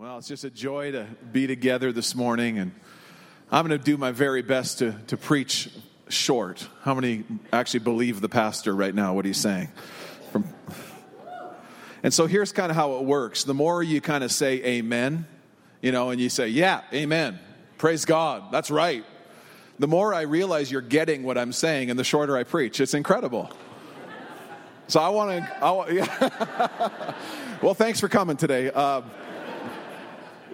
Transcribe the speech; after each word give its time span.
Well, 0.00 0.16
it's 0.16 0.28
just 0.28 0.44
a 0.44 0.50
joy 0.50 0.92
to 0.92 1.06
be 1.30 1.46
together 1.46 1.92
this 1.92 2.14
morning, 2.14 2.56
and 2.56 2.72
I'm 3.52 3.66
going 3.66 3.78
to 3.78 3.84
do 3.84 3.98
my 3.98 4.12
very 4.12 4.40
best 4.40 4.78
to, 4.78 4.92
to 5.08 5.18
preach 5.18 5.68
short. 6.08 6.66
How 6.80 6.94
many 6.94 7.24
actually 7.52 7.80
believe 7.80 8.22
the 8.22 8.28
pastor 8.30 8.74
right 8.74 8.94
now, 8.94 9.12
what 9.12 9.26
he's 9.26 9.36
saying? 9.36 9.68
From... 10.32 10.46
And 12.02 12.14
so 12.14 12.26
here's 12.26 12.50
kind 12.50 12.70
of 12.70 12.76
how 12.76 12.94
it 12.94 13.04
works. 13.04 13.44
The 13.44 13.52
more 13.52 13.82
you 13.82 14.00
kind 14.00 14.24
of 14.24 14.32
say 14.32 14.64
amen, 14.64 15.26
you 15.82 15.92
know, 15.92 16.08
and 16.08 16.18
you 16.18 16.30
say, 16.30 16.48
yeah, 16.48 16.80
amen, 16.94 17.38
praise 17.76 18.06
God, 18.06 18.50
that's 18.50 18.70
right, 18.70 19.04
the 19.78 19.86
more 19.86 20.14
I 20.14 20.22
realize 20.22 20.72
you're 20.72 20.80
getting 20.80 21.24
what 21.24 21.36
I'm 21.36 21.52
saying, 21.52 21.90
and 21.90 21.98
the 21.98 22.04
shorter 22.04 22.38
I 22.38 22.44
preach. 22.44 22.80
It's 22.80 22.94
incredible. 22.94 23.50
So 24.88 24.98
I 24.98 25.10
want 25.10 25.44
to, 25.44 25.94
yeah. 25.94 27.12
well, 27.60 27.74
thanks 27.74 28.00
for 28.00 28.08
coming 28.08 28.38
today. 28.38 28.70
Uh, 28.70 29.02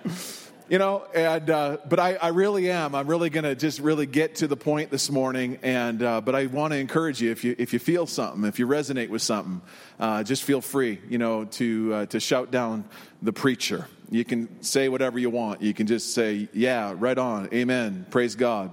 you 0.68 0.78
know 0.78 1.04
and 1.14 1.48
uh, 1.48 1.76
but 1.88 2.00
I, 2.00 2.14
I, 2.14 2.28
really 2.28 2.70
am. 2.70 2.94
I'm 2.94 3.06
really 3.06 3.30
going 3.30 3.44
to 3.44 3.54
just 3.54 3.78
really 3.80 4.06
get 4.06 4.36
to 4.36 4.48
the 4.48 4.56
point 4.56 4.90
this 4.90 5.10
morning 5.10 5.58
and 5.62 6.02
uh, 6.02 6.20
but 6.20 6.34
i 6.34 6.46
want 6.46 6.72
to 6.72 6.78
encourage 6.78 7.20
you 7.20 7.30
if 7.30 7.44
you 7.44 7.54
if 7.58 7.72
you 7.72 7.78
feel 7.78 8.06
something 8.06 8.44
if 8.44 8.58
you 8.58 8.66
resonate 8.66 9.08
with 9.08 9.22
something 9.22 9.60
uh, 10.00 10.22
just 10.22 10.42
feel 10.42 10.60
free 10.60 11.00
you 11.08 11.18
know 11.18 11.44
to 11.44 11.94
uh, 11.94 12.06
to 12.06 12.20
shout 12.20 12.50
down 12.50 12.84
the 13.22 13.32
preacher. 13.32 13.86
You 14.10 14.24
can 14.24 14.62
say 14.62 14.88
whatever 14.88 15.18
you 15.18 15.30
want. 15.30 15.62
You 15.62 15.74
can 15.74 15.86
just 15.86 16.14
say 16.14 16.48
yeah 16.52 16.94
right 16.96 17.18
on. 17.18 17.48
Amen. 17.52 18.06
Praise 18.10 18.36
god. 18.36 18.72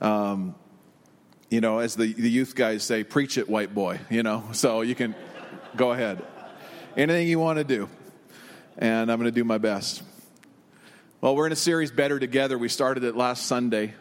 Um, 0.00 0.54
you 1.50 1.60
know 1.60 1.78
as 1.78 1.96
the, 1.96 2.12
the 2.12 2.30
youth 2.30 2.54
guys 2.54 2.82
say 2.82 3.04
preach 3.04 3.38
it 3.38 3.48
white 3.48 3.74
boy 3.74 4.00
you 4.10 4.22
know? 4.22 4.44
So 4.52 4.82
you 4.82 4.94
can 4.94 5.14
go 5.76 5.92
ahead. 5.92 6.22
Anything 6.96 7.28
you 7.28 7.38
want 7.38 7.58
to 7.58 7.64
do. 7.64 7.88
And 8.76 9.10
i'm 9.10 9.18
going 9.18 9.32
to 9.32 9.34
do 9.34 9.44
my 9.44 9.58
best 9.58 10.02
well, 11.20 11.34
we're 11.34 11.46
in 11.46 11.52
a 11.52 11.56
series, 11.56 11.90
Better 11.90 12.20
Together. 12.20 12.56
We 12.56 12.68
started 12.68 13.02
it 13.02 13.16
last 13.16 13.46
Sunday. 13.46 13.94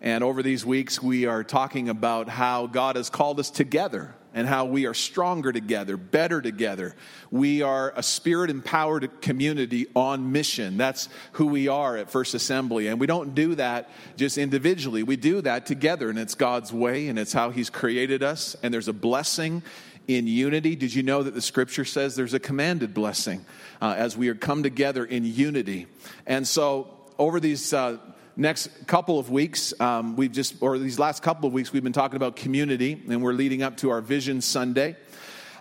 And 0.00 0.22
over 0.22 0.44
these 0.44 0.64
weeks, 0.64 1.02
we 1.02 1.26
are 1.26 1.42
talking 1.42 1.88
about 1.88 2.28
how 2.28 2.68
God 2.68 2.94
has 2.94 3.10
called 3.10 3.40
us 3.40 3.50
together 3.50 4.14
and 4.32 4.46
how 4.46 4.66
we 4.66 4.86
are 4.86 4.94
stronger 4.94 5.50
together, 5.50 5.96
better 5.96 6.40
together. 6.40 6.94
We 7.32 7.62
are 7.62 7.92
a 7.96 8.02
spirit 8.02 8.48
empowered 8.48 9.20
community 9.22 9.88
on 9.96 10.30
mission. 10.30 10.76
That's 10.76 11.08
who 11.32 11.46
we 11.46 11.66
are 11.66 11.96
at 11.96 12.10
First 12.10 12.32
Assembly. 12.34 12.86
And 12.86 13.00
we 13.00 13.08
don't 13.08 13.34
do 13.34 13.56
that 13.56 13.90
just 14.16 14.38
individually, 14.38 15.02
we 15.02 15.16
do 15.16 15.40
that 15.40 15.66
together. 15.66 16.10
And 16.10 16.18
it's 16.18 16.36
God's 16.36 16.72
way, 16.72 17.08
and 17.08 17.18
it's 17.18 17.32
how 17.32 17.50
He's 17.50 17.70
created 17.70 18.22
us. 18.22 18.54
And 18.62 18.72
there's 18.72 18.86
a 18.86 18.92
blessing 18.92 19.64
in 20.08 20.26
unity. 20.26 20.76
Did 20.76 20.94
you 20.94 21.02
know 21.02 21.22
that 21.22 21.34
the 21.34 21.42
scripture 21.42 21.84
says 21.84 22.16
there's 22.16 22.34
a 22.34 22.40
commanded 22.40 22.94
blessing 22.94 23.44
uh, 23.80 23.94
as 23.96 24.16
we 24.16 24.28
are 24.28 24.34
come 24.34 24.62
together 24.62 25.04
in 25.04 25.24
unity? 25.24 25.86
And 26.26 26.46
so, 26.46 26.88
over 27.18 27.40
these 27.40 27.72
uh, 27.72 27.98
next 28.36 28.86
couple 28.86 29.18
of 29.18 29.30
weeks, 29.30 29.72
um, 29.80 30.16
we've 30.16 30.32
just, 30.32 30.56
or 30.60 30.78
these 30.78 30.98
last 30.98 31.22
couple 31.22 31.46
of 31.46 31.52
weeks, 31.52 31.72
we've 31.72 31.82
been 31.82 31.92
talking 31.92 32.16
about 32.16 32.36
community, 32.36 33.02
and 33.08 33.22
we're 33.22 33.32
leading 33.32 33.62
up 33.62 33.78
to 33.78 33.90
our 33.90 34.00
Vision 34.00 34.40
Sunday 34.40 34.96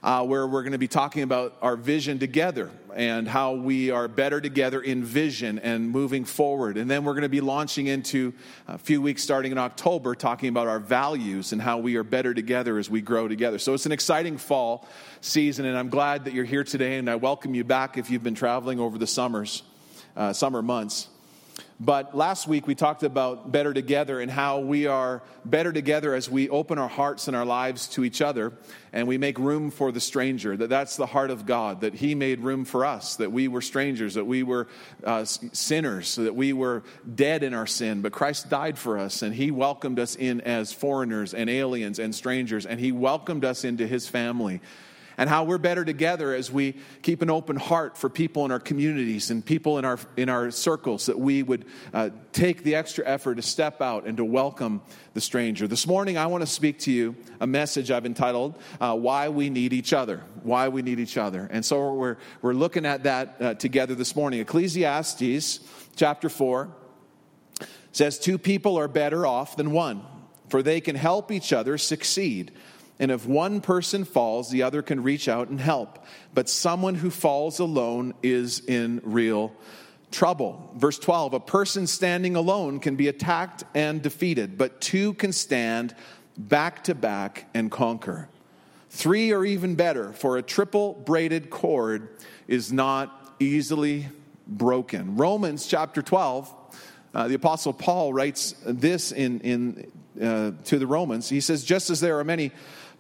uh, 0.06 0.24
where 0.24 0.46
we're 0.46 0.62
going 0.62 0.72
to 0.72 0.78
be 0.78 0.88
talking 0.88 1.24
about 1.24 1.58
our 1.64 1.76
vision 1.76 2.20
together 2.20 2.70
and 2.96 3.28
how 3.28 3.54
we 3.54 3.90
are 3.90 4.08
better 4.08 4.40
together 4.40 4.80
in 4.80 5.04
vision 5.04 5.58
and 5.58 5.90
moving 5.90 6.24
forward. 6.24 6.78
And 6.78 6.90
then 6.90 7.04
we're 7.04 7.14
going 7.14 7.24
to 7.24 7.30
be 7.30 7.42
launching 7.42 7.88
into 7.88 8.32
a 8.68 8.78
few 8.78 9.02
weeks 9.02 9.24
starting 9.24 9.52
in 9.52 9.58
October 9.58 10.14
talking 10.14 10.50
about 10.50 10.68
our 10.68 10.80
values 10.80 11.54
and 11.54 11.62
how 11.62 11.80
we 11.80 11.96
are 11.96 12.04
better 12.04 12.36
together 12.36 12.78
as 12.78 12.88
we 12.88 13.02
grow 13.02 13.28
together. 13.28 13.58
So 13.58 13.74
it's 13.74 13.88
an 13.88 13.92
exciting 13.92 14.38
fall 14.38 14.88
season, 15.22 15.66
and 15.66 15.76
I'm 15.76 15.90
glad 15.90 16.26
that 16.26 16.36
you're 16.36 16.46
here 16.46 16.64
today, 16.64 17.00
and 17.00 17.10
I 17.10 17.16
welcome 17.16 17.56
you 17.56 17.64
back 17.64 17.98
if 17.98 18.12
you've 18.12 18.24
been 18.24 18.36
traveling 18.36 18.80
over 18.80 19.00
the 19.00 19.08
summers, 19.08 19.64
uh, 20.16 20.34
summer 20.34 20.62
months. 20.62 21.10
But 21.78 22.16
last 22.16 22.48
week 22.48 22.68
we 22.68 22.76
talked 22.76 23.04
about 23.04 23.52
better 23.52 23.74
together 23.74 24.22
and 24.22 24.32
how 24.32 24.60
we 24.60 24.88
are 24.88 25.22
better 25.44 25.74
together 25.74 26.16
as 26.16 26.30
we 26.30 26.48
open 26.48 26.78
our 26.78 26.88
hearts 26.88 27.28
and 27.28 27.36
our 27.36 27.44
lives 27.44 27.88
to 27.90 28.06
each 28.06 28.22
other 28.22 28.54
and 28.94 29.10
we 29.10 29.18
make 29.18 29.38
room 29.38 29.72
for 29.72 29.92
the 29.92 30.00
stranger. 30.00 30.56
That 30.56 30.70
that's 30.70 30.96
the 30.96 31.06
heart 31.06 31.32
of 31.32 31.46
God, 31.46 31.82
that 31.82 31.94
He 31.94 32.16
made 32.16 32.40
room 32.40 32.64
for 32.64 32.86
us, 32.86 33.18
that 33.18 33.30
we 33.30 33.50
were 33.50 33.62
strangers, 33.62 34.14
that 34.14 34.24
we 34.24 34.42
were 34.42 34.70
uh, 35.04 35.26
sinners, 35.26 36.16
that 36.16 36.34
we 36.34 36.54
were 36.54 36.84
dead 37.14 37.44
in 37.44 37.54
our 37.54 37.68
sin, 37.68 38.02
but 38.02 38.14
Christ 38.14 38.50
died 38.50 38.78
for 38.78 38.98
us 38.98 39.22
and 39.22 39.36
He 39.36 39.52
welcomed 39.52 40.00
us 40.00 40.16
in 40.16 40.40
as 40.42 40.72
foreigners 40.72 41.34
and 41.34 41.50
aliens 41.50 42.00
and 42.00 42.16
strangers 42.16 42.66
and 42.66 42.80
He 42.80 42.94
welcomed 42.94 43.44
us 43.44 43.66
into 43.66 43.86
His 43.86 44.08
family 44.08 44.62
and 45.18 45.30
how 45.30 45.44
we're 45.44 45.58
better 45.58 45.86
together 45.86 46.34
as 46.34 46.52
we 46.52 46.76
keep 47.02 47.22
an 47.22 47.30
open 47.30 47.56
heart 47.56 47.98
for 47.98 48.10
people 48.10 48.46
in 48.46 48.52
our 48.52 48.60
communities 48.60 49.32
and 49.32 49.46
people 49.46 49.78
in 49.78 49.86
our, 49.86 50.00
in 50.18 50.30
our 50.30 50.52
circles, 50.52 51.06
that 51.08 51.20
we 51.20 51.44
would 51.44 51.66
uh, 51.94 52.10
take 52.34 52.64
the 52.64 52.76
extra 52.76 53.06
effort 53.06 53.36
to 53.36 53.42
step 53.42 53.82
out 53.82 54.06
and 54.06 54.18
to 54.18 54.26
welcome 54.26 54.82
the 55.14 55.22
stranger. 55.22 55.68
This 55.68 55.88
morning, 55.88 56.18
I 56.18 56.28
want 56.28 56.42
to 56.42 56.48
speak 56.48 56.80
to 56.80 56.92
you 56.92 57.16
a 57.40 57.48
message 57.48 57.92
I've 57.92 58.06
entitled, 58.06 58.60
uh, 58.80 58.96
Why 58.96 59.30
We 59.30 59.50
Need 59.50 59.74
Each 59.74 59.94
Other. 59.94 60.22
Why 60.44 60.68
We 60.68 60.82
Need 60.82 61.00
Each 61.00 61.18
Other. 61.18 61.48
And 61.52 61.64
so 61.64 61.94
we're, 61.94 62.18
we're 62.42 62.54
looking 62.54 62.86
at 62.86 63.04
that 63.04 63.36
uh, 63.40 63.54
together 63.56 63.96
this 63.96 64.16
morning. 64.16 64.40
Ecclesiastes 64.42 65.60
chapter 65.96 66.30
4 66.30 66.70
says, 67.92 68.20
Two 68.20 68.38
people 68.38 68.78
are 68.78 68.88
better 68.88 69.26
off 69.26 69.56
than 69.56 69.72
one, 69.72 70.04
for 70.50 70.62
they 70.62 70.82
can 70.82 70.96
help 70.96 71.32
each 71.32 71.54
other 71.54 71.78
succeed. 71.78 72.52
And 73.00 73.12
if 73.12 73.26
one 73.26 73.60
person 73.62 74.06
falls, 74.06 74.50
the 74.50 74.64
other 74.64 74.82
can 74.82 75.04
reach 75.04 75.28
out 75.28 75.50
and 75.50 75.60
help. 75.60 76.06
But 76.34 76.50
someone 76.50 76.96
who 76.96 77.10
falls 77.10 77.60
alone 77.60 78.14
is 78.24 78.60
in 78.60 79.02
real 79.04 79.54
trouble. 80.12 80.72
Verse 80.76 80.98
12 80.98 81.34
A 81.34 81.40
person 81.40 81.88
standing 81.88 82.36
alone 82.36 82.80
can 82.80 82.96
be 82.96 83.08
attacked 83.08 83.64
and 83.74 84.02
defeated, 84.02 84.58
but 84.58 84.80
two 84.80 85.14
can 85.14 85.34
stand 85.34 85.94
back 86.38 86.86
to 86.86 86.96
back 86.96 87.50
and 87.54 87.70
conquer. 87.70 88.30
Three 88.90 89.34
are 89.34 89.44
even 89.44 89.76
better, 89.76 90.14
for 90.14 90.38
a 90.38 90.42
triple 90.42 90.94
braided 90.94 91.50
cord 91.50 92.10
is 92.48 92.72
not 92.72 93.36
easily 93.40 94.08
broken. 94.48 95.18
Romans 95.18 95.68
chapter 95.68 96.02
12, 96.02 96.54
uh, 97.14 97.28
the 97.28 97.36
Apostle 97.36 97.74
Paul 97.74 98.14
writes 98.14 98.56
this 98.66 99.12
in, 99.12 99.42
in, 99.42 99.92
uh, 100.22 100.52
to 100.66 100.80
the 100.80 100.88
Romans. 100.88 101.28
He 101.28 101.42
says, 101.42 101.66
Just 101.66 101.90
as 101.90 102.00
there 102.00 102.20
are 102.20 102.24
many 102.24 102.52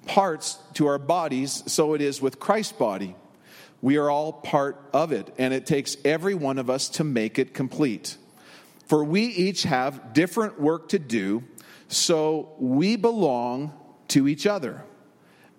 parts 0.06 0.58
to 0.76 0.88
our 0.88 0.98
bodies, 0.98 1.64
so 1.68 1.94
it 1.94 2.02
is 2.02 2.22
with 2.22 2.40
Christ's 2.40 2.74
body. 2.74 3.16
We 3.82 3.98
are 3.98 4.10
all 4.10 4.34
part 4.34 4.78
of 4.94 5.12
it, 5.12 5.34
and 5.38 5.54
it 5.54 5.66
takes 5.66 5.98
every 6.06 6.34
one 6.34 6.58
of 6.58 6.70
us 6.70 6.90
to 6.90 7.04
make 7.04 7.38
it 7.38 7.54
complete. 7.54 8.18
For 8.88 9.04
we 9.04 9.26
each 9.26 9.64
have 9.64 10.14
different 10.14 10.60
work 10.60 10.90
to 10.90 11.00
do, 11.00 11.44
so 11.88 12.54
we 12.60 12.96
belong 12.96 13.74
to 14.10 14.28
each 14.28 14.48
other, 14.48 14.84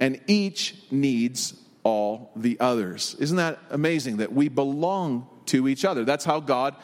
and 0.00 0.20
each 0.26 0.76
needs 0.90 1.54
all 1.82 2.32
the 2.34 2.58
others. 2.58 3.14
Isn't 3.20 3.36
that 3.36 3.58
amazing 3.70 4.16
that 4.18 4.32
we 4.32 4.48
belong 4.48 5.28
to 5.46 5.68
each 5.68 5.84
other? 5.84 6.04
That's 6.04 6.24
how 6.24 6.40
God 6.40 6.74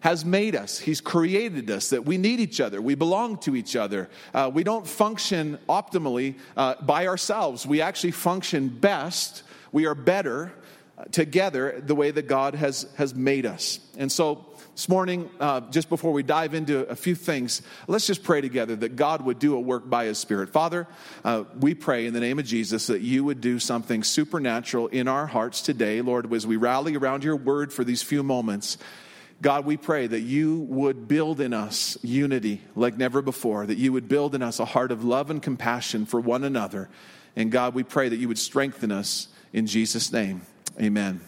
has 0.00 0.24
made 0.24 0.56
us. 0.56 0.78
He's 0.78 1.00
created 1.00 1.70
us, 1.70 1.90
that 1.90 2.04
we 2.04 2.18
need 2.18 2.40
each 2.40 2.60
other. 2.60 2.80
We 2.80 2.94
belong 2.94 3.38
to 3.38 3.54
each 3.54 3.76
other. 3.76 4.08
Uh, 4.34 4.50
we 4.52 4.64
don't 4.64 4.86
function 4.86 5.58
optimally 5.68 6.36
uh, 6.56 6.74
by 6.82 7.06
ourselves. 7.06 7.66
We 7.66 7.82
actually 7.82 8.12
function 8.12 8.68
best. 8.68 9.42
We 9.72 9.86
are 9.86 9.94
better 9.94 10.52
uh, 10.98 11.04
together 11.04 11.82
the 11.84 11.94
way 11.94 12.10
that 12.10 12.26
God 12.26 12.54
has, 12.54 12.86
has 12.96 13.14
made 13.14 13.46
us. 13.46 13.78
And 13.98 14.10
so, 14.10 14.46
this 14.74 14.88
morning, 14.88 15.28
uh, 15.40 15.60
just 15.70 15.90
before 15.90 16.12
we 16.12 16.22
dive 16.22 16.54
into 16.54 16.88
a 16.88 16.96
few 16.96 17.14
things, 17.14 17.60
let's 17.86 18.06
just 18.06 18.22
pray 18.22 18.40
together 18.40 18.74
that 18.76 18.96
God 18.96 19.20
would 19.20 19.38
do 19.38 19.54
a 19.54 19.60
work 19.60 19.90
by 19.90 20.06
His 20.06 20.16
Spirit. 20.16 20.48
Father, 20.48 20.86
uh, 21.22 21.44
we 21.58 21.74
pray 21.74 22.06
in 22.06 22.14
the 22.14 22.20
name 22.20 22.38
of 22.38 22.46
Jesus 22.46 22.86
that 22.86 23.02
you 23.02 23.22
would 23.24 23.42
do 23.42 23.58
something 23.58 24.02
supernatural 24.02 24.86
in 24.86 25.06
our 25.06 25.26
hearts 25.26 25.60
today, 25.60 26.00
Lord, 26.00 26.32
as 26.32 26.46
we 26.46 26.56
rally 26.56 26.96
around 26.96 27.24
your 27.24 27.36
word 27.36 27.74
for 27.74 27.84
these 27.84 28.02
few 28.02 28.22
moments. 28.22 28.78
God, 29.42 29.64
we 29.64 29.76
pray 29.76 30.06
that 30.06 30.20
you 30.20 30.60
would 30.68 31.08
build 31.08 31.40
in 31.40 31.54
us 31.54 31.96
unity 32.02 32.60
like 32.76 32.98
never 32.98 33.22
before, 33.22 33.64
that 33.64 33.78
you 33.78 33.92
would 33.92 34.06
build 34.06 34.34
in 34.34 34.42
us 34.42 34.60
a 34.60 34.66
heart 34.66 34.92
of 34.92 35.02
love 35.02 35.30
and 35.30 35.42
compassion 35.42 36.04
for 36.04 36.20
one 36.20 36.44
another. 36.44 36.90
And 37.36 37.50
God, 37.50 37.74
we 37.74 37.82
pray 37.82 38.08
that 38.10 38.16
you 38.16 38.28
would 38.28 38.38
strengthen 38.38 38.92
us 38.92 39.28
in 39.52 39.66
Jesus' 39.66 40.12
name. 40.12 40.42
Amen. 40.80 41.20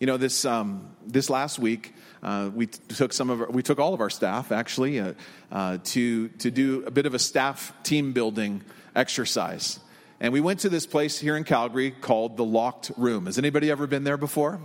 You 0.00 0.06
know, 0.06 0.16
this, 0.16 0.44
um, 0.44 0.88
this 1.06 1.28
last 1.28 1.58
week, 1.58 1.94
uh, 2.22 2.50
we 2.54 2.66
took 2.66 3.12
some 3.12 3.28
of 3.28 3.42
our, 3.42 3.50
we 3.50 3.62
took 3.62 3.78
all 3.78 3.92
of 3.92 4.00
our 4.00 4.08
staff 4.08 4.50
actually 4.50 4.98
uh, 4.98 5.12
uh, 5.52 5.78
to 5.84 6.28
to 6.28 6.50
do 6.50 6.82
a 6.86 6.90
bit 6.90 7.04
of 7.04 7.12
a 7.12 7.18
staff 7.18 7.72
team 7.82 8.12
building 8.14 8.62
exercise. 8.96 9.78
And 10.24 10.32
we 10.32 10.40
went 10.40 10.60
to 10.60 10.70
this 10.70 10.86
place 10.86 11.18
here 11.18 11.36
in 11.36 11.44
Calgary 11.44 11.90
called 11.90 12.38
the 12.38 12.46
Locked 12.46 12.90
Room. 12.96 13.26
Has 13.26 13.36
anybody 13.36 13.70
ever 13.70 13.86
been 13.86 14.04
there 14.04 14.16
before? 14.16 14.58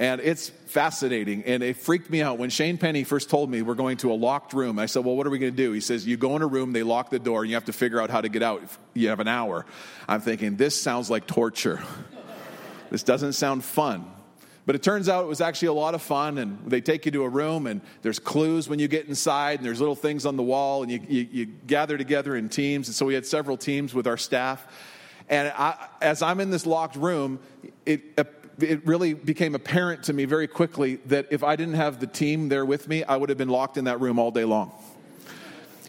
And 0.00 0.20
it's 0.20 0.48
fascinating. 0.48 1.44
And 1.44 1.62
it 1.62 1.76
freaked 1.76 2.10
me 2.10 2.22
out 2.22 2.38
when 2.38 2.50
Shane 2.50 2.76
Penny 2.76 3.04
first 3.04 3.30
told 3.30 3.48
me 3.48 3.62
we're 3.62 3.76
going 3.76 3.98
to 3.98 4.10
a 4.10 4.14
locked 4.14 4.52
room. 4.52 4.80
I 4.80 4.86
said, 4.86 5.04
Well, 5.04 5.14
what 5.14 5.24
are 5.24 5.30
we 5.30 5.38
going 5.38 5.52
to 5.52 5.56
do? 5.56 5.70
He 5.70 5.80
says, 5.80 6.08
You 6.08 6.16
go 6.16 6.34
in 6.34 6.42
a 6.42 6.46
room, 6.48 6.72
they 6.72 6.82
lock 6.82 7.10
the 7.10 7.20
door, 7.20 7.42
and 7.42 7.48
you 7.48 7.54
have 7.54 7.66
to 7.66 7.72
figure 7.72 8.00
out 8.00 8.10
how 8.10 8.20
to 8.20 8.28
get 8.28 8.42
out. 8.42 8.64
You 8.94 9.10
have 9.10 9.20
an 9.20 9.28
hour. 9.28 9.64
I'm 10.08 10.20
thinking, 10.20 10.56
This 10.56 10.74
sounds 10.74 11.08
like 11.08 11.28
torture. 11.28 11.80
this 12.90 13.04
doesn't 13.04 13.34
sound 13.34 13.62
fun. 13.62 14.10
But 14.66 14.74
it 14.74 14.82
turns 14.82 15.08
out 15.08 15.22
it 15.22 15.28
was 15.28 15.40
actually 15.40 15.68
a 15.68 15.74
lot 15.74 15.94
of 15.94 16.02
fun, 16.02 16.36
and 16.36 16.58
they 16.66 16.80
take 16.80 17.06
you 17.06 17.12
to 17.12 17.22
a 17.22 17.28
room, 17.28 17.68
and 17.68 17.80
there's 18.02 18.18
clues 18.18 18.68
when 18.68 18.80
you 18.80 18.88
get 18.88 19.06
inside, 19.06 19.60
and 19.60 19.66
there's 19.66 19.78
little 19.78 19.94
things 19.94 20.26
on 20.26 20.36
the 20.36 20.42
wall, 20.42 20.82
and 20.82 20.90
you, 20.90 21.00
you, 21.08 21.28
you 21.30 21.46
gather 21.46 21.96
together 21.96 22.34
in 22.34 22.48
teams. 22.48 22.88
And 22.88 22.94
so 22.96 23.06
we 23.06 23.14
had 23.14 23.24
several 23.24 23.56
teams 23.56 23.94
with 23.94 24.08
our 24.08 24.16
staff. 24.16 24.66
And 25.28 25.52
I, 25.56 25.88
as 26.00 26.22
I'm 26.22 26.40
in 26.40 26.50
this 26.50 26.66
locked 26.66 26.96
room, 26.96 27.40
it, 27.84 28.02
it 28.58 28.86
really 28.86 29.14
became 29.14 29.54
apparent 29.54 30.04
to 30.04 30.12
me 30.12 30.24
very 30.24 30.46
quickly 30.46 30.96
that 31.06 31.26
if 31.30 31.42
I 31.42 31.56
didn't 31.56 31.74
have 31.74 32.00
the 32.00 32.06
team 32.06 32.48
there 32.48 32.64
with 32.64 32.88
me, 32.88 33.04
I 33.04 33.16
would 33.16 33.28
have 33.28 33.38
been 33.38 33.48
locked 33.48 33.76
in 33.76 33.84
that 33.84 34.00
room 34.00 34.18
all 34.18 34.30
day 34.30 34.44
long. 34.44 34.72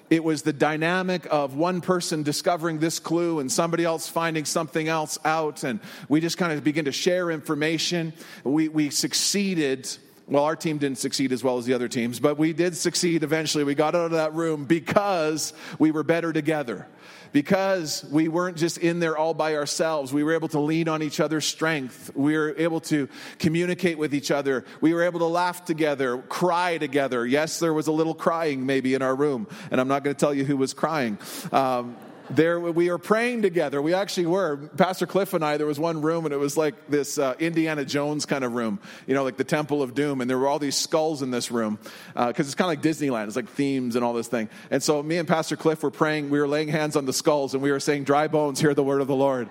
It 0.10 0.24
was 0.24 0.42
the 0.42 0.54
dynamic 0.54 1.28
of 1.30 1.56
one 1.56 1.82
person 1.82 2.24
discovering 2.24 2.80
this 2.80 2.98
clue 2.98 3.40
and 3.40 3.52
somebody 3.52 3.84
else 3.84 4.08
finding 4.08 4.46
something 4.46 4.88
else 4.88 5.20
out. 5.26 5.64
And 5.64 5.82
we 6.08 6.22
just 6.22 6.38
kind 6.38 6.54
of 6.54 6.64
begin 6.64 6.86
to 6.86 6.94
share 6.94 7.30
information. 7.30 8.14
We, 8.46 8.70
we 8.70 8.90
succeeded. 8.90 9.90
Well, 10.28 10.46
our 10.46 10.56
team 10.56 10.78
didn't 10.78 10.98
succeed 10.98 11.34
as 11.34 11.44
well 11.44 11.58
as 11.58 11.66
the 11.66 11.74
other 11.74 11.90
teams, 11.90 12.22
but 12.22 12.38
we 12.38 12.54
did 12.54 12.76
succeed 12.78 13.24
eventually. 13.24 13.66
We 13.66 13.76
got 13.76 13.96
out 13.96 14.06
of 14.06 14.12
that 14.12 14.34
room 14.34 14.64
because 14.64 15.54
we 15.78 15.92
were 15.92 16.04
better 16.04 16.32
together 16.32 16.88
because 17.32 18.06
we 18.12 18.28
weren't 18.28 18.58
just 18.58 18.78
in 18.78 19.00
there 19.00 19.18
all 19.18 19.34
by 19.34 19.56
ourselves. 19.56 20.14
We 20.14 20.24
were 20.24 20.34
able 20.34 20.48
to 20.50 20.60
lean 20.60 20.88
on 20.88 21.02
each 21.02 21.20
other's 21.20 21.46
strength. 21.46 22.12
We 22.16 22.38
were 22.38 22.56
able 22.58 22.80
to 22.82 23.10
communicate 23.40 23.98
with 23.98 24.14
each 24.14 24.32
other. 24.32 24.66
We 24.82 24.94
were 24.94 25.04
able 25.04 25.20
to 25.20 25.26
laugh 25.26 25.66
together, 25.66 26.18
cry 26.18 26.78
together. 26.78 27.26
Yes, 27.26 27.60
there 27.60 27.74
was 27.74 27.88
a 27.88 27.92
little 27.92 28.16
crying 28.16 28.66
maybe 28.66 28.94
in 28.94 29.02
our 29.02 29.16
room, 29.16 29.48
and 29.72 29.80
I'm 29.82 29.88
not 29.88 30.04
going 30.04 30.16
to 30.16 30.20
tell 30.20 30.34
you 30.34 30.46
who 30.46 30.58
was 30.58 30.74
crying. 30.74 31.18
Um, 31.52 31.96
there 32.30 32.60
we 32.60 32.90
were 32.90 32.98
praying 32.98 33.42
together. 33.42 33.82
We 33.82 33.94
actually 33.94 34.28
were. 34.28 34.58
Pastor 34.78 35.06
Cliff 35.06 35.34
and 35.34 35.44
I, 35.44 35.58
there 35.58 35.68
was 35.68 35.80
one 35.80 36.02
room 36.02 36.26
and 36.26 36.34
it 36.34 36.38
was 36.38 36.58
like 36.58 36.90
this 36.90 37.18
uh, 37.18 37.36
Indiana 37.40 37.86
Jones 37.86 38.26
kind 38.26 38.44
of 38.44 38.54
room, 38.54 38.80
you 39.06 39.14
know, 39.14 39.24
like 39.24 39.38
the 39.38 39.44
Temple 39.44 39.82
of 39.82 39.96
Doom. 39.96 40.22
And 40.22 40.30
there 40.30 40.38
were 40.38 40.48
all 40.48 40.60
these 40.60 40.76
skulls 40.76 41.22
in 41.22 41.32
this 41.32 41.52
room 41.52 41.80
because 42.14 42.28
uh, 42.28 42.34
it's 42.38 42.56
kind 42.56 42.72
of 42.72 42.78
like 42.78 42.82
Disneyland. 42.82 43.28
It's 43.28 43.36
like 43.36 43.50
themes 43.50 43.96
and 43.96 44.04
all 44.04 44.14
this 44.14 44.28
thing. 44.28 44.50
And 44.72 44.82
so 44.84 45.02
me 45.02 45.18
and 45.18 45.28
Pastor 45.28 45.56
Cliff 45.56 45.84
were 45.84 45.92
praying. 45.92 46.30
We 46.30 46.40
were 46.40 46.48
laying 46.48 46.68
hands 46.68 46.96
on 46.96 47.06
the 47.06 47.14
skulls 47.14 47.54
and 47.54 47.64
we 47.64 47.72
were 47.72 47.80
saying, 47.80 48.04
Dry 48.04 48.28
bones, 48.28 48.60
hear 48.60 48.74
the 48.74 48.84
word 48.84 49.02
of 49.02 49.08
the 49.08 49.16
Lord. 49.16 49.50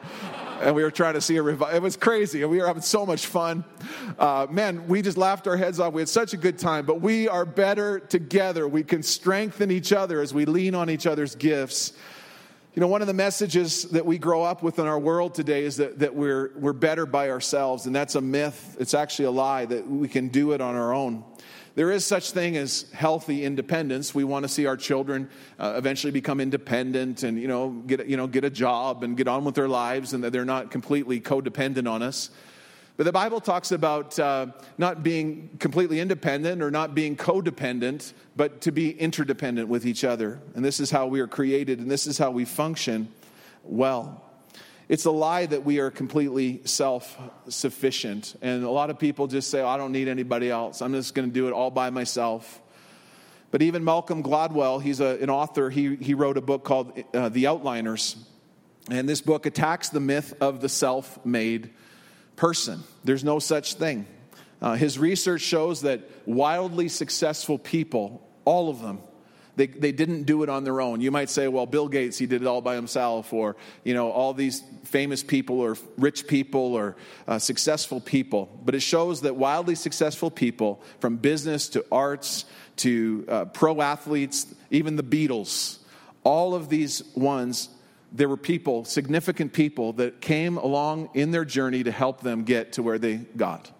and 0.60 0.74
we 0.74 0.82
were 0.82 0.90
trying 0.90 1.14
to 1.14 1.20
see 1.20 1.36
a 1.36 1.42
revival. 1.42 1.74
It 1.74 1.82
was 1.82 1.96
crazy, 1.96 2.42
and 2.42 2.50
we 2.50 2.58
were 2.58 2.66
having 2.66 2.82
so 2.82 3.04
much 3.04 3.26
fun. 3.26 3.64
Uh, 4.18 4.46
man, 4.50 4.88
we 4.88 5.02
just 5.02 5.18
laughed 5.18 5.46
our 5.46 5.56
heads 5.56 5.80
off. 5.80 5.92
We 5.92 6.00
had 6.00 6.08
such 6.08 6.32
a 6.32 6.36
good 6.36 6.58
time, 6.58 6.86
but 6.86 7.00
we 7.00 7.28
are 7.28 7.44
better 7.44 8.00
together. 8.00 8.66
We 8.66 8.82
can 8.82 9.02
strengthen 9.02 9.70
each 9.70 9.92
other 9.92 10.20
as 10.20 10.32
we 10.32 10.46
lean 10.46 10.74
on 10.74 10.88
each 10.88 11.06
other's 11.06 11.34
gifts 11.34 11.92
you 12.76 12.80
know, 12.80 12.88
one 12.88 13.00
of 13.00 13.06
the 13.06 13.14
messages 13.14 13.84
that 13.84 14.04
we 14.04 14.18
grow 14.18 14.42
up 14.42 14.62
with 14.62 14.78
in 14.78 14.86
our 14.86 14.98
world 14.98 15.34
today 15.34 15.64
is 15.64 15.78
that, 15.78 16.00
that 16.00 16.14
we're, 16.14 16.52
we're 16.56 16.74
better 16.74 17.06
by 17.06 17.30
ourselves, 17.30 17.86
and 17.86 17.96
that's 17.96 18.16
a 18.16 18.20
myth. 18.20 18.76
It's 18.78 18.92
actually 18.92 19.24
a 19.24 19.30
lie 19.30 19.64
that 19.64 19.88
we 19.88 20.08
can 20.08 20.28
do 20.28 20.52
it 20.52 20.60
on 20.60 20.74
our 20.74 20.92
own. 20.92 21.24
There 21.74 21.90
is 21.90 22.04
such 22.04 22.32
thing 22.32 22.54
as 22.58 22.84
healthy 22.92 23.44
independence. 23.44 24.14
We 24.14 24.24
want 24.24 24.42
to 24.42 24.48
see 24.50 24.66
our 24.66 24.76
children 24.76 25.30
uh, 25.58 25.72
eventually 25.78 26.10
become 26.10 26.38
independent 26.38 27.22
and 27.22 27.38
you 27.38 27.48
know 27.48 27.70
get 27.70 28.06
you 28.06 28.16
know 28.16 28.26
get 28.26 28.44
a 28.44 28.50
job 28.50 29.02
and 29.02 29.16
get 29.16 29.28
on 29.28 29.44
with 29.44 29.54
their 29.54 29.68
lives, 29.68 30.12
and 30.12 30.24
that 30.24 30.32
they're 30.32 30.44
not 30.44 30.70
completely 30.70 31.18
codependent 31.18 31.90
on 31.90 32.02
us. 32.02 32.30
But 32.96 33.04
the 33.04 33.12
Bible 33.12 33.40
talks 33.40 33.72
about 33.72 34.18
uh, 34.18 34.46
not 34.78 35.02
being 35.02 35.50
completely 35.58 36.00
independent 36.00 36.62
or 36.62 36.70
not 36.70 36.94
being 36.94 37.14
codependent, 37.14 38.14
but 38.36 38.62
to 38.62 38.72
be 38.72 38.90
interdependent 38.90 39.68
with 39.68 39.84
each 39.84 40.02
other. 40.02 40.40
And 40.54 40.64
this 40.64 40.80
is 40.80 40.90
how 40.90 41.06
we 41.06 41.20
are 41.20 41.26
created, 41.26 41.78
and 41.78 41.90
this 41.90 42.06
is 42.06 42.16
how 42.16 42.30
we 42.30 42.46
function 42.46 43.08
well. 43.64 44.22
It's 44.88 45.04
a 45.04 45.10
lie 45.10 45.46
that 45.46 45.64
we 45.64 45.78
are 45.80 45.90
completely 45.90 46.62
self 46.64 47.18
sufficient. 47.48 48.36
And 48.40 48.64
a 48.64 48.70
lot 48.70 48.88
of 48.88 48.98
people 48.98 49.26
just 49.26 49.50
say, 49.50 49.60
oh, 49.60 49.68
I 49.68 49.76
don't 49.76 49.92
need 49.92 50.08
anybody 50.08 50.48
else. 50.48 50.80
I'm 50.80 50.92
just 50.92 51.14
going 51.14 51.28
to 51.28 51.34
do 51.34 51.48
it 51.48 51.52
all 51.52 51.70
by 51.70 51.90
myself. 51.90 52.62
But 53.50 53.62
even 53.62 53.84
Malcolm 53.84 54.22
Gladwell, 54.22 54.80
he's 54.80 55.00
a, 55.00 55.18
an 55.20 55.28
author, 55.28 55.70
he, 55.70 55.96
he 55.96 56.14
wrote 56.14 56.36
a 56.36 56.40
book 56.40 56.64
called 56.64 56.92
uh, 57.14 57.28
The 57.28 57.44
Outliners. 57.44 58.16
And 58.90 59.08
this 59.08 59.20
book 59.20 59.44
attacks 59.44 59.88
the 59.88 60.00
myth 60.00 60.34
of 60.40 60.60
the 60.60 60.68
self 60.68 61.24
made 61.26 61.70
person. 62.36 62.82
There's 63.04 63.24
no 63.24 63.38
such 63.38 63.74
thing. 63.74 64.06
Uh, 64.60 64.74
his 64.74 64.98
research 64.98 65.42
shows 65.42 65.82
that 65.82 66.00
wildly 66.24 66.88
successful 66.88 67.58
people, 67.58 68.26
all 68.44 68.68
of 68.68 68.80
them, 68.80 69.00
they, 69.56 69.66
they 69.66 69.92
didn't 69.92 70.24
do 70.24 70.42
it 70.42 70.50
on 70.50 70.64
their 70.64 70.82
own. 70.82 71.00
You 71.00 71.10
might 71.10 71.30
say, 71.30 71.48
well, 71.48 71.64
Bill 71.64 71.88
Gates, 71.88 72.18
he 72.18 72.26
did 72.26 72.42
it 72.42 72.46
all 72.46 72.60
by 72.60 72.74
himself, 72.74 73.32
or, 73.32 73.56
you 73.84 73.94
know, 73.94 74.10
all 74.10 74.34
these 74.34 74.62
famous 74.84 75.22
people, 75.22 75.60
or 75.60 75.76
rich 75.96 76.26
people, 76.26 76.74
or 76.74 76.96
uh, 77.26 77.38
successful 77.38 78.00
people. 78.00 78.60
But 78.64 78.74
it 78.74 78.80
shows 78.80 79.22
that 79.22 79.34
wildly 79.36 79.74
successful 79.74 80.30
people, 80.30 80.82
from 81.00 81.16
business 81.16 81.70
to 81.70 81.84
arts 81.90 82.44
to 82.76 83.24
uh, 83.28 83.44
pro 83.46 83.80
athletes, 83.80 84.46
even 84.70 84.96
the 84.96 85.02
Beatles, 85.02 85.78
all 86.22 86.54
of 86.54 86.68
these 86.68 87.02
ones 87.14 87.70
there 88.16 88.28
were 88.28 88.36
people, 88.36 88.84
significant 88.84 89.52
people, 89.52 89.92
that 89.94 90.20
came 90.20 90.56
along 90.56 91.10
in 91.14 91.30
their 91.30 91.44
journey 91.44 91.84
to 91.84 91.90
help 91.90 92.20
them 92.20 92.44
get 92.44 92.72
to 92.72 92.82
where 92.82 92.98
they 92.98 93.16
got. 93.16 93.70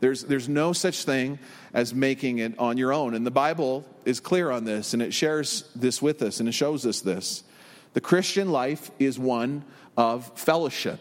There's, 0.00 0.24
there's 0.24 0.48
no 0.48 0.72
such 0.72 1.04
thing 1.04 1.38
as 1.72 1.94
making 1.94 2.38
it 2.38 2.58
on 2.58 2.76
your 2.76 2.92
own. 2.92 3.14
And 3.14 3.26
the 3.26 3.30
Bible 3.30 3.84
is 4.04 4.20
clear 4.20 4.50
on 4.50 4.64
this, 4.64 4.92
and 4.92 5.02
it 5.02 5.12
shares 5.12 5.70
this 5.74 6.00
with 6.00 6.22
us, 6.22 6.40
and 6.40 6.48
it 6.48 6.52
shows 6.52 6.86
us 6.86 7.00
this. 7.00 7.44
The 7.92 8.00
Christian 8.00 8.50
life 8.50 8.90
is 8.98 9.18
one 9.18 9.64
of 9.96 10.38
fellowship. 10.38 11.00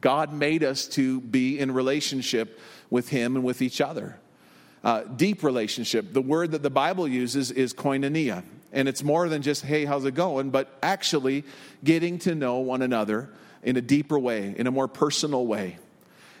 God 0.00 0.32
made 0.32 0.62
us 0.62 0.86
to 0.88 1.20
be 1.20 1.58
in 1.58 1.72
relationship 1.72 2.60
with 2.90 3.08
Him 3.08 3.36
and 3.36 3.44
with 3.44 3.62
each 3.62 3.80
other. 3.80 4.18
Uh, 4.84 5.02
deep 5.02 5.42
relationship. 5.42 6.12
The 6.12 6.22
word 6.22 6.52
that 6.52 6.62
the 6.62 6.70
Bible 6.70 7.08
uses 7.08 7.50
is 7.50 7.74
koinonia. 7.74 8.44
And 8.76 8.88
it's 8.88 9.02
more 9.02 9.26
than 9.30 9.40
just, 9.40 9.64
hey, 9.64 9.86
how's 9.86 10.04
it 10.04 10.14
going? 10.14 10.50
But 10.50 10.68
actually 10.82 11.44
getting 11.82 12.18
to 12.20 12.34
know 12.34 12.58
one 12.58 12.82
another 12.82 13.30
in 13.62 13.78
a 13.78 13.80
deeper 13.80 14.18
way, 14.18 14.54
in 14.56 14.66
a 14.66 14.70
more 14.70 14.86
personal 14.86 15.46
way. 15.46 15.78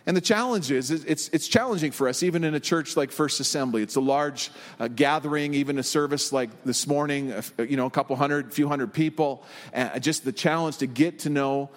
And 0.04 0.14
the 0.14 0.20
challenge 0.20 0.70
is, 0.70 0.90
it's, 0.90 1.28
it's 1.30 1.48
challenging 1.48 1.92
for 1.92 2.08
us, 2.08 2.22
even 2.22 2.44
in 2.44 2.54
a 2.54 2.60
church 2.60 2.94
like 2.94 3.10
First 3.10 3.40
Assembly. 3.40 3.82
It's 3.82 3.96
a 3.96 4.02
large 4.02 4.50
uh, 4.78 4.86
gathering, 4.86 5.54
even 5.54 5.78
a 5.78 5.82
service 5.82 6.30
like 6.30 6.62
this 6.62 6.86
morning, 6.86 7.32
you 7.58 7.76
know, 7.78 7.86
a 7.86 7.90
couple 7.90 8.14
hundred, 8.14 8.52
few 8.52 8.68
hundred 8.68 8.92
people. 8.92 9.42
Uh, 9.74 9.98
just 9.98 10.24
the 10.24 10.30
challenge 10.30 10.76
to 10.78 10.86
get 10.86 11.20
to 11.20 11.30
know 11.30 11.70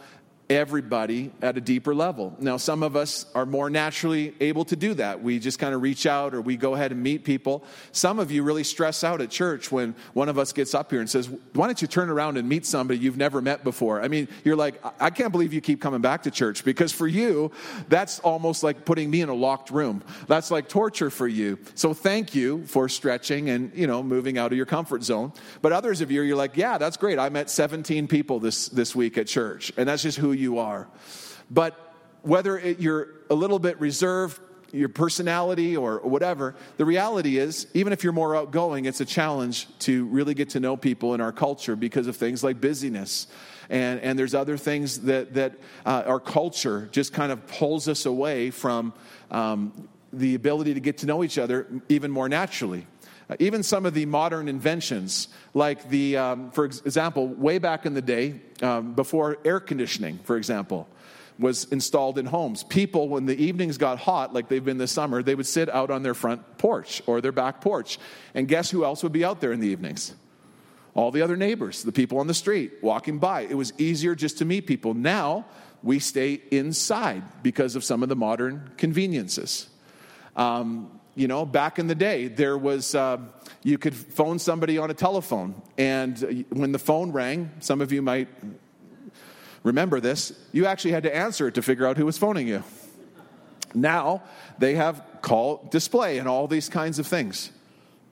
everybody 0.49 1.31
at 1.43 1.57
a 1.57 1.61
deeper 1.61 1.93
level. 1.93 2.35
Now, 2.39 2.57
some 2.57 2.81
of 2.81 2.95
us 2.95 3.27
are 3.35 3.45
more 3.45 3.69
naturally 3.69 4.33
able 4.39 4.65
to 4.65 4.75
do 4.75 4.95
that. 4.95 5.21
We 5.21 5.37
just 5.37 5.59
kind 5.59 5.75
of 5.75 5.83
reach 5.83 6.07
out 6.07 6.33
or 6.33 6.41
we 6.41 6.57
go 6.57 6.73
ahead 6.73 6.91
and 6.91 7.03
meet 7.03 7.23
people. 7.23 7.63
Some 7.91 8.17
of 8.17 8.31
you 8.31 8.41
really 8.41 8.63
stress 8.63 9.03
out 9.03 9.21
at 9.21 9.29
church 9.29 9.71
when 9.71 9.93
one 10.13 10.27
of 10.27 10.39
us 10.39 10.51
gets 10.51 10.73
up 10.73 10.89
here 10.89 11.01
and 11.01 11.09
says, 11.09 11.29
Why 11.53 11.67
don't 11.67 11.79
you 11.81 11.87
turn 11.87 12.09
around 12.09 12.37
and 12.37 12.49
meet 12.49 12.65
somebody 12.65 12.99
you've 12.99 13.17
never 13.17 13.41
met 13.41 13.63
before? 13.63 14.01
I 14.01 14.07
mean, 14.07 14.27
you're 14.43 14.55
like, 14.55 14.83
I 14.99 15.11
can't 15.11 15.31
believe 15.31 15.53
you 15.53 15.61
keep 15.61 15.81
coming 15.81 16.01
back 16.01 16.23
to 16.23 16.31
church 16.31 16.65
because 16.65 16.91
for 16.91 17.07
you, 17.07 17.51
that's 17.87 18.19
almost 18.19 18.63
like 18.63 18.85
putting 18.85 19.11
me 19.11 19.21
in 19.21 19.29
a 19.29 19.35
locked 19.35 19.69
room. 19.69 20.01
That's 20.27 20.49
like 20.49 20.67
torture 20.67 21.11
for 21.11 21.27
you. 21.27 21.59
So 21.75 21.93
thank 21.93 22.33
you 22.33 22.65
for 22.65 22.89
stretching 22.89 23.51
and, 23.51 23.71
you 23.75 23.85
know, 23.85 24.01
moving 24.01 24.39
out 24.39 24.51
of 24.51 24.57
your 24.57 24.65
comfort 24.65 25.03
zone. 25.03 25.31
But 25.61 25.73
others 25.73 26.01
of 26.01 26.09
you, 26.09 26.23
you're 26.23 26.35
like, 26.35 26.57
Yeah, 26.57 26.79
that's 26.79 26.97
great. 26.97 27.19
I 27.19 27.29
met 27.29 27.51
17 27.51 28.07
people 28.07 28.39
this, 28.39 28.67
this 28.69 28.95
week 28.95 29.19
at 29.19 29.27
church. 29.27 29.71
And 29.77 29.87
that's 29.87 30.01
just 30.01 30.17
who 30.17 30.38
you 30.39 30.59
are. 30.59 30.87
But 31.51 31.93
whether 32.21 32.57
it, 32.57 32.79
you're 32.79 33.09
a 33.29 33.35
little 33.35 33.59
bit 33.59 33.79
reserved, 33.79 34.39
your 34.71 34.89
personality 34.89 35.75
or 35.75 35.99
whatever, 35.99 36.55
the 36.77 36.85
reality 36.85 37.37
is, 37.37 37.67
even 37.73 37.91
if 37.93 38.03
you're 38.03 38.13
more 38.13 38.35
outgoing, 38.35 38.85
it's 38.85 39.01
a 39.01 39.05
challenge 39.05 39.67
to 39.79 40.05
really 40.05 40.33
get 40.33 40.49
to 40.49 40.59
know 40.59 40.77
people 40.77 41.13
in 41.13 41.21
our 41.21 41.31
culture 41.31 41.75
because 41.75 42.07
of 42.07 42.15
things 42.15 42.43
like 42.43 42.61
busyness. 42.61 43.27
And, 43.69 43.99
and 44.01 44.17
there's 44.17 44.35
other 44.35 44.57
things 44.57 45.01
that, 45.01 45.33
that 45.35 45.53
uh, 45.85 46.03
our 46.05 46.19
culture 46.19 46.89
just 46.91 47.13
kind 47.13 47.31
of 47.31 47.45
pulls 47.47 47.87
us 47.87 48.05
away 48.05 48.51
from 48.51 48.93
um, 49.31 49.87
the 50.11 50.35
ability 50.35 50.73
to 50.73 50.79
get 50.79 50.99
to 50.99 51.05
know 51.05 51.23
each 51.23 51.37
other 51.37 51.67
even 51.87 52.11
more 52.11 52.29
naturally. 52.29 52.85
Uh, 53.29 53.35
even 53.39 53.61
some 53.61 53.85
of 53.85 53.93
the 53.93 54.05
modern 54.05 54.47
inventions, 54.47 55.27
like 55.53 55.87
the, 55.89 56.17
um, 56.17 56.51
for 56.51 56.65
example, 56.65 57.27
way 57.27 57.59
back 57.59 57.85
in 57.85 57.93
the 57.93 58.01
day, 58.01 58.39
um, 58.61 58.93
before 58.93 59.37
air 59.45 59.59
conditioning, 59.59 60.17
for 60.23 60.35
example, 60.35 60.87
was 61.37 61.65
installed 61.65 62.17
in 62.17 62.25
homes. 62.25 62.63
People, 62.63 63.07
when 63.07 63.25
the 63.25 63.35
evenings 63.41 63.77
got 63.77 63.99
hot, 63.99 64.33
like 64.33 64.49
they've 64.49 64.65
been 64.65 64.77
this 64.77 64.91
summer, 64.91 65.23
they 65.23 65.35
would 65.35 65.45
sit 65.45 65.69
out 65.69 65.89
on 65.89 66.03
their 66.03 66.13
front 66.13 66.57
porch 66.57 67.01
or 67.05 67.21
their 67.21 67.31
back 67.31 67.61
porch. 67.61 67.97
And 68.33 68.47
guess 68.47 68.69
who 68.69 68.83
else 68.83 69.03
would 69.03 69.13
be 69.13 69.23
out 69.23 69.39
there 69.39 69.53
in 69.53 69.59
the 69.59 69.67
evenings? 69.67 70.13
All 70.95 71.11
the 71.11 71.21
other 71.21 71.37
neighbors, 71.37 71.83
the 71.83 71.91
people 71.91 72.17
on 72.17 72.27
the 72.27 72.33
street 72.33 72.73
walking 72.81 73.19
by. 73.19 73.41
It 73.41 73.53
was 73.53 73.71
easier 73.77 74.15
just 74.15 74.39
to 74.39 74.45
meet 74.45 74.67
people. 74.67 74.93
Now, 74.93 75.45
we 75.81 75.99
stay 75.99 76.41
inside 76.51 77.23
because 77.41 77.75
of 77.75 77.83
some 77.85 78.03
of 78.03 78.09
the 78.09 78.15
modern 78.15 78.71
conveniences. 78.75 79.69
Um, 80.35 80.98
you 81.19 81.27
know, 81.27 81.45
back 81.45 81.79
in 81.79 81.87
the 81.87 81.95
day, 81.95 82.29
there 82.29 82.57
was, 82.57 82.95
uh, 82.95 83.17
you 83.61 83.77
could 83.77 83.93
phone 83.93 84.39
somebody 84.39 84.77
on 84.77 84.89
a 84.89 84.93
telephone. 84.93 85.53
And 85.77 86.45
when 86.49 86.71
the 86.71 86.79
phone 86.79 87.11
rang, 87.11 87.51
some 87.59 87.81
of 87.81 87.91
you 87.91 88.01
might 88.01 88.29
remember 89.63 89.99
this, 89.99 90.31
you 90.53 90.65
actually 90.65 90.91
had 90.91 91.03
to 91.03 91.13
answer 91.13 91.49
it 91.49 91.55
to 91.55 91.61
figure 91.61 91.85
out 91.85 91.97
who 91.97 92.05
was 92.05 92.17
phoning 92.17 92.47
you. 92.47 92.63
Now 93.73 94.23
they 94.59 94.75
have 94.75 95.03
call 95.21 95.67
display 95.69 96.19
and 96.19 96.29
all 96.29 96.47
these 96.47 96.69
kinds 96.69 96.99
of 96.99 97.05
things. 97.05 97.51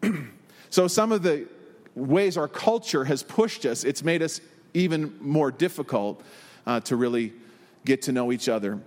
so 0.69 0.89
some 0.89 1.13
of 1.13 1.23
the 1.23 1.47
ways 1.95 2.35
our 2.35 2.49
culture 2.49 3.05
has 3.05 3.23
pushed 3.23 3.65
us, 3.65 3.85
it's 3.85 4.03
made 4.03 4.21
us 4.21 4.41
even 4.73 5.15
more 5.21 5.49
difficult 5.49 6.21
uh, 6.65 6.81
to 6.81 6.97
really 6.97 7.31
get 7.85 8.01
to 8.01 8.11
know 8.11 8.33
each 8.33 8.49
other. 8.49 8.81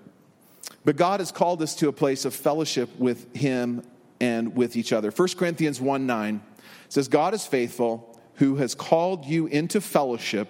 But 0.85 0.97
God 0.97 1.21
has 1.21 1.33
called 1.33 1.62
us 1.62 1.75
to 1.77 1.89
a 1.89 1.93
place 1.93 2.27
of 2.27 2.35
fellowship 2.35 2.91
with 2.99 3.35
Him 3.35 3.83
and 4.21 4.55
with 4.57 4.77
each 4.77 4.93
other. 4.93 5.11
1 5.11 5.29
Corinthians 5.37 5.81
1 5.81 6.07
9 6.07 6.43
says, 6.89 7.09
God 7.09 7.35
is 7.35 7.47
faithful, 7.47 8.19
who 8.35 8.57
has 8.57 8.75
called 8.75 9.25
you 9.25 9.47
into 9.47 9.81
fellowship 9.81 10.49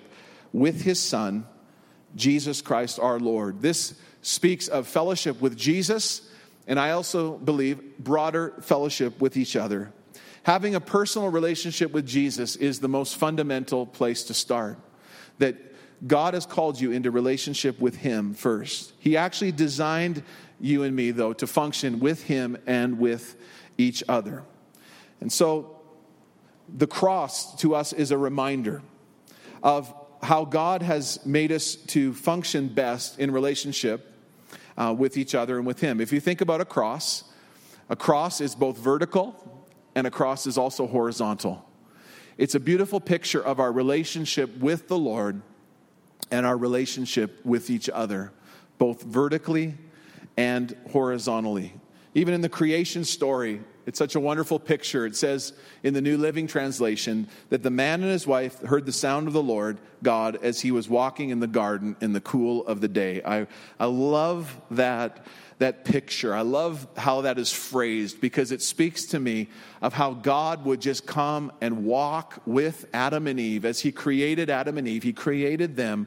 with 0.53 0.83
His 0.83 0.99
Son, 0.99 1.47
Jesus 2.17 2.63
Christ 2.63 2.99
our 2.99 3.21
Lord. 3.21 3.63
This 3.63 3.95
speaks 4.23 4.69
of 4.69 4.87
fellowship 4.87 5.41
with 5.41 5.57
Jesus, 5.57 6.23
and 6.67 6.79
I 6.79 6.93
also 6.93 7.37
believe 7.37 7.99
broader 7.99 8.55
fellowship 8.61 9.21
with 9.21 9.37
each 9.37 9.57
other. 9.57 9.93
Having 10.43 10.75
a 10.75 10.81
personal 10.81 11.29
relationship 11.31 11.93
with 11.93 12.07
Jesus 12.07 12.57
is 12.57 12.81
the 12.81 12.89
most 12.89 13.17
fundamental 13.17 13.87
place 13.87 14.25
to 14.25 14.35
start. 14.35 14.79
That 15.39 15.57
God 16.07 16.35
has 16.35 16.47
called 16.47 16.81
you 16.81 16.93
into 16.93 17.11
relationship 17.11 17.79
with 17.79 17.97
Him 17.97 18.35
first. 18.35 18.93
He 18.99 19.17
actually 19.17 19.53
designed 19.53 20.23
you 20.59 20.83
and 20.83 20.95
me, 20.95 21.11
though, 21.11 21.33
to 21.35 21.47
function 21.47 22.01
with 22.01 22.23
Him 22.23 22.57
and 22.67 22.99
with 22.99 23.37
each 23.81 24.03
other. 24.09 24.45
And 25.21 25.33
so 25.33 25.81
the 26.69 26.87
cross 26.87 27.55
to 27.57 27.75
us 27.75 27.93
is 27.93 28.11
a 28.11 28.19
reminder 28.19 28.83
of 29.63 29.93
how 30.23 30.45
God 30.45 30.83
has 30.83 31.25
made 31.25 31.51
us 31.51 31.75
to 31.75 32.13
function 32.13 32.69
best 32.69 33.19
in 33.19 33.31
relationship 33.31 34.15
uh, 34.77 34.95
with 34.97 35.17
each 35.17 35.35
other 35.35 35.57
and 35.57 35.67
with 35.67 35.81
Him. 35.81 36.01
If 36.01 36.13
you 36.13 36.21
think 36.21 36.41
about 36.41 36.61
a 36.61 36.65
cross, 36.65 37.25
a 37.89 37.97
cross 37.97 38.41
is 38.41 38.55
both 38.55 38.79
vertical 38.79 39.67
and 39.95 40.07
a 40.07 40.11
cross 40.11 40.47
is 40.47 40.57
also 40.57 40.87
horizontal. 40.87 41.67
It's 42.39 42.55
a 42.55 42.61
beautiful 42.61 43.01
picture 43.01 43.43
of 43.43 43.61
our 43.61 43.73
relationship 43.73 44.57
with 44.59 44.89
the 44.89 44.99
Lord 44.99 45.43
and 46.31 46.47
our 46.47 46.57
relationship 46.57 47.45
with 47.45 47.71
each 47.71 47.91
other, 47.91 48.33
both 48.79 49.03
vertically 49.03 49.75
and 50.37 50.77
horizontally. 50.91 51.75
Even 52.15 52.35
in 52.35 52.41
the 52.41 52.49
creation 52.49 53.05
story, 53.05 53.61
it's 53.87 53.99
such 53.99 54.15
a 54.15 54.21
wonderful 54.21 54.59
picture. 54.59 55.07
It 55.07 55.17
says 55.17 55.53
in 55.83 55.95
the 55.95 56.01
New 56.01 56.17
Living 56.17 56.47
Translation 56.47 57.29
that 57.49 57.63
the 57.63 57.71
man 57.71 58.03
and 58.03 58.11
his 58.11 58.27
wife 58.27 58.61
heard 58.61 58.87
the 58.87 58.93
sound 58.93 59.27
of 59.27 59.33
the 59.33 59.43
Lord 59.43 59.79
God 60.03 60.39
as 60.43 60.61
he 60.61 60.71
was 60.71 60.89
walking 60.89 61.31
in 61.31 61.41
the 61.41 61.47
garden 61.47 61.97
in 62.01 62.13
the 62.13 62.21
cool 62.21 62.67
of 62.67 62.81
the 62.81 62.89
day. 62.89 63.23
I, 63.25 63.47
I 63.79 63.87
love 63.87 64.61
that, 64.71 65.27
that 65.59 65.85
picture. 65.85 66.35
I 66.35 66.43
love 66.43 66.87
how 66.97 67.23
that 67.23 67.39
is 67.39 67.53
phrased 67.53 68.21
because 68.21 68.53
it 68.53 68.63
speaks 68.63 69.07
to 69.07 69.21
me 69.21 69.49
of 69.83 69.93
how 69.93 70.13
God 70.13 70.65
would 70.65 70.81
just 70.81 71.07
come 71.07 71.53
and 71.61 71.85
walk 71.85 72.43
with 72.47 72.87
Adam 72.93 73.27
and 73.27 73.41
Eve. 73.41 73.65
As 73.65 73.81
he 73.81 73.93
created 73.93 74.51
Adam 74.51 74.79
and 74.79 74.87
Eve, 74.87 75.03
he 75.03 75.13
created 75.13 75.77
them 75.77 76.07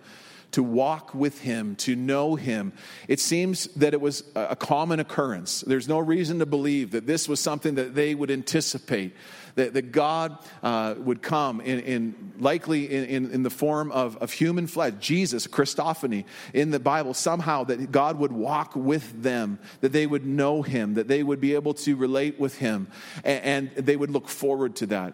to 0.53 0.63
walk 0.63 1.13
with 1.13 1.41
him, 1.41 1.75
to 1.75 1.95
know 1.95 2.35
him. 2.35 2.73
It 3.07 3.19
seems 3.19 3.65
that 3.75 3.93
it 3.93 4.01
was 4.01 4.23
a 4.35 4.55
common 4.55 4.99
occurrence. 4.99 5.61
There's 5.61 5.87
no 5.87 5.99
reason 5.99 6.39
to 6.39 6.45
believe 6.45 6.91
that 6.91 7.07
this 7.07 7.27
was 7.27 7.39
something 7.39 7.75
that 7.75 7.95
they 7.95 8.15
would 8.15 8.31
anticipate. 8.31 9.15
That, 9.55 9.75
that 9.75 9.91
God 9.91 10.39
uh, 10.63 10.95
would 10.97 11.21
come 11.21 11.61
in, 11.61 11.79
in 11.81 12.33
likely 12.39 12.91
in, 12.91 13.03
in, 13.05 13.31
in, 13.31 13.43
the 13.43 13.51
form 13.51 13.91
of, 13.91 14.17
of 14.17 14.31
human 14.31 14.65
flesh, 14.65 14.93
Jesus, 14.99 15.45
Christophany, 15.45 16.25
in 16.55 16.71
the 16.71 16.79
Bible, 16.79 17.13
somehow 17.13 17.63
that 17.65 17.91
God 17.91 18.17
would 18.17 18.31
walk 18.31 18.75
with 18.75 19.21
them, 19.21 19.59
that 19.81 19.91
they 19.91 20.07
would 20.07 20.25
know 20.25 20.63
Him, 20.63 20.95
that 20.95 21.07
they 21.07 21.21
would 21.21 21.39
be 21.39 21.53
able 21.53 21.75
to 21.75 21.95
relate 21.95 22.39
with 22.39 22.57
Him, 22.57 22.87
and, 23.23 23.69
and 23.77 23.85
they 23.85 23.95
would 23.95 24.09
look 24.09 24.27
forward 24.27 24.75
to 24.77 24.87
that. 24.87 25.13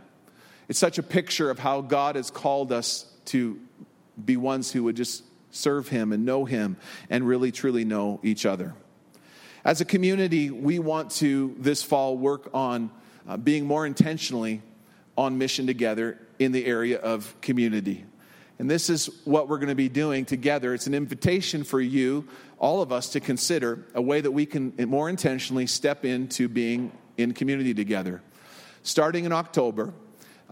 It's 0.70 0.80
such 0.80 0.98
a 0.98 1.04
picture 1.04 1.50
of 1.50 1.60
how 1.60 1.82
God 1.82 2.16
has 2.16 2.32
called 2.32 2.72
us 2.72 3.12
to 3.26 3.60
be 4.24 4.38
ones 4.38 4.72
who 4.72 4.86
would 4.86 4.96
just 4.96 5.24
serve 5.52 5.88
Him 5.90 6.12
and 6.12 6.26
know 6.26 6.46
Him 6.46 6.78
and 7.10 7.28
really 7.28 7.52
truly 7.52 7.86
know 7.86 8.20
each 8.24 8.46
other. 8.46 8.74
As 9.66 9.82
a 9.82 9.86
community, 9.86 10.50
we 10.50 10.80
want 10.80 11.12
to 11.12 11.56
this 11.60 11.84
fall 11.84 12.18
work 12.18 12.50
on 12.54 12.92
uh, 13.28 13.38
being 13.38 13.66
more 13.66 13.86
intentionally 13.86 14.62
on 15.18 15.38
mission 15.38 15.68
together 15.68 16.18
in 16.40 16.52
the 16.52 16.66
area 16.66 16.98
of 16.98 17.36
community. 17.42 18.06
And 18.58 18.70
this 18.70 18.90
is 18.90 19.10
what 19.24 19.48
we're 19.48 19.58
going 19.58 19.70
to 19.70 19.76
be 19.76 19.90
doing 19.90 20.26
together. 20.26 20.74
It's 20.74 20.88
an 20.88 20.94
invitation 20.94 21.64
for 21.64 21.80
you, 21.80 22.28
all 22.58 22.82
of 22.82 22.92
us, 22.92 23.10
to 23.10 23.20
consider 23.20 23.86
a 23.94 24.02
way 24.02 24.20
that 24.20 24.32
we 24.32 24.46
can 24.46 24.74
more 24.88 25.10
intentionally 25.10 25.66
step 25.66 26.04
into 26.04 26.50
being 26.50 26.92
in 27.18 27.34
community 27.34 27.74
together. 27.74 28.22
Starting 28.84 29.26
in 29.26 29.32
October, 29.32 29.94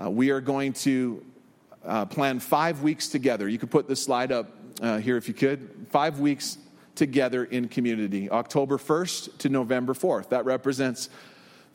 uh, 0.01 0.09
we 0.09 0.29
are 0.29 0.41
going 0.41 0.73
to 0.73 1.25
uh, 1.85 2.05
plan 2.05 2.39
five 2.39 2.81
weeks 2.81 3.07
together. 3.09 3.47
You 3.47 3.57
can 3.57 3.69
put 3.69 3.87
this 3.87 4.03
slide 4.03 4.31
up 4.31 4.56
uh, 4.81 4.97
here 4.97 5.17
if 5.17 5.27
you 5.27 5.33
could. 5.33 5.87
Five 5.89 6.19
weeks 6.19 6.57
together 6.95 7.43
in 7.43 7.67
community, 7.67 8.29
October 8.29 8.77
1st 8.77 9.37
to 9.39 9.49
November 9.49 9.93
4th. 9.93 10.29
That 10.29 10.45
represents 10.45 11.09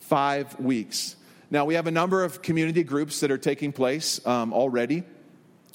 five 0.00 0.58
weeks. 0.58 1.16
Now, 1.50 1.64
we 1.64 1.74
have 1.74 1.86
a 1.86 1.90
number 1.90 2.24
of 2.24 2.42
community 2.42 2.82
groups 2.82 3.20
that 3.20 3.30
are 3.30 3.38
taking 3.38 3.72
place 3.72 4.24
um, 4.26 4.52
already 4.52 5.04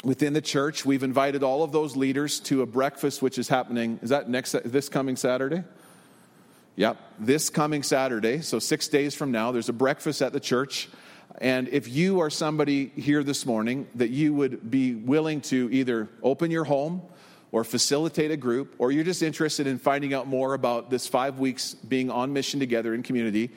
within 0.04 0.34
the 0.34 0.42
church. 0.42 0.86
We've 0.86 1.04
invited 1.04 1.44
all 1.44 1.64
of 1.64 1.72
those 1.72 1.96
leaders 1.96 2.40
to 2.42 2.62
a 2.62 2.66
breakfast, 2.66 3.22
which 3.22 3.38
is 3.38 3.48
happening. 3.48 4.00
Is 4.02 4.10
that 4.10 4.30
next 4.30 4.56
this 4.66 4.90
coming 4.90 5.16
Saturday? 5.16 5.64
Yep, 6.76 6.98
this 7.20 7.50
coming 7.50 7.84
Saturday. 7.84 8.42
So 8.42 8.60
six 8.60 8.88
days 8.88 9.16
from 9.16 9.32
now, 9.32 9.52
there's 9.52 9.70
a 9.70 9.74
breakfast 9.74 10.22
at 10.22 10.34
the 10.34 10.40
church. 10.40 10.90
And 11.40 11.68
if 11.70 11.88
you 11.88 12.22
are 12.22 12.30
somebody 12.30 12.88
here 12.96 13.24
this 13.24 13.46
morning 13.46 13.88
that 13.96 14.10
you 14.10 14.34
would 14.34 14.70
be 14.70 14.96
willing 14.96 15.42
to 15.42 15.70
either 15.72 16.10
open 16.24 16.52
your 16.52 16.64
home 16.64 17.02
or 17.52 17.64
facilitate 17.64 18.32
a 18.32 18.38
group, 18.38 18.76
or 18.78 18.92
you're 18.92 19.04
just 19.04 19.22
interested 19.22 19.68
in 19.68 19.78
finding 19.78 20.14
out 20.14 20.28
more 20.28 20.54
about 20.54 20.90
this 20.90 21.08
five 21.08 21.40
weeks 21.40 21.74
being 21.74 22.10
on 22.12 22.34
mission 22.34 22.60
together 22.60 22.94
in 22.94 23.04
community, 23.04 23.52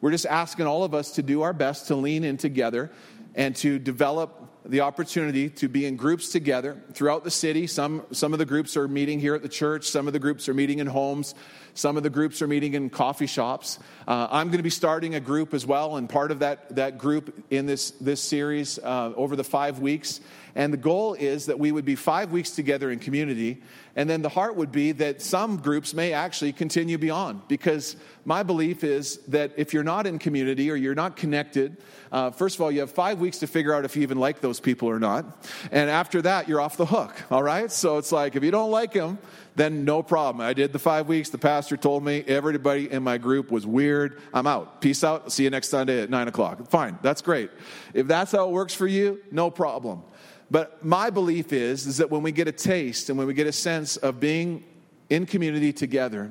we're 0.00 0.10
just 0.10 0.26
asking 0.26 0.66
all 0.66 0.84
of 0.84 0.94
us 0.94 1.12
to 1.12 1.22
do 1.22 1.42
our 1.42 1.52
best 1.52 1.88
to 1.88 1.94
lean 1.94 2.24
in 2.24 2.36
together 2.36 2.90
and 3.34 3.54
to 3.56 3.78
develop 3.78 4.42
the 4.64 4.80
opportunity 4.80 5.48
to 5.48 5.68
be 5.68 5.86
in 5.86 5.96
groups 5.96 6.30
together 6.30 6.80
throughout 6.92 7.24
the 7.24 7.30
city. 7.30 7.66
Some, 7.66 8.04
some 8.12 8.32
of 8.32 8.38
the 8.38 8.44
groups 8.44 8.76
are 8.76 8.86
meeting 8.86 9.18
here 9.18 9.34
at 9.34 9.42
the 9.42 9.48
church, 9.48 9.88
some 9.88 10.06
of 10.06 10.12
the 10.12 10.18
groups 10.18 10.48
are 10.48 10.54
meeting 10.54 10.78
in 10.78 10.86
homes, 10.86 11.34
some 11.74 11.96
of 11.96 12.02
the 12.02 12.10
groups 12.10 12.42
are 12.42 12.46
meeting 12.46 12.74
in 12.74 12.90
coffee 12.90 13.26
shops. 13.26 13.78
Uh, 14.06 14.28
I'm 14.30 14.48
going 14.48 14.58
to 14.58 14.62
be 14.62 14.70
starting 14.70 15.14
a 15.14 15.20
group 15.20 15.52
as 15.54 15.66
well, 15.66 15.96
and 15.96 16.08
part 16.08 16.30
of 16.30 16.40
that, 16.40 16.76
that 16.76 16.98
group 16.98 17.44
in 17.50 17.66
this, 17.66 17.90
this 17.92 18.20
series 18.20 18.78
uh, 18.78 19.12
over 19.16 19.34
the 19.34 19.44
five 19.44 19.80
weeks. 19.80 20.20
And 20.54 20.72
the 20.72 20.78
goal 20.78 21.14
is 21.14 21.46
that 21.46 21.58
we 21.58 21.72
would 21.72 21.84
be 21.84 21.94
five 21.94 22.30
weeks 22.30 22.50
together 22.50 22.90
in 22.90 22.98
community, 22.98 23.62
and 23.96 24.08
then 24.08 24.22
the 24.22 24.28
heart 24.28 24.56
would 24.56 24.72
be 24.72 24.92
that 24.92 25.20
some 25.22 25.58
groups 25.58 25.94
may 25.94 26.12
actually 26.12 26.52
continue 26.52 26.98
beyond. 26.98 27.42
Because 27.48 27.96
my 28.24 28.42
belief 28.42 28.84
is 28.84 29.18
that 29.28 29.52
if 29.56 29.74
you're 29.74 29.82
not 29.82 30.06
in 30.06 30.18
community 30.18 30.70
or 30.70 30.76
you're 30.76 30.94
not 30.94 31.16
connected, 31.16 31.76
uh, 32.10 32.30
first 32.30 32.56
of 32.56 32.60
all, 32.60 32.70
you 32.70 32.80
have 32.80 32.90
five 32.90 33.18
weeks 33.20 33.38
to 33.38 33.46
figure 33.46 33.74
out 33.74 33.84
if 33.84 33.96
you 33.96 34.02
even 34.02 34.18
like 34.18 34.40
those 34.40 34.60
people 34.60 34.88
or 34.88 34.98
not. 34.98 35.46
And 35.70 35.90
after 35.90 36.22
that, 36.22 36.48
you're 36.48 36.60
off 36.60 36.76
the 36.76 36.86
hook, 36.86 37.14
all 37.30 37.42
right? 37.42 37.70
So 37.70 37.98
it's 37.98 38.12
like 38.12 38.36
if 38.36 38.42
you 38.42 38.50
don't 38.50 38.70
like 38.70 38.92
them, 38.92 39.18
then 39.54 39.84
no 39.84 40.02
problem. 40.02 40.46
I 40.46 40.54
did 40.54 40.72
the 40.72 40.78
five 40.78 41.08
weeks. 41.08 41.30
The 41.30 41.38
pastor 41.38 41.76
told 41.76 42.04
me 42.04 42.24
everybody 42.26 42.90
in 42.90 43.02
my 43.02 43.18
group 43.18 43.50
was 43.50 43.66
weird. 43.66 44.20
I'm 44.32 44.46
out. 44.46 44.80
Peace 44.80 45.04
out. 45.04 45.30
See 45.30 45.44
you 45.44 45.50
next 45.50 45.68
Sunday 45.68 46.02
at 46.02 46.10
nine 46.10 46.28
o'clock. 46.28 46.68
Fine. 46.70 46.98
That's 47.02 47.20
great. 47.20 47.50
If 47.92 48.06
that's 48.06 48.32
how 48.32 48.48
it 48.48 48.52
works 48.52 48.74
for 48.74 48.86
you, 48.86 49.20
no 49.30 49.50
problem. 49.50 50.02
But 50.52 50.84
my 50.84 51.08
belief 51.08 51.50
is, 51.50 51.86
is 51.86 51.96
that 51.96 52.10
when 52.10 52.22
we 52.22 52.30
get 52.30 52.46
a 52.46 52.52
taste 52.52 53.08
and 53.08 53.16
when 53.16 53.26
we 53.26 53.32
get 53.32 53.46
a 53.46 53.52
sense 53.52 53.96
of 53.96 54.20
being 54.20 54.62
in 55.08 55.24
community 55.24 55.72
together, 55.72 56.30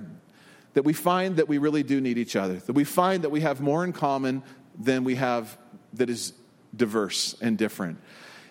that 0.76 0.84
we 0.84 0.94
find 0.94 1.38
that 1.38 1.48
we 1.48 1.58
really 1.58 1.82
do 1.82 2.00
need 2.00 2.20
each 2.20 2.36
other, 2.36 2.58
that 2.58 2.74
we 2.74 2.84
find 2.84 3.24
that 3.24 3.32
we 3.32 3.42
have 3.42 3.62
more 3.62 3.84
in 3.84 3.92
common 3.92 4.44
than 4.80 5.04
we 5.04 5.16
have 5.16 5.58
that 5.94 6.08
is 6.08 6.34
diverse 6.76 7.36
and 7.42 7.58
different. 7.58 7.98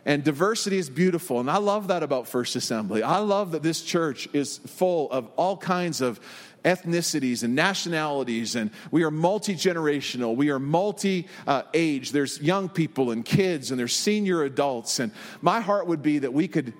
And 0.04 0.24
diversity 0.24 0.78
is 0.78 0.88
beautiful. 0.88 1.40
And 1.40 1.50
I 1.50 1.58
love 1.58 1.88
that 1.88 2.02
about 2.02 2.26
First 2.26 2.56
Assembly. 2.56 3.02
I 3.02 3.18
love 3.18 3.52
that 3.52 3.62
this 3.62 3.82
church 3.82 4.28
is 4.32 4.58
full 4.58 5.10
of 5.10 5.28
all 5.36 5.56
kinds 5.56 6.00
of 6.00 6.20
ethnicities 6.64 7.42
and 7.42 7.54
nationalities, 7.54 8.54
and 8.54 8.70
we 8.90 9.02
are 9.02 9.10
multi 9.10 9.54
generational. 9.54 10.36
We 10.36 10.50
are 10.50 10.58
multi 10.58 11.26
age. 11.74 12.12
There's 12.12 12.40
young 12.40 12.68
people 12.68 13.10
and 13.10 13.24
kids, 13.24 13.70
and 13.70 13.80
there's 13.80 13.96
senior 13.96 14.42
adults. 14.42 14.98
And 15.00 15.12
my 15.40 15.60
heart 15.60 15.86
would 15.86 16.02
be 16.02 16.18
that 16.20 16.32
we 16.32 16.48
could 16.48 16.72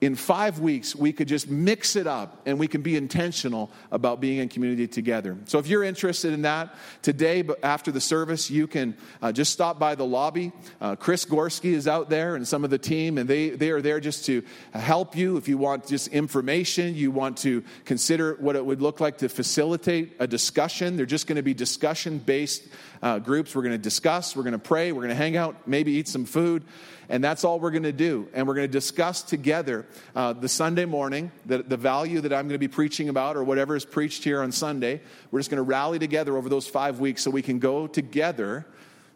in 0.00 0.14
five 0.14 0.60
weeks, 0.60 0.96
we 0.96 1.12
could 1.12 1.28
just 1.28 1.50
mix 1.50 1.94
it 1.94 2.06
up 2.06 2.40
and 2.46 2.58
we 2.58 2.66
can 2.66 2.80
be 2.80 2.96
intentional 2.96 3.70
about 3.90 4.18
being 4.18 4.38
in 4.38 4.48
community 4.48 4.88
together. 4.88 5.36
So, 5.44 5.58
if 5.58 5.66
you're 5.66 5.84
interested 5.84 6.32
in 6.32 6.42
that 6.42 6.74
today, 7.02 7.46
after 7.62 7.92
the 7.92 8.00
service, 8.00 8.50
you 8.50 8.66
can 8.66 8.96
uh, 9.20 9.30
just 9.30 9.52
stop 9.52 9.78
by 9.78 9.94
the 9.94 10.06
lobby. 10.06 10.52
Uh, 10.80 10.96
Chris 10.96 11.26
Gorski 11.26 11.72
is 11.72 11.86
out 11.86 12.08
there 12.08 12.34
and 12.34 12.48
some 12.48 12.64
of 12.64 12.70
the 12.70 12.78
team, 12.78 13.18
and 13.18 13.28
they, 13.28 13.50
they 13.50 13.70
are 13.70 13.82
there 13.82 14.00
just 14.00 14.24
to 14.26 14.42
help 14.72 15.14
you. 15.14 15.36
If 15.36 15.48
you 15.48 15.58
want 15.58 15.86
just 15.86 16.08
information, 16.08 16.94
you 16.94 17.10
want 17.10 17.36
to 17.38 17.62
consider 17.84 18.36
what 18.40 18.56
it 18.56 18.64
would 18.64 18.80
look 18.80 19.00
like 19.00 19.18
to 19.18 19.28
facilitate 19.28 20.16
a 20.18 20.26
discussion, 20.26 20.96
they're 20.96 21.04
just 21.04 21.26
going 21.26 21.36
to 21.36 21.42
be 21.42 21.52
discussion 21.52 22.18
based 22.18 22.66
uh, 23.02 23.18
groups. 23.18 23.54
We're 23.54 23.62
going 23.62 23.72
to 23.72 23.78
discuss, 23.78 24.34
we're 24.34 24.44
going 24.44 24.52
to 24.52 24.58
pray, 24.58 24.92
we're 24.92 25.02
going 25.02 25.10
to 25.10 25.14
hang 25.14 25.36
out, 25.36 25.68
maybe 25.68 25.92
eat 25.92 26.08
some 26.08 26.24
food. 26.24 26.64
And 27.10 27.22
that's 27.22 27.42
all 27.42 27.58
we're 27.58 27.72
going 27.72 27.82
to 27.82 27.92
do. 27.92 28.28
And 28.32 28.46
we're 28.46 28.54
going 28.54 28.68
to 28.68 28.72
discuss 28.72 29.22
together 29.22 29.84
uh, 30.14 30.32
the 30.32 30.48
Sunday 30.48 30.84
morning, 30.84 31.32
the, 31.44 31.58
the 31.58 31.76
value 31.76 32.20
that 32.20 32.32
I'm 32.32 32.46
going 32.46 32.54
to 32.54 32.58
be 32.58 32.68
preaching 32.68 33.08
about 33.08 33.36
or 33.36 33.42
whatever 33.42 33.74
is 33.74 33.84
preached 33.84 34.22
here 34.22 34.40
on 34.40 34.52
Sunday. 34.52 35.00
We're 35.32 35.40
just 35.40 35.50
going 35.50 35.58
to 35.58 35.62
rally 35.62 35.98
together 35.98 36.36
over 36.36 36.48
those 36.48 36.68
five 36.68 37.00
weeks 37.00 37.22
so 37.22 37.32
we 37.32 37.42
can 37.42 37.58
go 37.58 37.88
together 37.88 38.64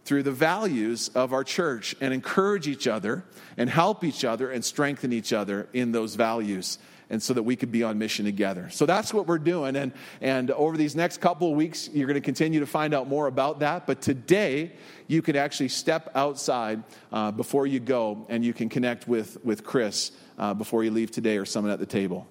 through 0.05 0.25
the 0.25 0.33
values 0.33 1.09
of 1.15 1.33
our 1.33 1.45
church 1.45 1.95
and 2.01 2.13
encourage 2.13 2.67
each 2.67 2.89
other 2.89 3.25
and 3.57 3.71
help 3.71 4.03
each 4.03 4.25
other 4.25 4.51
and 4.51 4.65
strengthen 4.65 5.13
each 5.13 5.33
other 5.33 5.69
in 5.73 5.93
those 5.93 6.17
values 6.17 6.79
and 7.11 7.23
so 7.23 7.35
that 7.35 7.43
we 7.43 7.57
could 7.57 7.71
be 7.71 7.83
on 7.83 7.99
mission 7.99 8.25
together. 8.25 8.69
So 8.71 8.87
that's 8.87 9.13
what 9.13 9.27
we're 9.27 9.39
doing. 9.39 9.77
And, 9.77 9.93
and 10.21 10.51
over 10.51 10.77
these 10.77 10.97
next 10.97 11.21
couple 11.21 11.51
of 11.51 11.57
weeks, 11.57 11.89
you're 11.93 12.07
going 12.07 12.15
to 12.15 12.25
continue 12.25 12.61
to 12.61 12.67
find 12.67 12.95
out 12.95 13.09
more 13.09 13.27
about 13.27 13.61
that. 13.61 13.87
But 13.87 14.01
today, 14.01 14.73
you 15.07 15.23
can 15.23 15.37
actually 15.37 15.69
step 15.69 16.11
outside 16.15 16.83
uh, 17.13 17.31
before 17.31 17.67
you 17.67 17.81
go 17.81 18.27
and 18.29 18.45
you 18.45 18.53
can 18.53 18.69
connect 18.69 19.07
with, 19.07 19.43
with 19.45 19.65
Chris 19.65 20.13
uh, 20.39 20.55
before 20.55 20.85
you 20.85 20.91
leave 20.91 21.11
today 21.11 21.37
or 21.37 21.45
someone 21.45 21.73
at 21.73 21.79
the 21.79 21.87
table. 21.87 22.27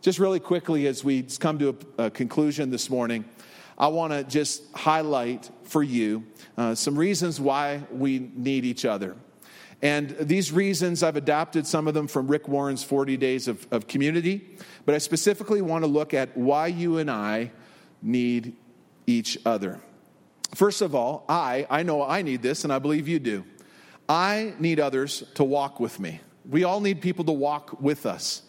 Just 0.00 0.18
really 0.18 0.40
quickly, 0.40 0.86
as 0.86 1.02
we 1.02 1.22
come 1.22 1.58
to 1.58 1.76
a, 1.98 2.04
a 2.04 2.10
conclusion 2.10 2.70
this 2.70 2.88
morning, 2.88 3.24
I 3.76 3.88
want 3.88 4.12
to 4.12 4.24
just 4.24 4.62
highlight 4.74 5.50
for 5.62 5.82
you 5.82 6.24
uh, 6.56 6.74
some 6.74 6.98
reasons 6.98 7.40
why 7.40 7.82
we 7.90 8.30
need 8.34 8.64
each 8.64 8.84
other. 8.84 9.16
And 9.80 10.10
these 10.18 10.50
reasons, 10.50 11.02
I've 11.02 11.16
adapted 11.16 11.66
some 11.66 11.86
of 11.86 11.94
them 11.94 12.08
from 12.08 12.26
Rick 12.26 12.48
Warren's 12.48 12.82
40 12.82 13.16
Days 13.16 13.46
of, 13.46 13.66
of 13.70 13.86
Community, 13.86 14.56
but 14.84 14.94
I 14.94 14.98
specifically 14.98 15.62
want 15.62 15.84
to 15.84 15.88
look 15.88 16.14
at 16.14 16.36
why 16.36 16.66
you 16.66 16.98
and 16.98 17.10
I 17.10 17.52
need 18.02 18.56
each 19.06 19.38
other. 19.46 19.80
First 20.54 20.82
of 20.82 20.94
all, 20.94 21.24
I, 21.28 21.66
I 21.70 21.82
know 21.82 22.02
I 22.02 22.22
need 22.22 22.42
this, 22.42 22.64
and 22.64 22.72
I 22.72 22.78
believe 22.78 23.06
you 23.06 23.18
do. 23.18 23.44
I 24.08 24.54
need 24.58 24.80
others 24.80 25.22
to 25.34 25.44
walk 25.44 25.78
with 25.78 26.00
me. 26.00 26.20
We 26.48 26.64
all 26.64 26.80
need 26.80 27.00
people 27.00 27.24
to 27.26 27.32
walk 27.32 27.80
with 27.80 28.06
us. 28.06 28.42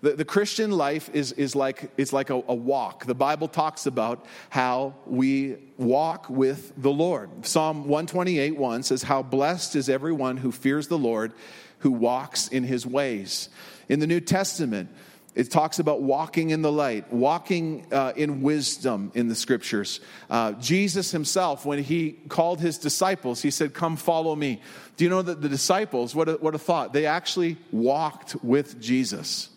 The, 0.00 0.12
the 0.12 0.24
Christian 0.24 0.70
life 0.70 1.10
is, 1.12 1.32
is 1.32 1.56
like, 1.56 1.90
is 1.96 2.12
like 2.12 2.30
a, 2.30 2.34
a 2.34 2.54
walk. 2.54 3.06
The 3.06 3.14
Bible 3.14 3.48
talks 3.48 3.86
about 3.86 4.24
how 4.50 4.94
we 5.06 5.56
walk 5.76 6.30
with 6.30 6.72
the 6.76 6.90
Lord. 6.90 7.44
Psalm 7.44 7.88
128 7.88 8.56
1 8.56 8.82
says, 8.84 9.02
How 9.02 9.22
blessed 9.22 9.74
is 9.76 9.88
everyone 9.88 10.36
who 10.36 10.52
fears 10.52 10.88
the 10.88 10.98
Lord, 10.98 11.32
who 11.78 11.90
walks 11.90 12.48
in 12.48 12.64
his 12.64 12.86
ways. 12.86 13.48
In 13.88 13.98
the 13.98 14.06
New 14.06 14.20
Testament, 14.20 14.90
it 15.34 15.50
talks 15.50 15.78
about 15.78 16.02
walking 16.02 16.50
in 16.50 16.62
the 16.62 16.72
light, 16.72 17.12
walking 17.12 17.86
uh, 17.92 18.12
in 18.16 18.42
wisdom 18.42 19.12
in 19.14 19.28
the 19.28 19.34
scriptures. 19.34 20.00
Uh, 20.28 20.52
Jesus 20.52 21.10
himself, 21.10 21.64
when 21.64 21.82
he 21.82 22.12
called 22.28 22.60
his 22.60 22.78
disciples, 22.78 23.42
he 23.42 23.50
said, 23.50 23.74
Come 23.74 23.96
follow 23.96 24.34
me. 24.34 24.60
Do 24.96 25.04
you 25.04 25.10
know 25.10 25.22
that 25.22 25.40
the 25.40 25.48
disciples, 25.48 26.14
what 26.14 26.28
a, 26.28 26.32
what 26.34 26.54
a 26.54 26.58
thought, 26.58 26.92
they 26.92 27.06
actually 27.06 27.56
walked 27.70 28.36
with 28.42 28.80
Jesus. 28.80 29.50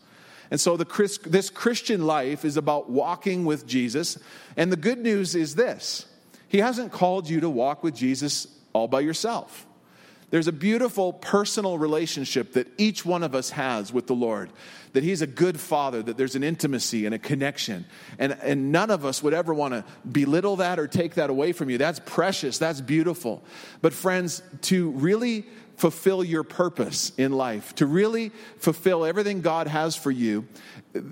And 0.52 0.60
so 0.60 0.76
the, 0.76 1.20
this 1.26 1.50
Christian 1.50 2.06
life 2.06 2.44
is 2.44 2.58
about 2.58 2.90
walking 2.90 3.46
with 3.46 3.66
Jesus. 3.66 4.20
And 4.58 4.72
the 4.72 4.78
good 4.78 5.00
news 5.00 5.34
is 5.34 5.56
this 5.56 6.06
He 6.50 6.60
hasn't 6.60 6.92
called 6.92 7.30
you 7.30 7.40
to 7.40 7.50
walk 7.50 7.84
with 7.84 7.96
Jesus 7.96 8.48
all 8.74 8.88
by 8.88 9.00
yourself. 9.00 9.66
There's 10.30 10.48
a 10.48 10.54
beautiful 10.54 11.12
personal 11.12 11.78
relationship 11.78 12.54
that 12.54 12.68
each 12.78 13.06
one 13.06 13.22
of 13.22 13.36
us 13.36 13.50
has 13.50 13.92
with 13.92 14.08
the 14.08 14.14
Lord. 14.14 14.50
That 14.94 15.04
He's 15.04 15.22
a 15.22 15.28
good 15.28 15.60
Father, 15.60 16.02
that 16.02 16.18
there's 16.18 16.36
an 16.36 16.44
intimacy 16.44 17.06
and 17.06 17.14
a 17.16 17.20
connection. 17.20 17.86
And, 18.18 18.38
and 18.42 18.72
none 18.72 18.92
of 18.92 19.06
us 19.06 19.22
would 19.22 19.34
ever 19.34 19.54
want 19.54 19.74
to 19.74 19.86
belittle 20.10 20.58
that 20.58 20.80
or 20.80 20.88
take 20.88 21.16
that 21.16 21.30
away 21.30 21.52
from 21.52 21.70
you. 21.70 21.78
That's 21.78 22.00
precious, 22.00 22.58
that's 22.58 22.82
beautiful. 22.82 23.44
But, 23.82 23.94
friends, 23.94 24.42
to 24.64 24.92
really 24.92 25.46
fulfill 25.76 26.24
your 26.24 26.44
purpose 26.44 27.12
in 27.18 27.32
life, 27.32 27.76
to 27.76 27.86
really 27.86 28.30
fulfill 28.58 29.06
everything 29.06 29.42
God 29.42 29.68
has 29.68 29.96
for 29.96 30.12
you, 30.12 30.48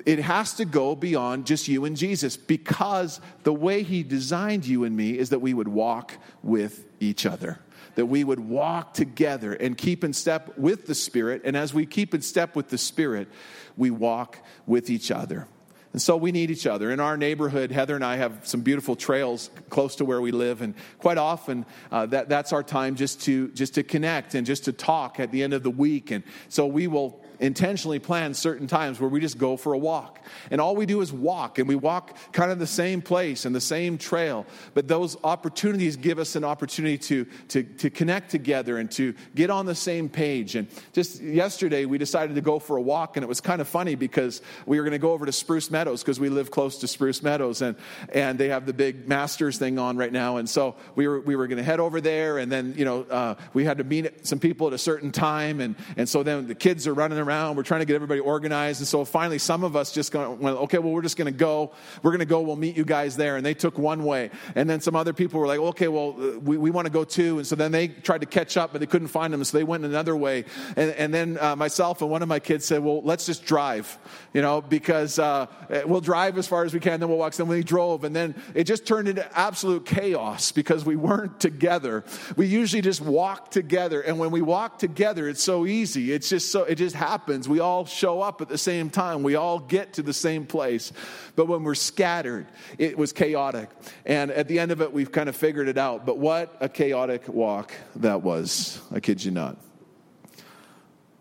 it 0.06 0.20
has 0.20 0.54
to 0.56 0.66
go 0.66 0.96
beyond 0.96 1.46
just 1.46 1.68
you 1.68 1.86
and 1.86 1.96
Jesus 1.96 2.38
because 2.38 3.22
the 3.44 3.54
way 3.54 3.84
He 3.84 4.04
designed 4.04 4.66
you 4.66 4.84
and 4.84 4.96
me 4.96 5.18
is 5.18 5.30
that 5.30 5.40
we 5.40 5.54
would 5.54 5.68
walk 5.68 6.14
with 6.44 6.86
each 7.00 7.26
other. 7.26 7.60
That 7.96 8.06
we 8.06 8.24
would 8.24 8.40
walk 8.40 8.94
together 8.94 9.54
and 9.54 9.78
keep 9.78 10.04
in 10.04 10.14
step 10.14 10.58
with 10.58 10.86
the 10.86 10.96
Spirit. 10.96 11.42
And 11.44 11.58
as 11.58 11.74
we 11.74 11.86
keep 11.86 12.14
in 12.14 12.22
step 12.22 12.56
with 12.56 12.70
the 12.70 12.78
Spirit, 12.78 13.28
we 13.76 13.92
walk 13.92 14.38
with 14.66 14.90
each 14.90 15.12
other. 15.12 15.48
And 15.92 16.02
so 16.02 16.16
we 16.16 16.32
need 16.32 16.52
each 16.52 16.68
other. 16.68 16.92
In 16.92 17.00
our 17.00 17.18
neighborhood, 17.18 17.72
Heather 17.72 17.96
and 17.96 18.06
I 18.06 18.18
have 18.18 18.46
some 18.48 18.62
beautiful 18.62 18.96
trails 18.96 19.50
close 19.70 19.96
to 19.96 20.06
where 20.06 20.22
we 20.22 20.32
live, 20.32 20.62
and 20.62 20.76
quite 21.00 21.18
often 21.18 21.66
uh, 21.92 22.06
that, 22.08 22.30
that's 22.30 22.54
our 22.54 22.62
time 22.62 22.96
just 22.96 23.22
to 23.24 23.48
just 23.50 23.74
to 23.74 23.84
connect 23.84 24.36
and 24.36 24.46
just 24.46 24.66
to 24.66 24.72
talk 24.72 25.20
at 25.20 25.32
the 25.32 25.42
end 25.42 25.54
of 25.54 25.64
the 25.64 25.72
week. 25.72 26.12
And 26.12 26.24
so 26.48 26.68
we 26.68 26.88
will 26.88 27.19
intentionally 27.40 28.00
plan 28.00 28.34
certain 28.34 28.68
times 28.68 29.00
where 29.00 29.10
we 29.10 29.20
just 29.20 29.38
go 29.38 29.58
for 29.58 29.74
a 29.74 29.78
walk. 29.78 30.20
And 30.52 30.60
all 30.60 30.76
we 30.76 30.86
do 30.86 31.02
is 31.02 31.12
walk, 31.14 31.60
and 31.60 31.68
we 31.68 31.76
walk 31.76 32.16
kind 32.32 32.52
of 32.52 32.60
the 32.60 32.68
same 32.68 33.02
place 33.02 33.46
and 33.46 33.56
the 33.56 33.62
same 33.62 33.98
trail. 33.98 34.46
But 34.74 34.88
those 34.88 35.18
opportunities 35.24 35.96
give 35.96 36.20
us 36.20 36.36
an 36.36 36.44
opportunity 36.44 36.98
to, 36.98 37.26
to, 37.50 37.64
to 37.64 37.90
connect 37.90 38.30
together 38.30 38.78
and 38.78 38.92
to 38.92 39.14
get 39.36 39.50
on 39.50 39.66
the 39.66 39.76
same 39.76 40.10
page. 40.10 40.56
And 40.56 40.68
just 40.94 41.22
yesterday, 41.22 41.86
we 41.86 41.98
decided 41.98 42.36
to 42.36 42.42
go 42.42 42.60
for 42.60 42.78
a 42.78 42.82
walk, 42.82 43.18
and 43.18 43.24
it 43.24 43.28
was 43.28 43.42
kind 43.42 43.62
of 43.62 43.68
funny 43.68 43.96
because 43.96 44.42
we 44.66 44.78
were 44.78 44.84
going 44.84 44.92
to 44.92 45.00
go 45.00 45.14
over 45.14 45.26
to 45.26 45.32
Spruce 45.32 45.72
Meadows 45.72 46.02
because 46.02 46.20
we 46.20 46.30
live 46.30 46.52
close 46.52 46.80
to 46.80 46.88
Spruce 46.88 47.24
Meadows, 47.24 47.62
and, 47.62 47.78
and 48.14 48.38
they 48.38 48.50
have 48.50 48.66
the 48.66 48.74
big 48.74 49.08
Masters 49.08 49.58
thing 49.58 49.80
on 49.80 49.98
right 49.98 50.12
now. 50.12 50.38
And 50.38 50.50
so 50.50 50.76
we 50.96 51.08
were, 51.08 51.22
we 51.22 51.36
were 51.36 51.48
going 51.48 51.58
to 51.58 51.64
head 51.64 51.80
over 51.80 52.02
there, 52.02 52.38
and 52.38 52.52
then, 52.52 52.74
you 52.78 52.86
know, 52.86 53.04
uh, 53.04 53.36
we 53.54 53.64
had 53.64 53.78
to 53.78 53.84
meet 53.84 54.28
some 54.28 54.40
people 54.40 54.68
at 54.68 54.74
a 54.74 54.78
certain 54.78 55.12
time. 55.12 55.62
And, 55.62 55.76
and 55.96 56.10
so 56.10 56.22
then 56.24 56.48
the 56.48 56.56
kids 56.56 56.86
are 56.86 56.94
running 56.94 57.18
around 57.18 57.29
around. 57.30 57.56
We're 57.56 57.64
trying 57.64 57.82
to 57.82 57.86
get 57.86 57.96
everybody 57.96 58.20
organized. 58.20 58.82
And 58.82 58.88
so 58.88 59.06
finally, 59.06 59.38
some 59.38 59.64
of 59.64 59.76
us 59.76 59.92
just 59.92 60.14
went, 60.14 60.44
okay, 60.44 60.80
well, 60.80 60.92
we're 60.92 61.04
just 61.04 61.16
going 61.16 61.32
to 61.32 61.38
go. 61.38 61.72
We're 62.02 62.10
going 62.12 62.20
to 62.20 62.26
go. 62.26 62.42
We'll 62.42 62.56
meet 62.56 62.76
you 62.76 62.86
guys 62.86 63.16
there. 63.16 63.38
And 63.38 63.46
they 63.46 63.54
took 63.54 63.78
one 63.78 64.04
way. 64.04 64.32
And 64.56 64.68
then 64.68 64.82
some 64.82 64.96
other 64.96 65.14
people 65.14 65.40
were 65.40 65.46
like, 65.46 65.60
okay, 65.60 65.88
well, 65.88 66.14
we, 66.14 66.58
we 66.58 66.72
want 66.72 66.88
to 66.88 66.92
go 66.92 67.04
too. 67.04 67.38
And 67.38 67.46
so 67.46 67.56
then 67.56 67.72
they 67.72 67.88
tried 67.88 68.22
to 68.22 68.28
catch 68.28 68.58
up, 68.58 68.72
but 68.72 68.80
they 68.80 68.88
couldn't 68.88 69.10
find 69.10 69.32
them. 69.32 69.44
So 69.44 69.58
they 69.58 69.64
went 69.64 69.86
another 69.86 70.16
way. 70.16 70.46
And, 70.76 70.92
and 70.92 71.14
then 71.14 71.38
uh, 71.40 71.56
myself 71.56 72.02
and 72.02 72.10
one 72.10 72.24
of 72.24 72.28
my 72.28 72.40
kids 72.40 72.66
said, 72.66 72.84
well, 72.84 73.04
let's 73.04 73.28
just 73.28 73.46
drive, 73.46 73.98
you 74.34 74.42
know, 74.42 74.62
because 74.62 75.20
uh, 75.20 75.46
we'll 75.86 76.02
drive 76.02 76.38
as 76.40 76.48
far 76.48 76.66
as 76.66 76.74
we 76.74 76.80
can. 76.80 77.00
Then 77.00 77.10
we'll 77.10 77.20
walk. 77.20 77.34
Then 77.34 77.48
we 77.48 77.64
drove. 77.64 78.04
And 78.04 78.16
then 78.16 78.34
it 78.56 78.64
just 78.64 78.88
turned 78.88 79.08
into 79.08 79.38
absolute 79.38 79.86
chaos 79.86 80.52
because 80.52 80.84
we 80.84 80.96
weren't 80.96 81.40
together. 81.40 82.04
We 82.36 82.48
usually 82.48 82.82
just 82.82 83.02
walk 83.02 83.52
together. 83.52 84.02
And 84.02 84.18
when 84.18 84.32
we 84.32 84.42
walk 84.42 84.80
together, 84.80 85.30
it's 85.30 85.44
so 85.44 85.68
easy. 85.68 86.12
It's 86.12 86.28
just 86.30 86.52
so, 86.52 86.64
it 86.64 86.76
just 86.76 86.96
happens 86.96 87.19
happens. 87.20 87.50
We 87.50 87.60
all 87.60 87.86
show 87.86 88.22
up 88.22 88.40
at 88.40 88.48
the 88.48 88.58
same 88.58 88.90
time, 88.90 89.24
we 89.24 89.36
all 89.36 89.60
get 89.60 89.94
to 89.94 90.02
the 90.02 90.14
same 90.14 90.46
place. 90.46 90.94
But 91.36 91.48
when 91.48 91.64
we're 91.64 91.76
scattered, 91.76 92.48
it 92.78 92.98
was 92.98 93.12
chaotic. 93.12 93.70
And 94.06 94.32
at 94.32 94.48
the 94.48 94.58
end 94.58 94.72
of 94.72 94.82
it, 94.82 94.94
we've 94.94 95.12
kind 95.12 95.28
of 95.28 95.36
figured 95.36 95.68
it 95.68 95.78
out. 95.78 96.06
But 96.06 96.18
what 96.18 96.56
a 96.62 96.70
chaotic 96.70 97.28
walk 97.28 97.74
that 97.98 98.22
was. 98.22 98.82
I 98.90 99.02
kid 99.02 99.22
you 99.24 99.32
not. 99.32 99.58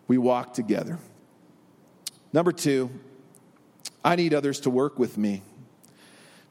We 0.07 0.17
walk 0.17 0.53
together. 0.53 0.99
Number 2.31 2.53
two, 2.53 2.89
I 4.01 4.15
need 4.15 4.33
others 4.33 4.61
to 4.61 4.69
work 4.69 4.97
with 4.97 5.17
me 5.17 5.41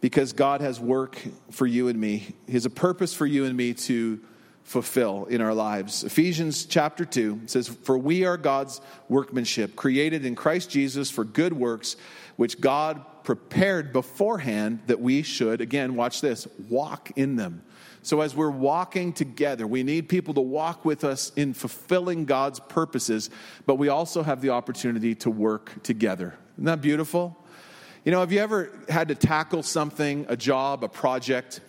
because 0.02 0.34
God 0.34 0.60
has 0.60 0.78
work 0.78 1.18
for 1.50 1.66
you 1.66 1.88
and 1.88 1.98
me. 1.98 2.34
He 2.46 2.52
has 2.52 2.66
a 2.66 2.70
purpose 2.70 3.14
for 3.14 3.24
you 3.24 3.46
and 3.46 3.56
me 3.56 3.72
to 3.72 4.20
fulfill 4.68 5.24
in 5.24 5.40
our 5.40 5.54
lives. 5.54 6.04
Ephesians 6.04 6.66
chapter 6.66 7.06
2 7.06 7.42
says, 7.46 7.68
For 7.68 7.96
we 7.96 8.26
are 8.26 8.36
God's 8.36 8.82
workmanship, 9.08 9.74
created 9.76 10.26
in 10.26 10.34
Christ 10.34 10.68
Jesus 10.68 11.10
for 11.10 11.24
good 11.24 11.54
works, 11.54 11.96
which 12.36 12.60
God 12.60 13.00
prepared 13.24 13.94
beforehand 13.94 14.80
that 14.86 15.00
we 15.00 15.22
should, 15.22 15.62
again, 15.62 15.96
watch 15.96 16.20
this, 16.20 16.46
walk 16.68 17.12
in 17.16 17.36
them. 17.36 17.62
So, 18.02 18.20
as 18.20 18.36
we're 18.36 18.50
walking 18.50 19.14
together, 19.14 19.66
we 19.66 19.82
need 19.82 20.06
people 20.06 20.34
to 20.34 20.42
walk 20.42 20.84
with 20.84 21.02
us 21.02 21.32
in 21.34 21.54
fulfilling 21.54 22.26
God's 22.26 22.60
purposes, 22.60 23.30
but 23.64 23.76
we 23.76 23.88
also 23.88 24.22
have 24.22 24.42
the 24.42 24.50
opportunity 24.50 25.14
to 25.16 25.30
work 25.30 25.82
together. 25.82 26.38
Isn't 26.56 26.66
that 26.66 26.82
beautiful? 26.82 27.42
You 28.04 28.12
know, 28.12 28.20
have 28.20 28.32
you 28.32 28.40
ever 28.40 28.70
had 28.90 29.08
to 29.08 29.14
tackle 29.14 29.62
something, 29.62 30.26
a 30.28 30.36
job, 30.36 30.84
a 30.84 30.88
project, 30.88 31.60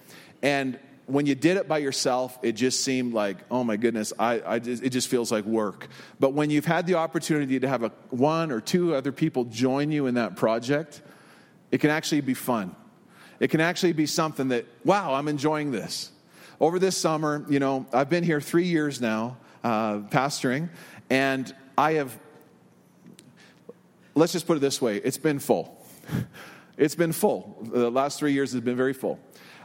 and 0.42 0.78
when 1.10 1.26
you 1.26 1.36
did 1.36 1.58
it 1.58 1.68
by 1.68 1.80
yourself, 1.80 2.38
it 2.42 2.54
just 2.54 2.82
seemed 2.82 3.14
like, 3.14 3.38
oh 3.50 3.64
my 3.64 3.78
goodness, 3.78 4.14
I, 4.20 4.42
I 4.46 4.60
just, 4.60 4.84
it 4.84 4.92
just 4.92 5.08
feels 5.08 5.32
like 5.32 5.46
work. 5.46 5.88
But 6.20 6.34
when 6.34 6.50
you've 6.50 6.66
had 6.66 6.86
the 6.86 6.96
opportunity 6.96 7.60
to 7.60 7.68
have 7.68 7.84
a, 7.84 7.92
one 8.10 8.52
or 8.52 8.62
two 8.62 8.96
other 8.96 9.12
people 9.12 9.46
join 9.46 9.92
you 9.92 10.06
in 10.06 10.16
that 10.16 10.36
project, 10.36 11.02
it 11.72 11.80
can 11.80 11.90
actually 11.90 12.22
be 12.22 12.34
fun. 12.34 12.76
It 13.40 13.50
can 13.50 13.62
actually 13.62 13.94
be 13.94 14.06
something 14.06 14.50
that, 14.50 14.66
wow, 14.86 15.14
I'm 15.14 15.28
enjoying 15.28 15.72
this. 15.72 16.12
Over 16.60 16.78
this 16.78 16.98
summer, 16.98 17.46
you 17.50 17.60
know, 17.60 17.86
I've 17.94 18.10
been 18.10 18.24
here 18.24 18.42
three 18.42 18.66
years 18.66 19.02
now, 19.02 19.38
uh, 19.64 20.00
pastoring, 20.00 20.70
and 21.10 21.54
I 21.78 21.94
have, 21.94 22.18
let's 24.14 24.34
just 24.34 24.46
put 24.46 24.58
it 24.58 24.60
this 24.60 24.82
way 24.82 24.98
it's 24.98 25.18
been 25.18 25.40
full. 25.40 25.76
It's 26.80 26.96
been 26.96 27.12
full. 27.12 27.58
The 27.62 27.92
last 27.92 28.20
three 28.20 28.32
years 28.32 28.54
has 28.54 28.62
been 28.62 28.78
very 28.78 28.94
full. 28.94 29.20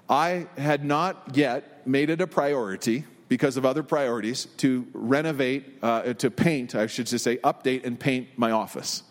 I 0.09 0.47
had 0.57 0.85
not 0.85 1.31
yet 1.35 1.87
made 1.87 2.11
it 2.11 2.21
a 2.21 2.27
priority 2.27 3.05
because 3.29 3.57
of 3.57 3.65
other 3.65 3.83
priorities 3.83 4.47
to 4.59 4.87
renovate, 4.93 5.79
uh, 5.83 6.13
to 6.15 6.31
paint, 6.31 6.75
I 6.75 6.87
should 6.87 7.07
just 7.07 7.25
say, 7.25 7.39
update 7.39 7.85
and 7.85 7.99
paint 7.99 8.29
my 8.37 8.51
office. 8.51 9.03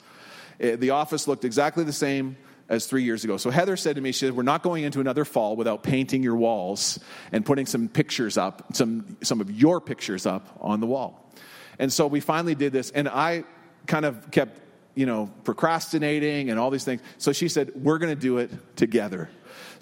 Uh, 0.61 0.75
the 0.75 0.91
office 0.91 1.27
looked 1.27 1.45
exactly 1.45 1.83
the 1.83 1.93
same 1.93 2.37
as 2.69 2.85
three 2.85 3.03
years 3.03 3.23
ago. 3.23 3.37
So 3.37 3.49
Heather 3.49 3.75
said 3.75 3.95
to 3.95 4.01
me, 4.01 4.11
she 4.11 4.25
said, 4.25 4.35
We're 4.35 4.43
not 4.43 4.63
going 4.63 4.83
into 4.83 4.99
another 4.99 5.25
fall 5.25 5.55
without 5.55 5.83
painting 5.83 6.23
your 6.23 6.35
walls 6.35 6.99
and 7.31 7.45
putting 7.45 7.65
some 7.65 7.87
pictures 7.87 8.37
up, 8.37 8.75
some, 8.75 9.17
some 9.23 9.41
of 9.41 9.51
your 9.51 9.81
pictures 9.81 10.25
up 10.25 10.57
on 10.61 10.79
the 10.79 10.87
wall. 10.87 11.31
And 11.79 11.91
so 11.91 12.07
we 12.07 12.19
finally 12.19 12.55
did 12.55 12.71
this, 12.71 12.91
and 12.91 13.09
I 13.09 13.43
kind 13.87 14.05
of 14.05 14.31
kept, 14.31 14.61
you 14.95 15.05
know, 15.05 15.31
procrastinating 15.43 16.49
and 16.49 16.59
all 16.59 16.69
these 16.69 16.83
things. 16.83 17.01
So 17.17 17.33
she 17.33 17.49
said, 17.49 17.71
We're 17.75 17.97
going 17.97 18.13
to 18.13 18.19
do 18.19 18.37
it 18.37 18.51
together. 18.75 19.29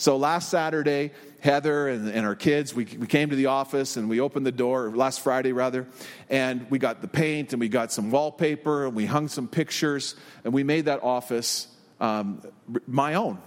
So 0.02 0.18
last 0.18 0.50
Saturday, 0.50 1.12
Heather 1.42 1.88
and, 1.88 2.10
and 2.10 2.26
our 2.26 2.34
kids, 2.34 2.74
we, 2.74 2.86
we 2.86 3.06
came 3.06 3.30
to 3.30 3.36
the 3.36 3.46
office 3.46 3.98
and 3.98 4.10
we 4.10 4.20
opened 4.20 4.48
the 4.48 4.52
door, 4.52 4.90
last 4.90 5.22
Friday 5.22 5.52
rather, 5.52 5.86
and 6.28 6.66
we 6.72 6.80
got 6.80 7.04
the 7.04 7.08
paint 7.08 7.54
and 7.54 7.60
we 7.60 7.70
got 7.70 7.92
some 7.92 8.10
wallpaper 8.10 8.88
and 8.88 8.96
we 8.96 9.06
hung 9.06 9.28
some 9.28 9.48
pictures 9.48 10.16
and 10.44 10.56
we 10.56 10.64
made 10.64 10.86
that 10.86 11.04
office 11.04 11.68
um, 12.00 12.42
my 12.88 13.14
own. 13.14 13.38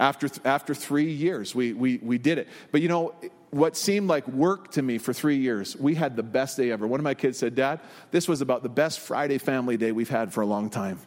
After, 0.00 0.28
after 0.44 0.74
three 0.74 1.12
years, 1.12 1.54
we, 1.54 1.74
we, 1.74 1.98
we 1.98 2.18
did 2.18 2.38
it. 2.38 2.48
But 2.72 2.80
you 2.80 2.88
know, 2.88 3.14
what 3.50 3.76
seemed 3.76 4.08
like 4.08 4.26
work 4.26 4.72
to 4.72 4.82
me 4.82 4.98
for 4.98 5.12
three 5.12 5.36
years, 5.36 5.76
we 5.76 5.94
had 5.94 6.16
the 6.16 6.24
best 6.24 6.56
day 6.56 6.72
ever. 6.72 6.88
One 6.88 6.98
of 6.98 7.04
my 7.04 7.14
kids 7.14 7.38
said, 7.38 7.54
Dad, 7.54 7.78
this 8.10 8.26
was 8.26 8.40
about 8.40 8.64
the 8.64 8.68
best 8.68 8.98
Friday 8.98 9.38
family 9.38 9.76
day 9.76 9.92
we've 9.92 10.10
had 10.10 10.32
for 10.32 10.40
a 10.40 10.46
long 10.46 10.70
time 10.70 10.98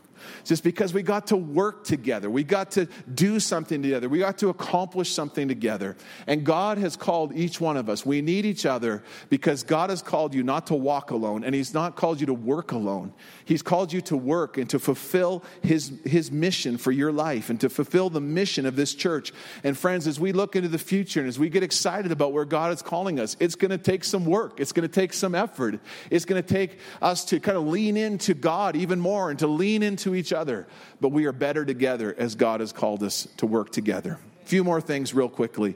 just 0.43 0.63
because 0.63 0.93
we 0.93 1.01
got 1.01 1.27
to 1.27 1.37
work 1.37 1.83
together. 1.83 2.29
We 2.29 2.43
got 2.43 2.71
to 2.71 2.87
do 3.13 3.39
something 3.39 3.81
together. 3.81 4.09
We 4.09 4.19
got 4.19 4.37
to 4.39 4.49
accomplish 4.49 5.11
something 5.11 5.47
together. 5.47 5.95
And 6.27 6.43
God 6.43 6.77
has 6.77 6.95
called 6.95 7.35
each 7.35 7.59
one 7.59 7.77
of 7.77 7.89
us. 7.89 8.05
We 8.05 8.21
need 8.21 8.45
each 8.45 8.65
other 8.65 9.03
because 9.29 9.63
God 9.63 9.89
has 9.89 10.01
called 10.01 10.33
you 10.33 10.43
not 10.43 10.67
to 10.67 10.75
walk 10.75 11.11
alone, 11.11 11.43
and 11.43 11.53
He's 11.53 11.73
not 11.73 11.95
called 11.95 12.19
you 12.19 12.27
to 12.27 12.33
work 12.33 12.71
alone. 12.71 13.13
He's 13.45 13.61
called 13.61 13.91
you 13.93 14.01
to 14.01 14.17
work 14.17 14.57
and 14.57 14.69
to 14.69 14.79
fulfill 14.79 15.43
His, 15.61 15.91
his 16.05 16.31
mission 16.31 16.77
for 16.77 16.91
your 16.91 17.11
life 17.11 17.49
and 17.49 17.59
to 17.61 17.69
fulfill 17.69 18.09
the 18.09 18.21
mission 18.21 18.65
of 18.65 18.75
this 18.75 18.93
church. 18.95 19.31
And 19.63 19.77
friends, 19.77 20.07
as 20.07 20.19
we 20.19 20.31
look 20.31 20.55
into 20.55 20.69
the 20.69 20.77
future 20.77 21.19
and 21.19 21.29
as 21.29 21.39
we 21.39 21.49
get 21.49 21.63
excited 21.63 22.11
about 22.11 22.33
where 22.33 22.45
God 22.45 22.71
is 22.71 22.81
calling 22.81 23.19
us, 23.19 23.35
it's 23.39 23.55
going 23.55 23.71
to 23.71 23.77
take 23.77 24.03
some 24.03 24.25
work. 24.25 24.59
It's 24.59 24.71
going 24.71 24.87
to 24.87 24.93
take 24.93 25.13
some 25.13 25.35
effort. 25.35 25.79
It's 26.09 26.25
going 26.25 26.41
to 26.41 26.47
take 26.47 26.79
us 27.01 27.25
to 27.25 27.39
kind 27.39 27.57
of 27.57 27.67
lean 27.67 27.97
into 27.97 28.33
God 28.33 28.75
even 28.75 28.99
more 28.99 29.29
and 29.29 29.39
to 29.39 29.47
lean 29.47 29.83
into 29.83 30.12
each 30.15 30.33
other. 30.33 30.67
But 31.01 31.09
we 31.09 31.25
are 31.25 31.31
better 31.31 31.65
together 31.65 32.15
as 32.17 32.35
God 32.35 32.59
has 32.59 32.71
called 32.71 33.03
us 33.03 33.27
to 33.37 33.45
work 33.45 33.71
together. 33.71 34.19
A 34.43 34.45
few 34.45 34.63
more 34.63 34.81
things, 34.81 35.13
real 35.13 35.29
quickly. 35.29 35.75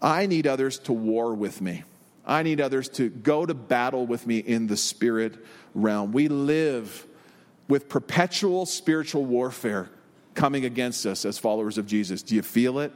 I 0.00 0.26
need 0.26 0.46
others 0.46 0.78
to 0.80 0.92
war 0.92 1.34
with 1.34 1.60
me. 1.60 1.84
I 2.26 2.42
need 2.42 2.60
others 2.60 2.88
to 2.90 3.08
go 3.08 3.44
to 3.44 3.54
battle 3.54 4.06
with 4.06 4.26
me 4.26 4.38
in 4.38 4.66
the 4.66 4.76
spirit 4.76 5.36
realm. 5.74 6.12
We 6.12 6.28
live 6.28 7.06
with 7.68 7.88
perpetual 7.88 8.66
spiritual 8.66 9.24
warfare 9.24 9.90
coming 10.34 10.64
against 10.64 11.06
us 11.06 11.24
as 11.24 11.38
followers 11.38 11.78
of 11.78 11.86
Jesus. 11.86 12.22
Do 12.22 12.34
you 12.34 12.42
feel 12.42 12.78
it? 12.78 12.92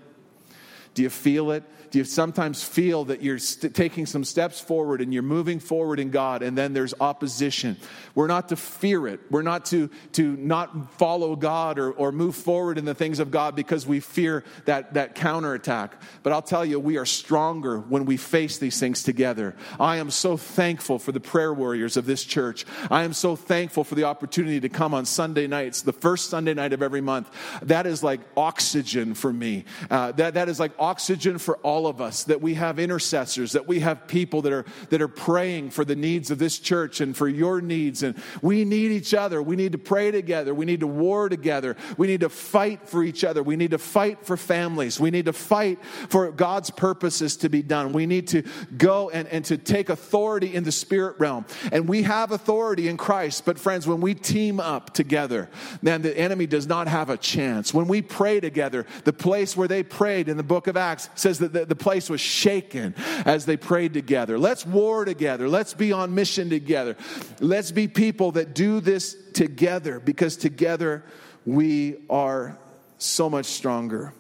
Do 0.95 1.03
you 1.03 1.11
feel 1.11 1.51
it? 1.51 1.65
Do 1.91 1.99
you 1.99 2.05
sometimes 2.05 2.65
feel 2.65 3.05
that 3.05 3.23
you're 3.23 3.39
st- 3.39 3.73
taking 3.73 4.05
some 4.05 4.25
steps 4.25 4.61
forward 4.61 5.01
and 5.01 5.15
you're 5.15 5.23
moving 5.23 5.61
forward 5.61 6.01
in 6.01 6.11
God 6.11 6.43
and 6.43 6.59
then 6.59 6.73
there's 6.73 6.93
opposition? 6.99 7.77
We're 8.17 8.27
not 8.27 8.49
to 8.49 8.57
fear 8.57 9.07
it. 9.07 9.21
We're 9.31 9.43
not 9.43 9.67
to, 9.67 9.89
to 10.15 10.37
not 10.37 10.95
follow 10.95 11.37
God 11.37 11.79
or, 11.79 11.93
or 11.93 12.11
move 12.11 12.35
forward 12.35 12.79
in 12.79 12.85
the 12.85 12.95
things 12.97 13.21
of 13.21 13.31
God 13.31 13.55
because 13.55 13.87
we 13.87 14.01
fear 14.01 14.43
that, 14.65 14.95
that 14.95 15.15
counterattack. 15.15 16.01
But 16.25 16.33
I'll 16.33 16.43
tell 16.43 16.65
you, 16.65 16.81
we 16.81 16.97
are 16.97 17.07
stronger 17.07 17.79
when 17.79 18.07
we 18.07 18.17
face 18.17 18.59
these 18.59 18.81
things 18.81 19.05
together. 19.05 19.55
I 19.79 19.99
am 19.99 20.11
so 20.11 20.37
thankful 20.37 20.99
for 20.99 21.13
the 21.13 21.21
prayer 21.21 21.55
warriors 21.55 21.97
of 21.97 22.07
this 22.07 22.25
church. 22.25 22.67
I 22.91 23.05
am 23.05 23.13
so 23.13 23.37
thankful 23.37 23.85
for 23.85 23.95
the 23.95 24.05
opportunity 24.05 24.59
to 24.59 24.69
come 24.69 24.95
on 24.95 25.05
Sunday 25.05 25.47
nights, 25.47 25.83
the 25.83 25.93
first 25.93 26.29
Sunday 26.29 26.55
night 26.55 26.73
of 26.73 26.83
every 26.83 27.01
month. 27.01 27.31
That 27.63 27.87
is 27.87 28.03
like 28.03 28.21
oxygen 28.37 29.15
for 29.15 29.33
me. 29.33 29.65
Uh, 29.89 30.11
that, 30.13 30.35
that 30.35 30.49
is 30.49 30.59
like 30.59 30.73
oxygen 30.85 31.39
for 31.39 31.57
all 31.59 31.87
of 31.87 32.03
us, 32.03 32.25
that 32.25 32.43
we 32.43 32.55
have 32.55 32.79
intercessors, 32.79 33.53
that 33.53 33.67
we 33.67 33.81
have 33.81 34.07
people 34.07 34.43
that 34.43 34.53
are, 34.53 34.67
that 34.91 35.01
are 35.01 35.09
praying 35.09 35.71
for 35.71 35.83
the 35.83 35.97
needs 35.97 36.31
of 36.31 36.39
this 36.39 36.59
church 36.59 37.01
and 37.01 37.17
for 37.17 37.27
your 37.27 37.63
needs. 37.63 38.03
And 38.03 38.15
we 38.43 38.65
need 38.67 38.93
each 38.93 39.15
other. 39.15 39.43
We 39.43 39.57
need 39.57 39.73
to 39.73 39.79
pray 39.79 40.11
together. 40.11 40.55
We 40.55 40.67
need 40.67 40.81
to 40.81 40.87
war 40.87 41.31
together. 41.31 41.77
We 41.97 42.07
need 42.07 42.21
to 42.21 42.29
fight 42.29 42.87
for 42.87 43.03
each 43.03 43.25
other. 43.25 43.43
We 43.43 43.57
need 43.57 43.71
to 43.71 43.79
fight 43.79 44.27
for 44.27 44.37
families. 44.37 45.01
We 45.01 45.11
need 45.11 45.25
to 45.25 45.33
fight 45.33 45.83
for 45.85 46.31
God's 46.31 46.71
purposes 46.71 47.39
to 47.39 47.49
be 47.49 47.63
done. 47.63 47.93
We 47.93 48.05
need 48.05 48.29
to 48.29 48.43
go 48.77 49.09
and, 49.09 49.27
and 49.29 49.43
to 49.47 49.57
take 49.57 49.89
authority 49.89 50.55
in 50.55 50.65
the 50.65 50.73
spirit 50.73 51.17
realm. 51.19 51.47
And 51.73 51.89
we 51.89 52.03
have 52.03 52.31
authority 52.31 52.89
in 52.89 52.99
Christ. 52.99 53.47
But 53.47 53.59
friends, 53.59 53.87
when 53.87 54.03
we 54.03 54.15
team 54.15 54.61
up 54.61 54.93
together, 54.93 55.49
man, 55.81 56.03
the 56.03 56.17
enemy 56.17 56.47
does 56.47 56.67
not 56.67 56.89
have 56.89 57.09
a 57.09 57.17
chance. 57.17 57.73
When 57.73 57.89
we 57.89 58.03
pray 58.03 58.41
together, 58.41 58.85
the 59.05 59.13
place 59.15 59.57
where 59.57 59.69
they 59.69 59.83
prayed 59.83 60.29
in 60.29 60.37
the 60.37 60.43
book 60.43 60.67
of 60.67 60.74
Acts 60.77 61.09
says 61.15 61.39
that 61.41 61.53
the, 61.53 61.65
the 61.65 61.77
place 61.77 62.09
was 62.11 62.21
shaken 62.21 62.95
as 63.25 63.47
they 63.47 63.57
prayed 63.57 63.95
together. 63.95 64.39
Let's 64.39 64.67
war 64.67 65.05
together. 65.05 65.49
Let's 65.49 65.75
be 65.75 65.93
on 65.93 66.15
mission 66.15 66.51
together. 66.51 66.97
Let's 67.41 67.71
be 67.71 67.89
people 67.89 68.33
that 68.33 68.55
do 68.55 68.81
this 68.81 69.17
together 69.33 70.01
because 70.01 70.37
together 70.37 71.05
we 71.45 71.97
are 72.09 72.59
so 72.99 73.29
much 73.29 73.47
stronger. 73.47 74.13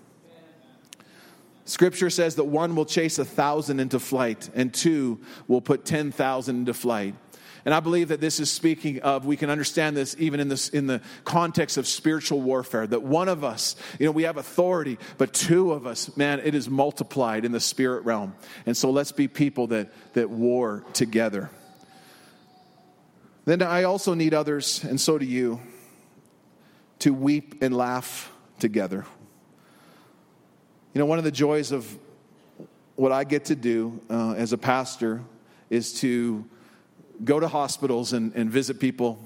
Scripture 1.64 2.10
says 2.10 2.34
that 2.34 2.44
one 2.44 2.76
will 2.76 2.84
chase 2.84 3.18
a 3.18 3.24
thousand 3.24 3.80
into 3.80 3.98
flight, 3.98 4.50
and 4.54 4.72
two 4.72 5.20
will 5.48 5.62
put 5.62 5.86
10,000 5.86 6.56
into 6.56 6.74
flight. 6.74 7.14
And 7.64 7.72
I 7.72 7.80
believe 7.80 8.08
that 8.08 8.20
this 8.20 8.40
is 8.40 8.52
speaking 8.52 9.00
of, 9.00 9.24
we 9.24 9.36
can 9.36 9.48
understand 9.48 9.96
this 9.96 10.14
even 10.18 10.38
in, 10.38 10.48
this, 10.48 10.68
in 10.68 10.86
the 10.86 11.00
context 11.24 11.78
of 11.78 11.86
spiritual 11.86 12.42
warfare, 12.42 12.86
that 12.86 13.02
one 13.02 13.28
of 13.28 13.42
us, 13.42 13.74
you 13.98 14.04
know, 14.04 14.12
we 14.12 14.24
have 14.24 14.36
authority, 14.36 14.98
but 15.16 15.32
two 15.32 15.72
of 15.72 15.86
us, 15.86 16.14
man, 16.16 16.40
it 16.44 16.54
is 16.54 16.68
multiplied 16.68 17.44
in 17.44 17.52
the 17.52 17.60
spirit 17.60 18.04
realm. 18.04 18.34
And 18.66 18.76
so 18.76 18.90
let's 18.90 19.12
be 19.12 19.28
people 19.28 19.68
that, 19.68 19.92
that 20.12 20.28
war 20.28 20.84
together. 20.92 21.50
Then 23.46 23.62
I 23.62 23.84
also 23.84 24.14
need 24.14 24.34
others, 24.34 24.84
and 24.84 25.00
so 25.00 25.18
do 25.18 25.24
you, 25.24 25.60
to 27.00 27.12
weep 27.12 27.62
and 27.62 27.74
laugh 27.74 28.30
together. 28.58 29.06
You 30.92 30.98
know, 30.98 31.06
one 31.06 31.18
of 31.18 31.24
the 31.24 31.32
joys 31.32 31.72
of 31.72 31.98
what 32.96 33.10
I 33.10 33.24
get 33.24 33.46
to 33.46 33.56
do 33.56 34.00
uh, 34.08 34.34
as 34.34 34.52
a 34.52 34.58
pastor 34.58 35.22
is 35.68 35.94
to 36.00 36.44
go 37.22 37.38
to 37.38 37.48
hospitals 37.48 38.12
and, 38.12 38.34
and 38.34 38.50
visit 38.50 38.80
people 38.80 39.18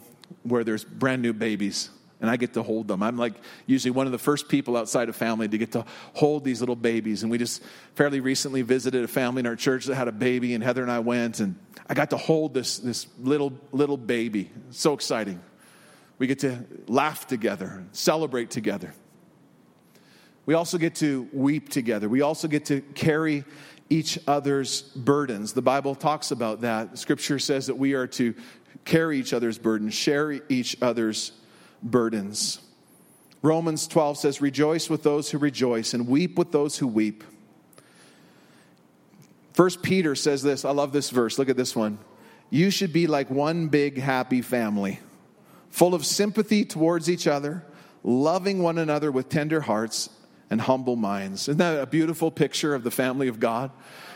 where 0.42 0.64
there's 0.64 0.85
brand 0.85 1.22
new 1.22 1.33
babies 1.33 1.90
and 2.20 2.29
I 2.29 2.37
get 2.37 2.55
to 2.55 2.62
hold 2.62 2.88
them. 2.88 3.03
I'm 3.03 3.16
like 3.16 3.35
usually 3.66 3.92
one 3.92 4.07
of 4.07 4.12
the 4.12 4.18
first 4.18 4.48
people 4.48 4.77
outside 4.77 5.09
of 5.09 5.16
family 5.16 5.48
to 5.48 5.59
get 5.59 5.72
to 5.72 5.85
hold 6.14 6.44
these 6.44 6.61
little 6.61 6.77
babies. 6.77 7.22
And 7.22 7.31
we 7.31 7.38
just 7.38 7.62
fairly 7.94 8.20
recently 8.20 8.62
visited 8.62 9.05
a 9.05 9.09
family 9.09 9.40
in 9.40 9.46
our 9.46 9.57
church 9.57 9.87
that 9.87 9.94
had 9.94 10.09
a 10.09 10.12
baby, 10.12 10.55
and 10.55 10.64
Heather 10.64 10.83
and 10.83 10.90
I 10.90 10.98
went, 10.98 11.40
and 11.40 11.57
I 11.88 11.94
got 11.94 12.11
to 12.11 12.16
hold 12.16 12.55
this, 12.55 12.79
this 12.79 13.07
little, 13.20 13.53
little 13.72 13.96
baby. 13.96 14.51
So 14.70 14.94
exciting. 14.94 15.40
We 16.18 16.27
get 16.27 16.40
to 16.40 16.64
laugh 16.88 17.29
together, 17.29 17.85
celebrate 17.92 18.51
together. 18.51 18.92
We 20.44 20.55
also 20.55 20.79
get 20.79 20.96
to 20.96 21.29
weep 21.33 21.68
together. 21.68 22.09
We 22.09 22.22
also 22.22 22.48
get 22.48 22.64
to 22.66 22.81
carry 22.81 23.44
each 23.90 24.18
other's 24.27 24.83
burdens. 24.83 25.53
The 25.53 25.62
Bible 25.62 25.94
talks 25.94 26.31
about 26.31 26.61
that. 26.62 26.98
Scripture 26.98 27.38
says 27.38 27.66
that 27.66 27.77
we 27.77 27.94
are 27.94 28.07
to 28.09 28.35
carry 28.85 29.18
each 29.18 29.33
other's 29.33 29.59
burdens, 29.59 29.94
share 29.94 30.33
each 30.48 30.77
other's 30.83 31.33
burdens. 31.83 32.61
Romans 33.42 33.87
12 33.87 34.18
says, 34.18 34.40
Rejoice 34.40 34.90
with 34.90 35.03
those 35.03 35.31
who 35.31 35.38
rejoice 35.38 35.94
and 35.94 36.09
weep 36.09 36.37
with 36.37 36.53
those 36.53 36.79
who 36.79 36.87
weep. 36.87 37.24
First 39.53 39.83
Peter 39.83 40.14
says 40.14 40.42
this. 40.42 40.64
I 40.64 40.70
love 40.70 40.92
this 40.92 41.11
verse. 41.11 41.38
Look 41.38 41.48
at 41.48 41.57
this 41.57 41.74
one. 41.74 41.98
You 42.51 42.70
should 42.70 42.92
be 42.92 43.07
like 43.07 43.31
one 43.31 43.68
big 43.68 43.98
happy 43.98 44.40
family, 44.40 45.01
full 45.70 45.94
of 45.94 46.07
sympathy 46.07 46.64
towards 46.64 47.11
each 47.11 47.27
other, 47.27 47.64
loving 48.03 48.62
one 48.62 48.79
another 48.79 49.12
with 49.12 49.29
tender 49.29 49.61
hearts 49.61 50.11
and 50.51 50.61
humble 50.63 50.97
minds. 50.97 51.49
Isn't 51.49 51.59
that 51.59 51.81
a 51.81 51.87
beautiful 51.87 52.31
picture 52.31 52.75
of 52.75 52.85
the 52.85 52.91
family 52.91 53.29
of 53.29 53.41
God? 53.41 53.71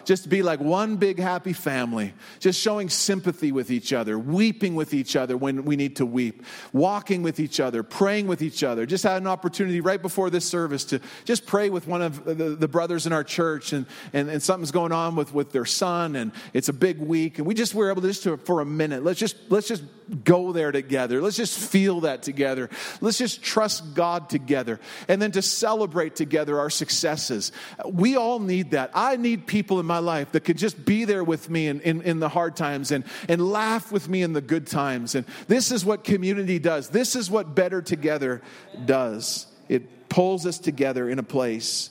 Just 0.05 0.29
be 0.29 0.43
like 0.43 0.61
one 0.61 0.97
big 0.97 1.19
happy 1.19 1.53
family, 1.53 2.15
just 2.41 2.61
showing 2.61 2.89
sympathy 2.89 3.53
with 3.53 3.71
each 3.71 3.93
other, 3.93 4.19
weeping 4.19 4.75
with 4.75 4.95
each 4.95 5.17
other 5.17 5.37
when 5.37 5.65
we 5.65 5.77
need 5.77 5.97
to 5.97 6.07
weep, 6.07 6.45
walking 6.73 7.23
with 7.23 7.41
each 7.41 7.61
other, 7.61 7.83
praying 7.83 8.27
with 8.27 8.43
each 8.43 8.63
other. 8.63 8.87
Just 8.87 9.05
had 9.05 9.21
an 9.21 9.27
opportunity 9.27 9.81
right 9.81 10.01
before 10.01 10.31
this 10.31 10.45
service 10.45 10.85
to 10.87 11.01
just 11.25 11.47
pray 11.47 11.71
with 11.71 11.87
one 11.87 12.03
of 12.03 12.25
the, 12.25 12.57
the 12.57 12.69
brothers 12.69 13.07
in 13.07 13.13
our 13.13 13.25
church, 13.25 13.73
and, 13.73 13.87
and, 14.13 14.29
and 14.29 14.43
something's 14.43 14.73
going 14.73 14.93
on 14.93 15.17
with, 15.17 15.35
with 15.35 15.53
their 15.53 15.65
son, 15.65 16.17
and 16.17 16.33
it's 16.53 16.69
a 16.69 16.73
big 16.73 16.99
week. 16.99 17.39
And 17.39 17.47
we 17.47 17.55
just 17.55 17.75
were 17.75 17.91
able 17.91 18.03
to 18.03 18.09
just 18.09 18.23
to, 18.25 18.37
for 18.37 18.61
a 18.61 18.67
minute, 18.67 19.03
let's 19.05 19.19
just, 19.19 19.37
let's 19.49 19.69
just 19.69 19.83
go 20.25 20.53
there 20.53 20.73
together. 20.73 21.21
Let's 21.21 21.37
just 21.37 21.59
feel 21.59 22.01
that 22.01 22.23
together. 22.23 22.69
Let's 23.01 23.19
just 23.19 23.43
trust 23.43 23.95
God 23.95 24.29
together. 24.29 24.81
And 25.09 25.21
then 25.21 25.33
to 25.33 25.43
celebrate 25.43 26.17
together 26.17 26.59
our 26.59 26.71
successes. 26.71 27.53
We 27.87 28.17
all 28.17 28.39
need 28.39 28.73
that. 28.73 28.91
I 28.95 29.17
need 29.17 29.47
people 29.47 29.81
in 29.81 29.87
my 29.87 29.92
life 29.99 30.33
that 30.33 30.41
could 30.41 30.59
just 30.59 30.85
be 30.85 31.05
there 31.05 31.25
with 31.25 31.49
me 31.51 31.69
in, 31.69 31.81
in, 31.81 32.03
in, 32.03 32.21
the 32.21 32.29
hard 32.29 32.57
times 32.57 32.91
and, 32.91 33.05
and 33.29 33.51
laugh 33.51 33.91
with 33.91 34.09
me 34.09 34.23
in 34.23 34.33
the 34.33 34.41
good 34.41 34.67
times. 34.67 35.15
And 35.15 35.27
this 35.49 35.71
is 35.71 35.85
what 35.85 36.05
community 36.05 36.59
does. 36.59 36.89
This 36.89 37.17
is 37.17 37.31
what 37.31 37.55
Better 37.55 37.83
Together 37.83 38.43
does. 38.85 39.47
It 39.69 40.09
pulls 40.09 40.47
us 40.47 40.59
together 40.59 41.09
in 41.09 41.19
a 41.19 41.23
place 41.23 41.91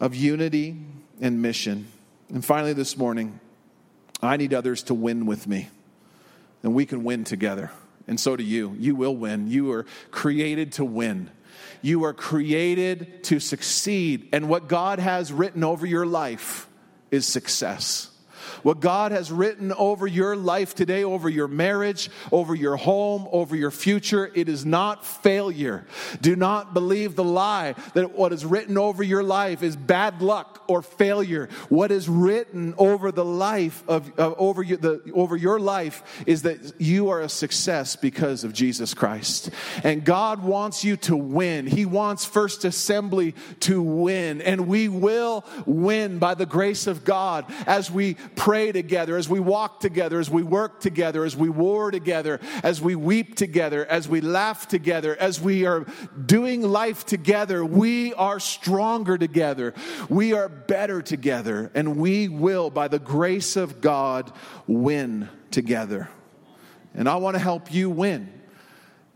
of 0.00 0.14
unity 0.14 0.76
and 1.20 1.42
mission. 1.42 1.88
And 2.28 2.44
finally, 2.44 2.72
this 2.72 2.96
morning, 2.96 3.40
I 4.22 4.36
need 4.36 4.54
others 4.54 4.82
to 4.84 4.94
win 4.94 5.26
with 5.26 5.46
me. 5.46 5.68
And 6.62 6.74
we 6.74 6.86
can 6.86 7.04
win 7.04 7.24
together. 7.24 7.70
And 8.06 8.18
so 8.18 8.36
do 8.36 8.42
you. 8.42 8.74
You 8.78 8.94
will 8.94 9.16
win. 9.16 9.48
You 9.48 9.70
are 9.72 9.86
created 10.10 10.72
to 10.72 10.84
win. 10.84 11.30
You 11.82 12.04
are 12.04 12.14
created 12.14 13.24
to 13.24 13.40
succeed. 13.40 14.28
And 14.32 14.48
what 14.48 14.68
God 14.68 14.98
has 14.98 15.32
written 15.32 15.64
over 15.64 15.86
your 15.86 16.06
life 16.06 16.68
is 17.10 17.26
success. 17.26 18.10
What 18.62 18.80
God 18.80 19.12
has 19.12 19.30
written 19.30 19.72
over 19.72 20.06
your 20.06 20.36
life 20.36 20.74
today, 20.74 21.04
over 21.04 21.28
your 21.28 21.48
marriage, 21.48 22.10
over 22.32 22.54
your 22.54 22.76
home, 22.76 23.28
over 23.32 23.56
your 23.56 23.70
future, 23.70 24.30
it 24.34 24.48
is 24.48 24.64
not 24.64 25.04
failure. 25.04 25.86
Do 26.20 26.36
not 26.36 26.74
believe 26.74 27.16
the 27.16 27.24
lie 27.24 27.74
that 27.94 28.12
what 28.12 28.32
is 28.32 28.44
written 28.44 28.78
over 28.78 29.02
your 29.02 29.22
life 29.22 29.62
is 29.62 29.76
bad 29.76 30.22
luck 30.22 30.64
or 30.68 30.82
failure. 30.82 31.48
What 31.68 31.90
is 31.90 32.08
written 32.08 32.74
over 32.78 33.12
the 33.12 33.24
life 33.24 33.82
of, 33.88 34.12
over, 34.18 34.62
your, 34.62 34.78
the, 34.78 35.12
over 35.14 35.36
your 35.36 35.58
life 35.60 36.24
is 36.26 36.42
that 36.42 36.80
you 36.80 37.10
are 37.10 37.20
a 37.20 37.28
success 37.28 37.96
because 37.96 38.44
of 38.44 38.52
Jesus 38.52 38.94
Christ. 38.94 39.50
And 39.84 40.04
God 40.04 40.42
wants 40.42 40.84
you 40.84 40.96
to 40.98 41.16
win. 41.16 41.66
He 41.66 41.84
wants 41.84 42.24
First 42.24 42.64
Assembly 42.64 43.34
to 43.60 43.82
win. 43.82 44.40
And 44.40 44.66
we 44.66 44.88
will 44.88 45.44
win 45.66 46.18
by 46.18 46.34
the 46.34 46.46
grace 46.46 46.86
of 46.86 47.04
God 47.04 47.44
as 47.66 47.90
we 47.90 48.14
pray 48.34 48.45
together, 48.46 49.16
as 49.16 49.28
we 49.28 49.40
walk 49.40 49.80
together, 49.80 50.20
as 50.20 50.30
we 50.30 50.42
work 50.42 50.80
together, 50.80 51.24
as 51.24 51.36
we 51.36 51.48
war 51.48 51.90
together, 51.90 52.40
as 52.62 52.80
we 52.80 52.94
weep 52.94 53.34
together, 53.34 53.84
as 53.86 54.08
we 54.08 54.20
laugh 54.20 54.68
together, 54.68 55.16
as 55.18 55.40
we 55.40 55.66
are 55.66 55.84
doing 56.26 56.62
life 56.62 57.04
together, 57.04 57.64
we 57.64 58.14
are 58.14 58.38
stronger 58.38 59.18
together. 59.18 59.74
We 60.08 60.32
are 60.32 60.48
better 60.48 61.02
together. 61.02 61.72
And 61.74 61.96
we 61.96 62.28
will, 62.28 62.70
by 62.70 62.86
the 62.88 63.00
grace 63.00 63.56
of 63.56 63.80
God, 63.80 64.32
win 64.68 65.28
together. 65.50 66.08
And 66.94 67.08
I 67.08 67.16
want 67.16 67.34
to 67.34 67.40
help 67.40 67.74
you 67.74 67.90
win. 67.90 68.32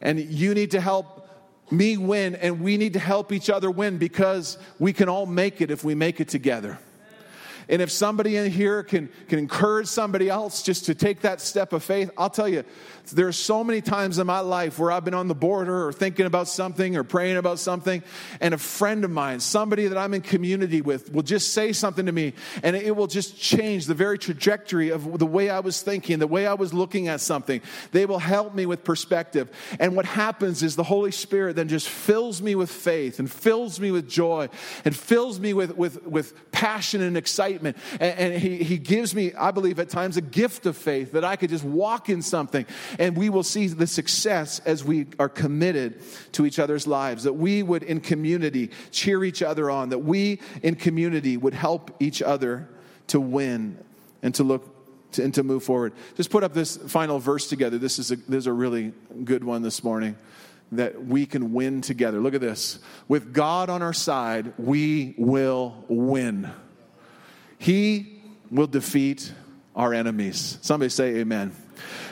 And 0.00 0.18
you 0.18 0.54
need 0.54 0.72
to 0.72 0.80
help 0.80 1.28
me 1.70 1.96
win, 1.96 2.34
and 2.34 2.60
we 2.60 2.76
need 2.76 2.94
to 2.94 2.98
help 2.98 3.30
each 3.30 3.48
other 3.48 3.70
win 3.70 3.98
because 3.98 4.58
we 4.80 4.92
can 4.92 5.08
all 5.08 5.24
make 5.24 5.60
it 5.60 5.70
if 5.70 5.84
we 5.84 5.94
make 5.94 6.20
it 6.20 6.28
together. 6.28 6.78
And 7.70 7.80
if 7.80 7.90
somebody 7.90 8.36
in 8.36 8.50
here 8.50 8.82
can, 8.82 9.08
can 9.28 9.38
encourage 9.38 9.86
somebody 9.86 10.28
else 10.28 10.62
just 10.62 10.86
to 10.86 10.94
take 10.94 11.20
that 11.20 11.40
step 11.40 11.72
of 11.72 11.84
faith, 11.84 12.10
I'll 12.18 12.28
tell 12.28 12.48
you, 12.48 12.64
there's 13.12 13.36
so 13.36 13.64
many 13.64 13.80
times 13.80 14.18
in 14.18 14.26
my 14.26 14.40
life 14.40 14.78
where 14.78 14.90
I've 14.92 15.04
been 15.04 15.14
on 15.14 15.28
the 15.28 15.34
border 15.34 15.86
or 15.86 15.92
thinking 15.92 16.26
about 16.26 16.48
something 16.48 16.96
or 16.96 17.04
praying 17.04 17.36
about 17.36 17.60
something, 17.60 18.02
and 18.40 18.54
a 18.54 18.58
friend 18.58 19.04
of 19.04 19.10
mine, 19.10 19.40
somebody 19.40 19.86
that 19.86 19.96
I'm 19.96 20.14
in 20.14 20.20
community 20.20 20.80
with, 20.80 21.12
will 21.12 21.22
just 21.22 21.54
say 21.54 21.72
something 21.72 22.06
to 22.06 22.12
me, 22.12 22.34
and 22.62 22.74
it 22.74 22.94
will 22.94 23.06
just 23.06 23.38
change 23.38 23.86
the 23.86 23.94
very 23.94 24.18
trajectory 24.18 24.90
of 24.90 25.18
the 25.18 25.26
way 25.26 25.48
I 25.48 25.60
was 25.60 25.80
thinking, 25.80 26.18
the 26.18 26.26
way 26.26 26.46
I 26.46 26.54
was 26.54 26.74
looking 26.74 27.08
at 27.08 27.20
something. 27.20 27.60
They 27.92 28.04
will 28.04 28.18
help 28.18 28.54
me 28.54 28.66
with 28.66 28.82
perspective. 28.82 29.48
And 29.78 29.94
what 29.94 30.06
happens 30.06 30.64
is 30.64 30.74
the 30.74 30.82
Holy 30.82 31.12
Spirit 31.12 31.54
then 31.54 31.68
just 31.68 31.88
fills 31.88 32.42
me 32.42 32.56
with 32.56 32.70
faith 32.70 33.20
and 33.20 33.30
fills 33.30 33.78
me 33.78 33.92
with 33.92 34.08
joy 34.08 34.48
and 34.84 34.94
fills 34.94 35.38
me 35.38 35.52
with, 35.52 35.76
with, 35.76 36.04
with 36.04 36.50
passion 36.50 37.00
and 37.00 37.16
excitement. 37.16 37.59
And, 37.68 37.74
and 38.00 38.34
he, 38.34 38.62
he 38.62 38.78
gives 38.78 39.14
me, 39.14 39.32
I 39.34 39.50
believe, 39.50 39.78
at 39.78 39.88
times 39.88 40.16
a 40.16 40.20
gift 40.22 40.66
of 40.66 40.76
faith 40.76 41.12
that 41.12 41.24
I 41.24 41.36
could 41.36 41.50
just 41.50 41.64
walk 41.64 42.08
in 42.08 42.22
something 42.22 42.66
and 42.98 43.16
we 43.16 43.30
will 43.30 43.42
see 43.42 43.68
the 43.68 43.86
success 43.86 44.60
as 44.60 44.84
we 44.84 45.06
are 45.18 45.28
committed 45.28 46.00
to 46.32 46.46
each 46.46 46.58
other's 46.58 46.86
lives. 46.86 47.24
That 47.24 47.34
we 47.34 47.62
would, 47.62 47.82
in 47.82 48.00
community, 48.00 48.70
cheer 48.90 49.24
each 49.24 49.42
other 49.42 49.70
on. 49.70 49.90
That 49.90 50.00
we, 50.00 50.40
in 50.62 50.74
community, 50.74 51.36
would 51.36 51.54
help 51.54 51.90
each 52.00 52.22
other 52.22 52.68
to 53.08 53.20
win 53.20 53.78
and 54.22 54.34
to 54.34 54.44
look 54.44 54.76
to, 55.12 55.24
and 55.24 55.34
to 55.34 55.42
move 55.42 55.64
forward. 55.64 55.92
Just 56.16 56.30
put 56.30 56.44
up 56.44 56.54
this 56.54 56.76
final 56.76 57.18
verse 57.18 57.48
together. 57.48 57.78
This 57.78 57.98
is 57.98 58.10
a, 58.12 58.16
this 58.16 58.38
is 58.38 58.46
a 58.46 58.52
really 58.52 58.92
good 59.24 59.44
one 59.44 59.62
this 59.62 59.82
morning 59.82 60.16
that 60.72 61.04
we 61.04 61.26
can 61.26 61.52
win 61.52 61.80
together. 61.80 62.20
Look 62.20 62.34
at 62.34 62.40
this. 62.40 62.78
With 63.08 63.32
God 63.32 63.70
on 63.70 63.82
our 63.82 63.92
side, 63.92 64.52
we 64.56 65.14
will 65.18 65.84
win. 65.88 66.50
He 67.60 68.22
will 68.50 68.66
defeat 68.66 69.34
our 69.76 69.92
enemies. 69.92 70.56
Somebody 70.62 70.88
say 70.88 71.16
amen. 71.16 71.52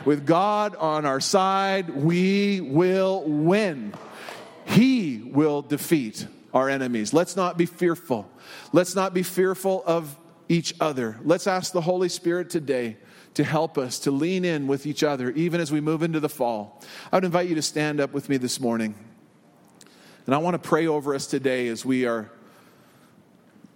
With 0.05 0.27
God 0.27 0.77
on 0.77 1.07
our 1.07 1.21
side, 1.21 1.89
we 1.89 2.61
will 2.61 3.25
win. 3.25 3.95
He 4.67 5.23
will 5.25 5.63
defeat 5.63 6.27
our 6.53 6.69
enemies. 6.69 7.15
Let's 7.15 7.35
not 7.35 7.57
be 7.57 7.65
fearful. 7.65 8.31
Let's 8.75 8.95
not 8.95 9.15
be 9.15 9.23
fearful 9.23 9.83
of 9.87 10.19
each 10.51 10.75
other. 10.83 11.17
Let's 11.25 11.47
ask 11.47 11.73
the 11.73 11.81
Holy 11.81 12.11
Spirit 12.11 12.51
today 12.51 12.99
to 13.33 13.43
help 13.43 13.79
us 13.79 14.01
to 14.01 14.11
lean 14.11 14.45
in 14.45 14.67
with 14.67 14.85
each 14.87 15.03
other, 15.03 15.31
even 15.31 15.63
as 15.63 15.73
we 15.73 15.81
move 15.81 16.03
into 16.03 16.21
the 16.21 16.29
fall. 16.29 16.83
I 17.11 17.17
would 17.17 17.25
invite 17.25 17.49
you 17.49 17.55
to 17.55 17.63
stand 17.63 18.01
up 18.03 18.13
with 18.13 18.29
me 18.29 18.37
this 18.37 18.61
morning. 18.61 18.95
And 20.27 20.35
I 20.35 20.39
want 20.39 20.63
to 20.63 20.69
pray 20.69 20.87
over 20.87 21.15
us 21.15 21.27
today 21.27 21.69
as 21.69 21.87
we 21.87 22.05
are 22.05 22.31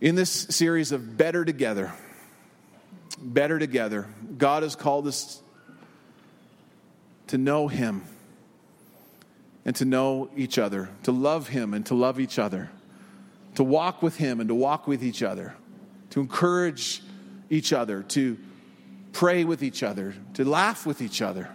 in 0.03 0.17
this 0.17 0.31
series 0.51 0.91
of 0.91 1.17
Better 1.17 1.45
Together. 1.45 1.93
Better 3.19 3.61
Together. 3.61 4.09
God 4.37 4.65
has 4.65 4.75
called 4.75 5.07
us 5.07 5.41
to 7.29 7.39
know 7.39 7.69
Him 7.69 8.03
and 9.65 9.77
to 9.77 9.85
know 9.85 10.29
each 10.37 10.59
other, 10.59 10.91
to 11.05 11.13
love 11.13 11.47
Him 11.47 11.73
and 11.73 11.87
to 11.87 11.95
love 11.95 12.19
each 12.19 12.41
other, 12.41 12.69
to 13.55 13.63
walk 13.63 14.03
with 14.03 14.17
Him 14.17 14.41
and 14.41 14.49
to 14.49 14.57
walk 14.57 14.89
with 14.89 15.05
each 15.05 15.23
other, 15.23 15.55
to 16.11 16.21
encourage 16.21 17.01
each 17.49 17.73
other, 17.73 18.03
to 18.03 18.37
pray 19.13 19.45
with 19.45 19.63
each 19.63 19.85
other, 19.85 20.17
to 20.35 20.45
laugh 20.45 20.85
with 20.85 21.01
each 21.01 21.23
other. 21.23 21.49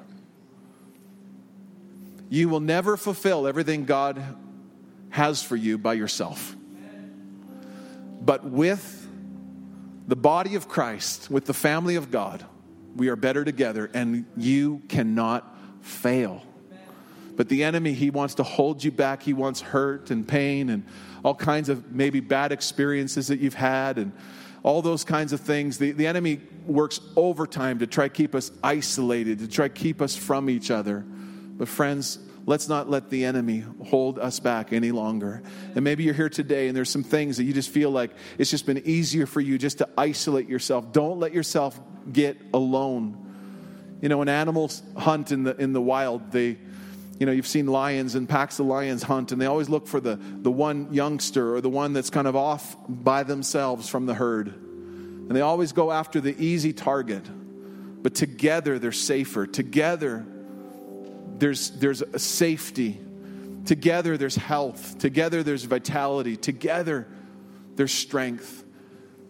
You 2.29 2.47
will 2.47 2.61
never 2.61 2.95
fulfill 2.95 3.45
everything 3.45 3.83
God 3.83 4.23
has 5.09 5.43
for 5.43 5.57
you 5.57 5.77
by 5.77 5.95
yourself. 5.95 6.55
But 8.27 8.43
with 8.43 9.07
the 10.05 10.17
body 10.17 10.55
of 10.55 10.67
Christ, 10.67 11.31
with 11.31 11.45
the 11.45 11.53
family 11.53 11.95
of 11.95 12.11
God, 12.11 12.45
we 12.93 13.07
are 13.07 13.15
better 13.15 13.45
together, 13.45 13.89
and 13.93 14.25
you 14.35 14.81
cannot 14.89 15.57
fail. 15.79 16.43
But 17.37 17.47
the 17.47 17.63
enemy, 17.63 17.93
he 17.93 18.09
wants 18.09 18.33
to 18.35 18.43
hold 18.43 18.83
you 18.83 18.91
back. 18.91 19.23
He 19.23 19.31
wants 19.31 19.61
hurt 19.61 20.11
and 20.11 20.27
pain 20.27 20.69
and 20.71 20.83
all 21.23 21.35
kinds 21.35 21.69
of 21.69 21.93
maybe 21.93 22.19
bad 22.19 22.51
experiences 22.51 23.27
that 23.29 23.39
you've 23.39 23.53
had 23.53 23.97
and 23.97 24.11
all 24.61 24.81
those 24.81 25.05
kinds 25.05 25.31
of 25.31 25.39
things. 25.39 25.77
The, 25.77 25.93
the 25.93 26.05
enemy 26.05 26.41
works 26.65 26.99
overtime 27.15 27.79
to 27.79 27.87
try 27.87 28.09
to 28.09 28.13
keep 28.13 28.35
us 28.35 28.51
isolated, 28.61 29.39
to 29.39 29.47
try 29.47 29.69
to 29.69 29.73
keep 29.73 30.01
us 30.01 30.17
from 30.17 30.49
each 30.49 30.69
other. 30.69 30.99
But, 30.99 31.69
friends, 31.69 32.19
let's 32.47 32.67
not 32.67 32.89
let 32.89 33.11
the 33.11 33.25
enemy 33.25 33.63
hold 33.85 34.17
us 34.17 34.39
back 34.39 34.73
any 34.73 34.91
longer. 34.91 35.43
And 35.75 35.83
maybe 35.83 36.03
you're 36.03 36.15
here 36.15 36.29
today 36.29 36.67
and 36.67 36.75
there's 36.75 36.89
some 36.89 37.03
things 37.03 37.37
that 37.37 37.43
you 37.43 37.53
just 37.53 37.69
feel 37.69 37.91
like 37.91 38.09
it's 38.39 38.49
just 38.49 38.65
been 38.65 38.81
easier 38.85 39.27
for 39.27 39.41
you 39.41 39.59
just 39.59 39.77
to 39.77 39.89
isolate 39.95 40.49
yourself. 40.49 40.91
Don't 40.91 41.19
let 41.19 41.33
yourself 41.33 41.79
get 42.11 42.37
alone 42.51 43.25
you 44.01 44.09
know, 44.09 44.17
when 44.19 44.29
animals 44.29 44.83
hunt 44.95 45.31
in 45.31 45.43
the, 45.43 45.55
in 45.55 45.73
the 45.73 45.81
wild, 45.81 46.31
they, 46.31 46.57
you 47.19 47.25
know, 47.25 47.31
you've 47.31 47.47
seen 47.47 47.65
lions 47.65 48.13
and 48.13 48.29
packs 48.29 48.59
of 48.59 48.67
lions 48.67 49.03
hunt, 49.03 49.31
and 49.31 49.41
they 49.41 49.47
always 49.47 49.69
look 49.69 49.87
for 49.87 49.99
the, 49.99 50.19
the 50.21 50.51
one 50.51 50.93
youngster 50.93 51.55
or 51.55 51.61
the 51.61 51.69
one 51.69 51.93
that's 51.93 52.11
kind 52.11 52.27
of 52.27 52.35
off 52.35 52.75
by 52.87 53.23
themselves 53.23 53.89
from 53.89 54.05
the 54.05 54.13
herd. 54.13 54.49
And 54.49 55.31
they 55.35 55.41
always 55.41 55.71
go 55.71 55.91
after 55.91 56.21
the 56.21 56.35
easy 56.43 56.73
target. 56.73 57.23
But 58.03 58.13
together, 58.13 58.77
they're 58.77 58.91
safer. 58.91 59.47
Together, 59.47 60.25
there's, 61.39 61.71
there's 61.71 62.01
a 62.01 62.19
safety. 62.19 62.99
Together, 63.65 64.17
there's 64.17 64.35
health. 64.35 64.97
Together, 64.99 65.43
there's 65.43 65.63
vitality. 65.63 66.37
Together, 66.37 67.07
there's 67.75 67.93
strength. 67.93 68.63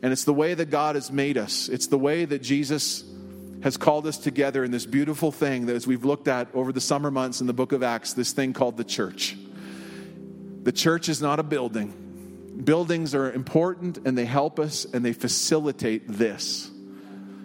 And 0.02 0.14
it's 0.14 0.24
the 0.24 0.34
way 0.34 0.54
that 0.54 0.70
God 0.70 0.96
has 0.96 1.12
made 1.12 1.38
us. 1.38 1.70
It's 1.70 1.88
the 1.88 1.98
way 1.98 2.26
that 2.26 2.42
Jesus 2.42 3.04
has 3.64 3.78
called 3.78 4.06
us 4.06 4.18
together 4.18 4.64
in 4.64 4.72
this 4.72 4.86
beautiful 4.86 5.32
thing 5.32 5.66
that 5.66 5.76
as 5.76 5.88
we've 5.88 6.06
looked 6.06 6.28
at 6.28 6.48
over 6.54 6.72
the 6.72 6.82
summer 6.82 7.10
months 7.10 7.42
in 7.42 7.48
the 7.48 7.54
book 7.54 7.72
of 7.72 7.82
Acts, 7.82 8.14
this 8.14 8.32
thing 8.32 8.54
called 8.54 8.78
the 8.78 8.84
church. 8.84 9.36
The 10.64 10.72
church 10.72 11.10
is 11.10 11.22
not 11.22 11.40
a 11.40 11.44
building. 11.44 12.62
Buildings 12.64 13.16
are 13.16 13.32
important 13.32 14.00
and 14.06 14.18
they 14.18 14.26
help 14.26 14.60
us 14.60 14.86
and 14.86 15.04
they 15.04 15.14
facilitate 15.14 16.08
this. 16.08 16.70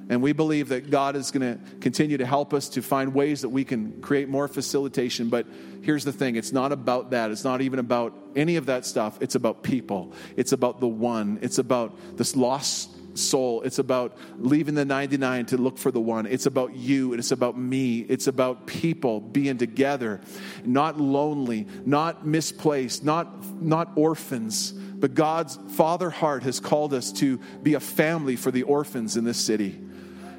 And 0.08 0.22
we 0.22 0.32
believe 0.32 0.68
that 0.70 0.90
God 0.90 1.16
is 1.16 1.30
going 1.30 1.58
to 1.58 1.60
continue 1.80 2.18
to 2.18 2.26
help 2.26 2.52
us 2.52 2.68
to 2.70 2.82
find 2.82 3.14
ways 3.14 3.42
that 3.42 3.48
we 3.48 3.64
can 3.64 4.00
create 4.00 4.28
more 4.28 4.48
facilitation. 4.48 5.28
But 5.28 5.46
here's 5.82 6.04
the 6.04 6.12
thing 6.12 6.36
it's 6.36 6.52
not 6.52 6.72
about 6.72 7.10
that. 7.10 7.30
It's 7.30 7.44
not 7.44 7.60
even 7.60 7.78
about 7.78 8.14
any 8.34 8.56
of 8.56 8.66
that 8.66 8.84
stuff. 8.84 9.18
It's 9.20 9.34
about 9.34 9.62
people. 9.62 10.12
It's 10.36 10.52
about 10.52 10.80
the 10.80 10.88
one. 10.88 11.38
It's 11.42 11.58
about 11.58 12.16
this 12.16 12.36
lost 12.36 12.90
soul. 13.18 13.62
It's 13.62 13.78
about 13.78 14.16
leaving 14.38 14.74
the 14.74 14.84
99 14.84 15.46
to 15.46 15.56
look 15.56 15.78
for 15.78 15.90
the 15.90 16.00
one. 16.00 16.26
It's 16.26 16.46
about 16.46 16.74
you. 16.74 17.12
It's 17.12 17.30
about 17.30 17.58
me. 17.58 18.00
It's 18.00 18.26
about 18.26 18.66
people 18.66 19.20
being 19.20 19.58
together, 19.58 20.20
not 20.64 20.98
lonely, 20.98 21.66
not 21.84 22.26
misplaced, 22.26 23.04
not, 23.04 23.62
not 23.62 23.92
orphans. 23.96 24.72
But 24.72 25.14
God's 25.14 25.58
Father 25.70 26.10
heart 26.10 26.44
has 26.44 26.60
called 26.60 26.94
us 26.94 27.12
to 27.14 27.38
be 27.62 27.74
a 27.74 27.80
family 27.80 28.36
for 28.36 28.50
the 28.50 28.62
orphans 28.62 29.16
in 29.16 29.24
this 29.24 29.38
city. 29.38 29.81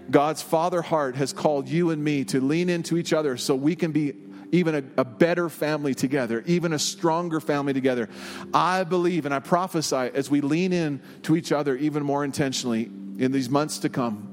God's 0.09 0.41
Father 0.41 0.81
heart 0.81 1.15
has 1.15 1.33
called 1.33 1.67
you 1.67 1.89
and 1.91 2.03
me 2.03 2.23
to 2.25 2.41
lean 2.41 2.69
into 2.69 2.97
each 2.97 3.13
other 3.13 3.37
so 3.37 3.55
we 3.55 3.75
can 3.75 3.91
be 3.91 4.13
even 4.51 4.75
a, 4.75 4.83
a, 5.01 5.05
better 5.05 5.49
family 5.49 5.95
together, 5.95 6.43
even 6.45 6.73
a 6.73 6.79
stronger 6.79 7.39
family 7.39 7.73
together. 7.73 8.07
I 8.53 8.83
believe 8.83 9.25
and 9.25 9.33
I 9.33 9.39
prophesy 9.39 9.95
as 9.95 10.29
we 10.29 10.41
lean 10.41 10.71
in 10.71 11.01
to 11.23 11.35
each 11.35 11.51
other 11.51 11.75
even 11.75 12.03
more 12.03 12.23
intentionally 12.23 12.83
in 12.83 13.31
these 13.31 13.49
months 13.49 13.79
to 13.79 13.89
come 13.89 14.29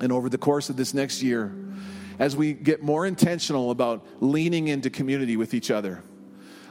and 0.00 0.12
over 0.12 0.28
the 0.28 0.38
course 0.38 0.70
of 0.70 0.76
this 0.76 0.94
next 0.94 1.22
year, 1.22 1.52
as 2.20 2.36
we 2.36 2.52
get 2.52 2.82
more 2.82 3.04
intentional 3.04 3.72
about 3.72 4.06
leaning 4.20 4.68
into 4.68 4.90
community 4.90 5.36
with 5.36 5.54
each 5.54 5.72
other 5.72 6.04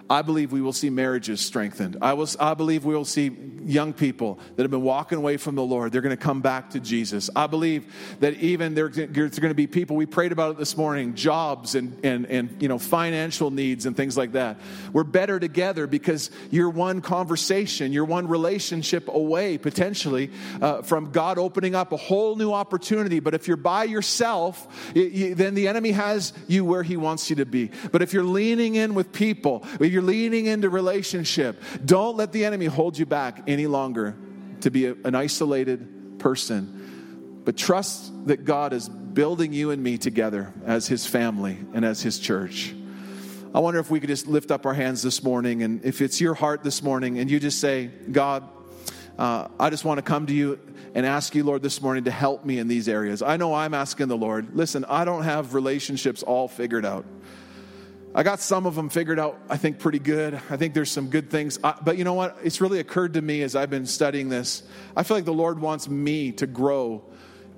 I 0.10 0.22
believe 0.22 0.52
we 0.52 0.62
will 0.62 0.74
see 0.74 0.90
marriages 0.90 1.42
strengthened. 1.42 1.98
I, 2.02 2.14
will, 2.14 2.30
I 2.40 2.54
believe 2.54 2.86
we 2.86 2.96
will 2.96 3.06
see 3.06 3.36
young 3.66 3.92
people 3.92 4.40
that 4.56 4.64
have 4.64 4.72
been 4.72 4.82
walking 4.82 5.18
away 5.18 5.36
from 5.36 5.56
the 5.56 5.64
Lord. 5.64 5.92
They're 5.92 6.02
going 6.02 6.16
to 6.16 6.22
come 6.22 6.42
back 6.42 6.70
to 6.72 6.80
Jesus. 6.80 7.30
I 7.36 7.48
believe 7.48 7.94
that 8.22 8.36
even 8.36 8.74
there's 8.74 8.96
going 8.96 9.32
to 9.32 9.54
be 9.54 9.68
people, 9.68 9.98
we 9.98 10.06
prayed 10.06 10.32
about 10.32 10.52
it 10.52 10.58
this 10.58 10.78
morning, 10.78 11.16
jobs 11.16 11.76
and, 11.76 12.00
and, 12.06 12.26
and 12.28 12.62
you 12.62 12.70
know, 12.70 12.78
financial 12.78 13.52
needs 13.52 13.86
and 13.86 13.98
things 13.98 14.16
like 14.16 14.32
that. 14.34 14.60
We're 14.94 15.04
better 15.04 15.40
together 15.40 15.88
because 15.88 16.32
you're 16.52 16.70
one 16.70 17.02
conversation, 17.02 17.92
you're 17.92 18.06
one 18.06 18.28
relationship 18.28 19.10
away 19.10 19.58
potentially 19.58 20.32
uh, 20.62 20.84
from 20.84 21.12
God 21.12 21.38
opening 21.38 21.76
up 21.76 21.92
a 21.92 21.98
whole 21.98 22.38
new 22.38 22.54
opportunity. 22.54 23.20
But 23.20 23.34
if 23.34 23.48
you're 23.48 23.58
by 23.58 23.84
yourself, 23.84 24.94
it, 24.96 25.12
you, 25.12 25.36
then 25.36 25.54
the 25.54 25.68
enemy 25.68 25.92
has 25.92 26.32
you 26.48 26.64
where 26.64 26.84
he 26.84 26.96
wants 26.96 27.30
you 27.30 27.38
to 27.38 27.46
be. 27.46 27.72
But 27.92 28.02
if 28.02 28.14
you're 28.14 28.24
leaning 28.24 28.76
in 28.76 28.94
with 28.94 29.12
people, 29.12 29.66
if 29.80 29.92
you're 29.98 30.04
leaning 30.04 30.46
into 30.46 30.70
relationship, 30.70 31.60
don't 31.84 32.18
let 32.18 32.32
the 32.32 32.46
enemy 32.46 32.68
hold 32.68 33.00
you 33.00 33.08
back 33.08 33.42
any 33.48 33.66
longer 33.66 34.16
to 34.62 34.70
be 34.70 34.86
a, 34.86 34.94
an 35.06 35.16
isolated 35.16 36.20
person. 36.20 37.42
But 37.44 37.58
trust 37.58 38.12
that 38.28 38.46
God 38.46 38.74
is 38.74 38.88
building 38.88 39.54
you 39.54 39.72
and 39.72 39.82
me 39.82 39.98
together 39.98 40.54
as 40.68 40.86
his 40.86 41.08
family 41.08 41.58
and 41.74 41.84
as 41.84 42.00
his 42.00 42.20
church. 42.20 42.76
I 43.56 43.60
wonder 43.60 43.80
if 43.80 43.90
we 43.90 44.00
could 44.00 44.10
just 44.10 44.28
lift 44.28 44.52
up 44.52 44.68
our 44.68 44.76
hands 44.76 45.02
this 45.02 45.24
morning, 45.24 45.64
and 45.64 45.84
if 45.84 46.00
it's 46.00 46.22
your 46.22 46.36
heart 46.36 46.64
this 46.64 46.84
morning, 46.84 47.18
and 47.18 47.32
you 47.32 47.40
just 47.40 47.60
say, 47.60 47.90
God, 48.12 48.48
uh, 49.18 49.48
I 49.60 49.72
just 49.72 49.84
want 49.84 49.98
to 49.98 50.04
come 50.04 50.28
to 50.28 50.34
you 50.34 50.60
and 50.94 51.08
ask 51.08 51.34
you, 51.34 51.44
Lord, 51.44 51.64
this 51.64 51.82
morning 51.82 52.04
to 52.04 52.12
help 52.12 52.46
me 52.46 52.60
in 52.60 52.68
these 52.68 52.88
areas. 52.88 53.24
I 53.24 53.38
know 53.38 53.56
I'm 53.56 53.74
asking 53.74 54.10
the 54.10 54.18
Lord. 54.18 54.56
Listen, 54.56 54.86
I 54.86 55.06
don't 55.06 55.24
have 55.24 55.56
relationships 55.56 56.22
all 56.22 56.48
figured 56.48 56.86
out. 56.86 57.04
I 58.18 58.24
got 58.24 58.40
some 58.40 58.66
of 58.66 58.74
them 58.74 58.90
figured 58.90 59.20
out, 59.20 59.40
I 59.48 59.58
think, 59.58 59.78
pretty 59.78 60.00
good. 60.00 60.34
I 60.50 60.58
think 60.58 60.74
there's 60.74 60.90
some 60.90 61.10
good 61.10 61.30
things. 61.30 61.60
I, 61.64 61.76
but 61.80 62.00
you 62.00 62.04
know 62.04 62.16
what? 62.16 62.36
It's 62.44 62.60
really 62.60 62.80
occurred 62.80 63.14
to 63.14 63.22
me 63.22 63.44
as 63.44 63.56
I've 63.56 63.70
been 63.70 63.86
studying 63.86 64.28
this. 64.28 64.64
I 64.96 65.04
feel 65.04 65.18
like 65.18 65.26
the 65.26 65.34
Lord 65.34 65.60
wants 65.60 65.88
me 65.88 66.32
to 66.32 66.48
grow 66.48 67.04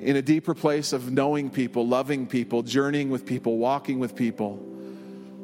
in 0.02 0.18
a 0.18 0.22
deeper 0.22 0.54
place 0.54 0.92
of 0.92 1.14
knowing 1.14 1.50
people, 1.50 1.88
loving 1.88 2.28
people, 2.28 2.62
journeying 2.62 3.10
with 3.10 3.26
people, 3.26 3.58
walking 3.58 4.00
with 4.00 4.18
people. 4.18 4.58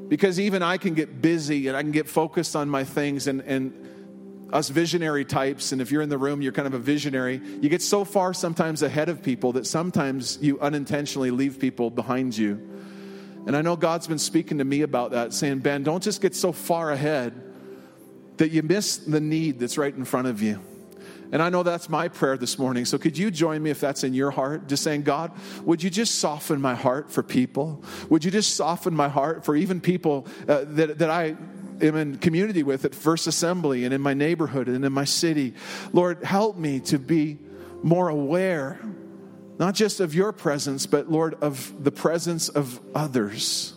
Because 0.10 0.38
even 0.38 0.62
I 0.62 0.76
can 0.76 0.96
get 0.96 1.22
busy 1.22 1.70
and 1.70 1.78
I 1.78 1.82
can 1.82 1.92
get 1.92 2.10
focused 2.10 2.58
on 2.58 2.68
my 2.68 2.84
things 2.84 3.28
and, 3.28 3.40
and 3.40 4.50
us 4.52 4.68
visionary 4.68 5.24
types, 5.24 5.72
and 5.72 5.82
if 5.82 5.92
you're 5.92 6.02
in 6.02 6.10
the 6.10 6.18
room, 6.18 6.42
you're 6.42 6.52
kind 6.52 6.68
of 6.68 6.74
a 6.74 6.80
visionary, 6.80 7.40
you 7.62 7.70
get 7.70 7.82
so 7.82 8.04
far 8.04 8.34
sometimes 8.34 8.84
ahead 8.84 9.08
of 9.08 9.24
people 9.24 9.54
that 9.54 9.66
sometimes 9.66 10.40
you 10.42 10.60
unintentionally 10.60 11.32
leave 11.32 11.58
people 11.58 11.90
behind 11.90 12.38
you. 12.38 12.75
And 13.46 13.56
I 13.56 13.62
know 13.62 13.76
God's 13.76 14.08
been 14.08 14.20
speaking 14.20 14.58
to 14.58 14.66
me 14.66 14.82
about 14.82 15.12
that, 15.12 15.34
saying, 15.34 15.60
Ben, 15.60 15.84
don't 15.84 16.02
just 16.02 16.22
get 16.22 16.36
so 16.36 16.52
far 16.52 16.92
ahead 16.92 17.42
that 18.38 18.52
you 18.52 18.64
miss 18.64 18.98
the 18.98 19.22
need 19.22 19.60
that's 19.60 19.78
right 19.78 19.94
in 19.94 20.04
front 20.04 20.28
of 20.28 20.42
you. 20.42 20.60
And 21.32 21.42
I 21.42 21.50
know 21.50 21.64
that's 21.64 21.90
my 21.90 22.08
prayer 22.08 22.38
this 22.38 22.60
morning. 22.60 22.86
So 22.86 22.98
could 22.98 23.18
you 23.18 23.32
join 23.32 23.62
me 23.62 23.70
if 23.70 23.80
that's 23.80 24.04
in 24.04 24.14
your 24.14 24.32
heart? 24.32 24.68
Just 24.68 24.84
saying, 24.84 25.04
God, 25.04 25.32
would 25.64 25.82
you 25.84 25.90
just 25.90 26.16
soften 26.16 26.62
my 26.62 26.76
heart 26.76 27.12
for 27.12 27.24
people? 27.24 27.84
Would 28.10 28.24
you 28.24 28.32
just 28.32 28.56
soften 28.56 28.96
my 28.96 29.10
heart 29.10 29.44
for 29.44 29.56
even 29.56 29.82
people 29.82 30.28
uh, 30.48 30.66
that, 30.68 31.00
that 31.00 31.10
I 31.10 31.36
am 31.82 31.96
in 31.96 32.18
community 32.18 32.64
with 32.64 32.86
at 32.86 32.94
First 32.94 33.28
Assembly 33.28 33.86
and 33.86 33.94
in 33.94 34.02
my 34.02 34.14
neighborhood 34.14 34.68
and 34.68 34.86
in 34.86 34.94
my 34.94 35.06
city? 35.06 35.54
Lord, 35.94 36.24
help 36.24 36.58
me 36.58 36.80
to 36.82 37.00
be 37.00 37.40
more 37.84 38.10
aware 38.10 38.80
not 39.58 39.76
just 39.76 40.00
of 40.00 40.14
your 40.14 40.32
presence, 40.32 40.86
but 40.86 41.10
Lord, 41.10 41.36
of 41.42 41.84
the 41.84 41.92
presence 41.92 42.50
of 42.50 42.80
others, 42.94 43.74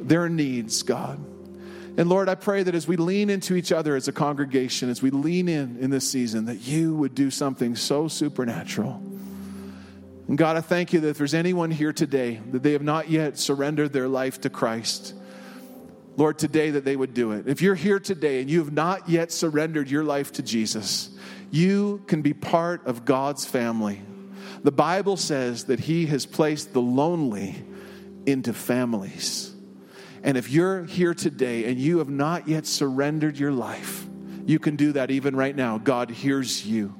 their 0.00 0.28
needs, 0.28 0.82
God. 0.82 1.18
And 1.96 2.08
Lord, 2.08 2.28
I 2.28 2.36
pray 2.36 2.62
that 2.62 2.74
as 2.74 2.86
we 2.86 2.96
lean 2.96 3.28
into 3.28 3.56
each 3.56 3.72
other 3.72 3.96
as 3.96 4.06
a 4.06 4.12
congregation, 4.12 4.88
as 4.88 5.02
we 5.02 5.10
lean 5.10 5.48
in 5.48 5.78
in 5.78 5.90
this 5.90 6.08
season, 6.08 6.44
that 6.44 6.58
you 6.58 6.94
would 6.94 7.14
do 7.14 7.30
something 7.30 7.74
so 7.74 8.06
supernatural. 8.06 9.02
And 10.28 10.38
God, 10.38 10.56
I 10.56 10.60
thank 10.60 10.92
you 10.92 11.00
that 11.00 11.08
if 11.08 11.18
there's 11.18 11.34
anyone 11.34 11.70
here 11.70 11.92
today 11.92 12.40
that 12.52 12.62
they 12.62 12.72
have 12.72 12.82
not 12.82 13.10
yet 13.10 13.38
surrendered 13.38 13.92
their 13.92 14.06
life 14.06 14.42
to 14.42 14.50
Christ, 14.50 15.14
Lord, 16.16 16.38
today 16.38 16.70
that 16.70 16.84
they 16.84 16.94
would 16.96 17.14
do 17.14 17.32
it. 17.32 17.48
If 17.48 17.62
you're 17.62 17.74
here 17.74 17.98
today 17.98 18.40
and 18.40 18.50
you 18.50 18.58
have 18.58 18.72
not 18.72 19.08
yet 19.08 19.32
surrendered 19.32 19.90
your 19.90 20.04
life 20.04 20.32
to 20.32 20.42
Jesus, 20.42 21.10
you 21.50 22.02
can 22.06 22.22
be 22.22 22.34
part 22.34 22.86
of 22.86 23.04
God's 23.04 23.44
family. 23.44 24.02
The 24.62 24.72
Bible 24.72 25.16
says 25.16 25.64
that 25.64 25.80
He 25.80 26.06
has 26.06 26.26
placed 26.26 26.72
the 26.72 26.80
lonely 26.80 27.64
into 28.26 28.52
families. 28.52 29.54
And 30.22 30.36
if 30.36 30.50
you're 30.50 30.84
here 30.84 31.14
today 31.14 31.64
and 31.70 31.78
you 31.78 31.98
have 31.98 32.08
not 32.08 32.48
yet 32.48 32.66
surrendered 32.66 33.38
your 33.38 33.52
life, 33.52 34.06
you 34.46 34.58
can 34.58 34.76
do 34.76 34.92
that 34.92 35.10
even 35.10 35.36
right 35.36 35.54
now. 35.54 35.78
God 35.78 36.10
hears 36.10 36.66
you. 36.66 36.94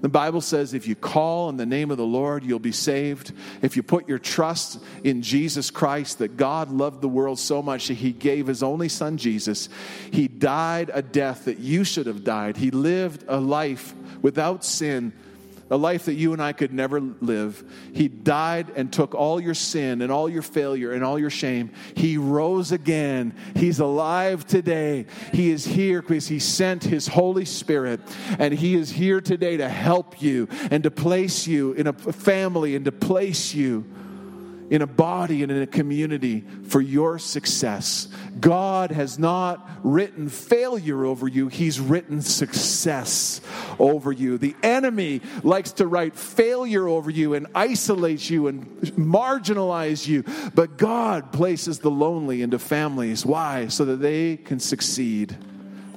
The 0.00 0.08
Bible 0.08 0.40
says 0.40 0.72
if 0.72 0.86
you 0.86 0.94
call 0.94 1.50
in 1.50 1.56
the 1.56 1.66
name 1.66 1.90
of 1.90 1.98
the 1.98 2.06
Lord, 2.06 2.42
you'll 2.42 2.58
be 2.58 2.72
saved. 2.72 3.32
If 3.60 3.76
you 3.76 3.82
put 3.82 4.08
your 4.08 4.18
trust 4.18 4.82
in 5.04 5.20
Jesus 5.22 5.70
Christ, 5.70 6.18
that 6.18 6.36
God 6.36 6.70
loved 6.70 7.02
the 7.02 7.08
world 7.08 7.38
so 7.38 7.62
much 7.62 7.88
that 7.88 7.94
he 7.94 8.12
gave 8.12 8.46
his 8.46 8.62
only 8.62 8.88
son, 8.88 9.18
Jesus. 9.18 9.68
He 10.10 10.26
died 10.26 10.90
a 10.92 11.02
death 11.02 11.44
that 11.44 11.58
you 11.58 11.84
should 11.84 12.06
have 12.06 12.24
died. 12.24 12.56
He 12.56 12.70
lived 12.70 13.24
a 13.28 13.38
life 13.38 13.94
without 14.22 14.64
sin 14.64 15.12
a 15.70 15.76
life 15.76 16.06
that 16.06 16.14
you 16.14 16.32
and 16.32 16.42
I 16.42 16.52
could 16.52 16.72
never 16.72 17.00
live. 17.00 17.64
He 17.94 18.08
died 18.08 18.72
and 18.74 18.92
took 18.92 19.14
all 19.14 19.40
your 19.40 19.54
sin 19.54 20.02
and 20.02 20.10
all 20.10 20.28
your 20.28 20.42
failure 20.42 20.92
and 20.92 21.04
all 21.04 21.18
your 21.18 21.30
shame. 21.30 21.70
He 21.94 22.16
rose 22.18 22.72
again. 22.72 23.34
He's 23.54 23.78
alive 23.78 24.46
today. 24.46 25.06
He 25.32 25.50
is 25.50 25.64
here 25.64 26.02
because 26.02 26.28
He 26.28 26.40
sent 26.40 26.84
His 26.84 27.06
Holy 27.06 27.44
Spirit, 27.44 28.00
and 28.38 28.52
He 28.52 28.74
is 28.74 28.90
here 28.90 29.20
today 29.20 29.56
to 29.58 29.68
help 29.68 30.20
you 30.20 30.48
and 30.70 30.82
to 30.82 30.90
place 30.90 31.46
you 31.46 31.72
in 31.72 31.86
a 31.86 31.92
family 31.92 32.74
and 32.74 32.84
to 32.84 32.92
place 32.92 33.54
you 33.54 33.84
in 34.70 34.82
a 34.82 34.86
body 34.86 35.42
and 35.42 35.50
in 35.50 35.60
a 35.60 35.66
community 35.66 36.44
for 36.68 36.80
your 36.80 37.18
success. 37.18 38.08
God 38.38 38.92
has 38.92 39.18
not 39.18 39.68
written 39.82 40.28
failure 40.28 41.04
over 41.04 41.26
you, 41.26 41.48
He's 41.48 41.80
written 41.80 42.22
success 42.22 43.40
over 43.78 44.12
you. 44.12 44.38
The 44.38 44.54
enemy 44.62 45.20
likes 45.42 45.72
to 45.72 45.86
write 45.86 46.16
failure 46.16 46.88
over 46.88 47.10
you 47.10 47.34
and 47.34 47.48
isolate 47.54 48.30
you 48.30 48.46
and 48.46 48.64
marginalize 48.96 50.06
you, 50.06 50.24
but 50.54 50.78
God 50.78 51.32
places 51.32 51.80
the 51.80 51.90
lonely 51.90 52.40
into 52.40 52.58
families. 52.58 53.26
Why? 53.26 53.66
So 53.66 53.84
that 53.86 53.96
they 53.96 54.36
can 54.36 54.60
succeed 54.60 55.36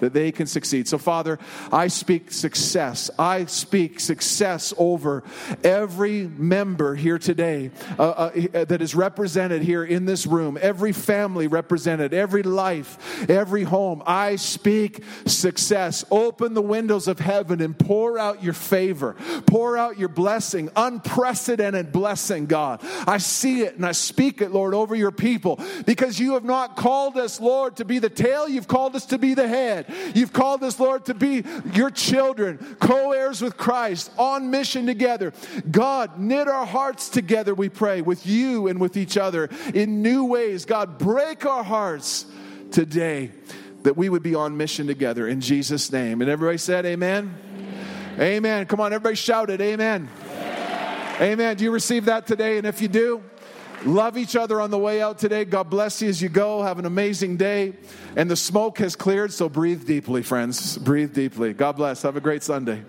that 0.04 0.14
they 0.14 0.32
can 0.32 0.48
succeed. 0.48 0.88
So, 0.88 0.98
Father, 0.98 1.40
I 1.72 1.88
speak 1.88 2.32
success. 2.32 3.10
I 3.18 3.46
speak 3.46 4.00
success 4.00 4.74
over 4.78 5.24
every 5.64 6.28
member 6.28 6.96
here 6.96 7.18
today 7.18 7.72
uh, 7.98 8.04
uh, 8.04 8.66
that 8.66 8.82
is 8.82 8.96
represented 8.96 9.62
here 9.62 9.84
in 9.84 10.06
this 10.06 10.28
room, 10.28 10.58
every 10.62 10.92
family 10.92 11.48
represented, 11.48 12.14
every 12.14 12.44
life, 12.44 13.30
every 13.30 13.64
home. 13.64 14.04
I 14.06 14.36
speak 14.36 15.04
success. 15.26 16.04
Open 16.12 16.54
the 16.54 16.62
windows 16.62 17.08
of 17.08 17.20
heaven 17.20 17.62
and 17.62 17.78
pour 17.78 18.20
out 18.20 18.44
your 18.44 18.54
favor, 18.54 19.16
pour 19.46 19.78
out 19.78 19.98
your 19.98 20.10
blessing, 20.10 20.70
unprecedented 20.76 21.92
blessing, 21.92 22.46
God. 22.46 22.82
I 23.08 23.18
see 23.20 23.62
it 23.62 23.76
and 23.76 23.86
I 23.86 23.94
speak 23.94 24.42
it, 24.42 24.52
Lord, 24.52 24.74
over 24.74 24.96
your 24.96 25.12
people 25.12 25.60
because 25.86 26.20
you 26.20 26.34
have 26.34 26.44
not 26.44 26.76
called 26.76 27.18
us, 27.18 27.40
Lord, 27.40 27.78
to 27.78 27.86
be 27.86 28.00
the 28.00 28.10
tail, 28.10 28.48
you've 28.50 28.68
called 28.68 28.96
us 28.96 29.06
to 29.08 29.18
be 29.18 29.34
the 29.34 29.48
head. 29.48 29.93
You've 30.14 30.34
called 30.34 30.64
us, 30.64 30.80
Lord, 30.80 31.06
to 31.06 31.14
be 31.14 31.44
your 31.74 31.90
children, 31.90 32.78
co 32.80 33.12
heirs 33.12 33.42
with 33.42 33.58
Christ, 33.58 34.12
on 34.18 34.52
mission 34.52 34.86
together. 34.86 35.34
God, 35.70 36.20
knit 36.20 36.48
our 36.48 36.66
hearts 36.66 37.10
together, 37.10 37.54
we 37.54 37.70
pray, 37.70 38.02
with 38.02 38.26
you 38.26 38.68
and 38.68 38.80
with 38.80 38.98
each 38.98 39.18
other 39.18 39.50
in 39.74 40.02
new 40.02 40.26
ways. 40.26 40.66
God, 40.66 40.98
break 40.98 41.46
our 41.46 41.64
hearts 41.64 42.26
today 42.72 43.32
that 43.84 43.98
we 43.98 44.10
would 44.10 44.24
be 44.24 44.36
on 44.36 44.58
mission 44.58 44.88
together 44.88 45.28
in 45.28 45.42
Jesus' 45.42 45.92
name. 45.92 46.22
And 46.22 46.30
everybody 46.30 46.58
said, 46.58 46.86
Amen. 46.86 47.36
Amen. 48.20 48.66
Come 48.68 48.80
on, 48.80 48.94
everybody 48.94 49.16
shouted. 49.16 49.60
Amen. 49.60 50.10
Amen. 50.26 51.22
Amen. 51.22 51.58
Do 51.58 51.64
you 51.64 51.72
receive 51.72 52.06
that 52.06 52.28
today? 52.28 52.58
And 52.58 52.68
if 52.68 52.82
you 52.82 52.88
do, 52.88 53.24
love 53.86 54.18
each 54.18 54.36
other 54.36 54.60
on 54.62 54.72
the 54.72 54.78
way 54.78 55.02
out 55.02 55.20
today. 55.20 55.46
God 55.46 55.70
bless 55.70 56.02
you 56.02 56.10
as 56.10 56.22
you 56.22 56.30
go. 56.30 56.62
Have 56.64 56.80
an 56.80 56.86
amazing 56.86 57.38
day. 57.38 57.74
And 58.16 58.30
the 58.30 58.36
smoke 58.36 58.78
has 58.80 58.96
cleared, 58.96 59.34
so 59.34 59.50
breathe 59.50 59.86
deeply, 59.86 60.24
friends. 60.24 60.78
Breathe 60.78 61.14
deeply. 61.14 61.54
God 61.54 61.74
bless. 61.74 62.02
Have 62.02 62.16
a 62.18 62.22
great 62.22 62.44
Sunday. 62.44 62.84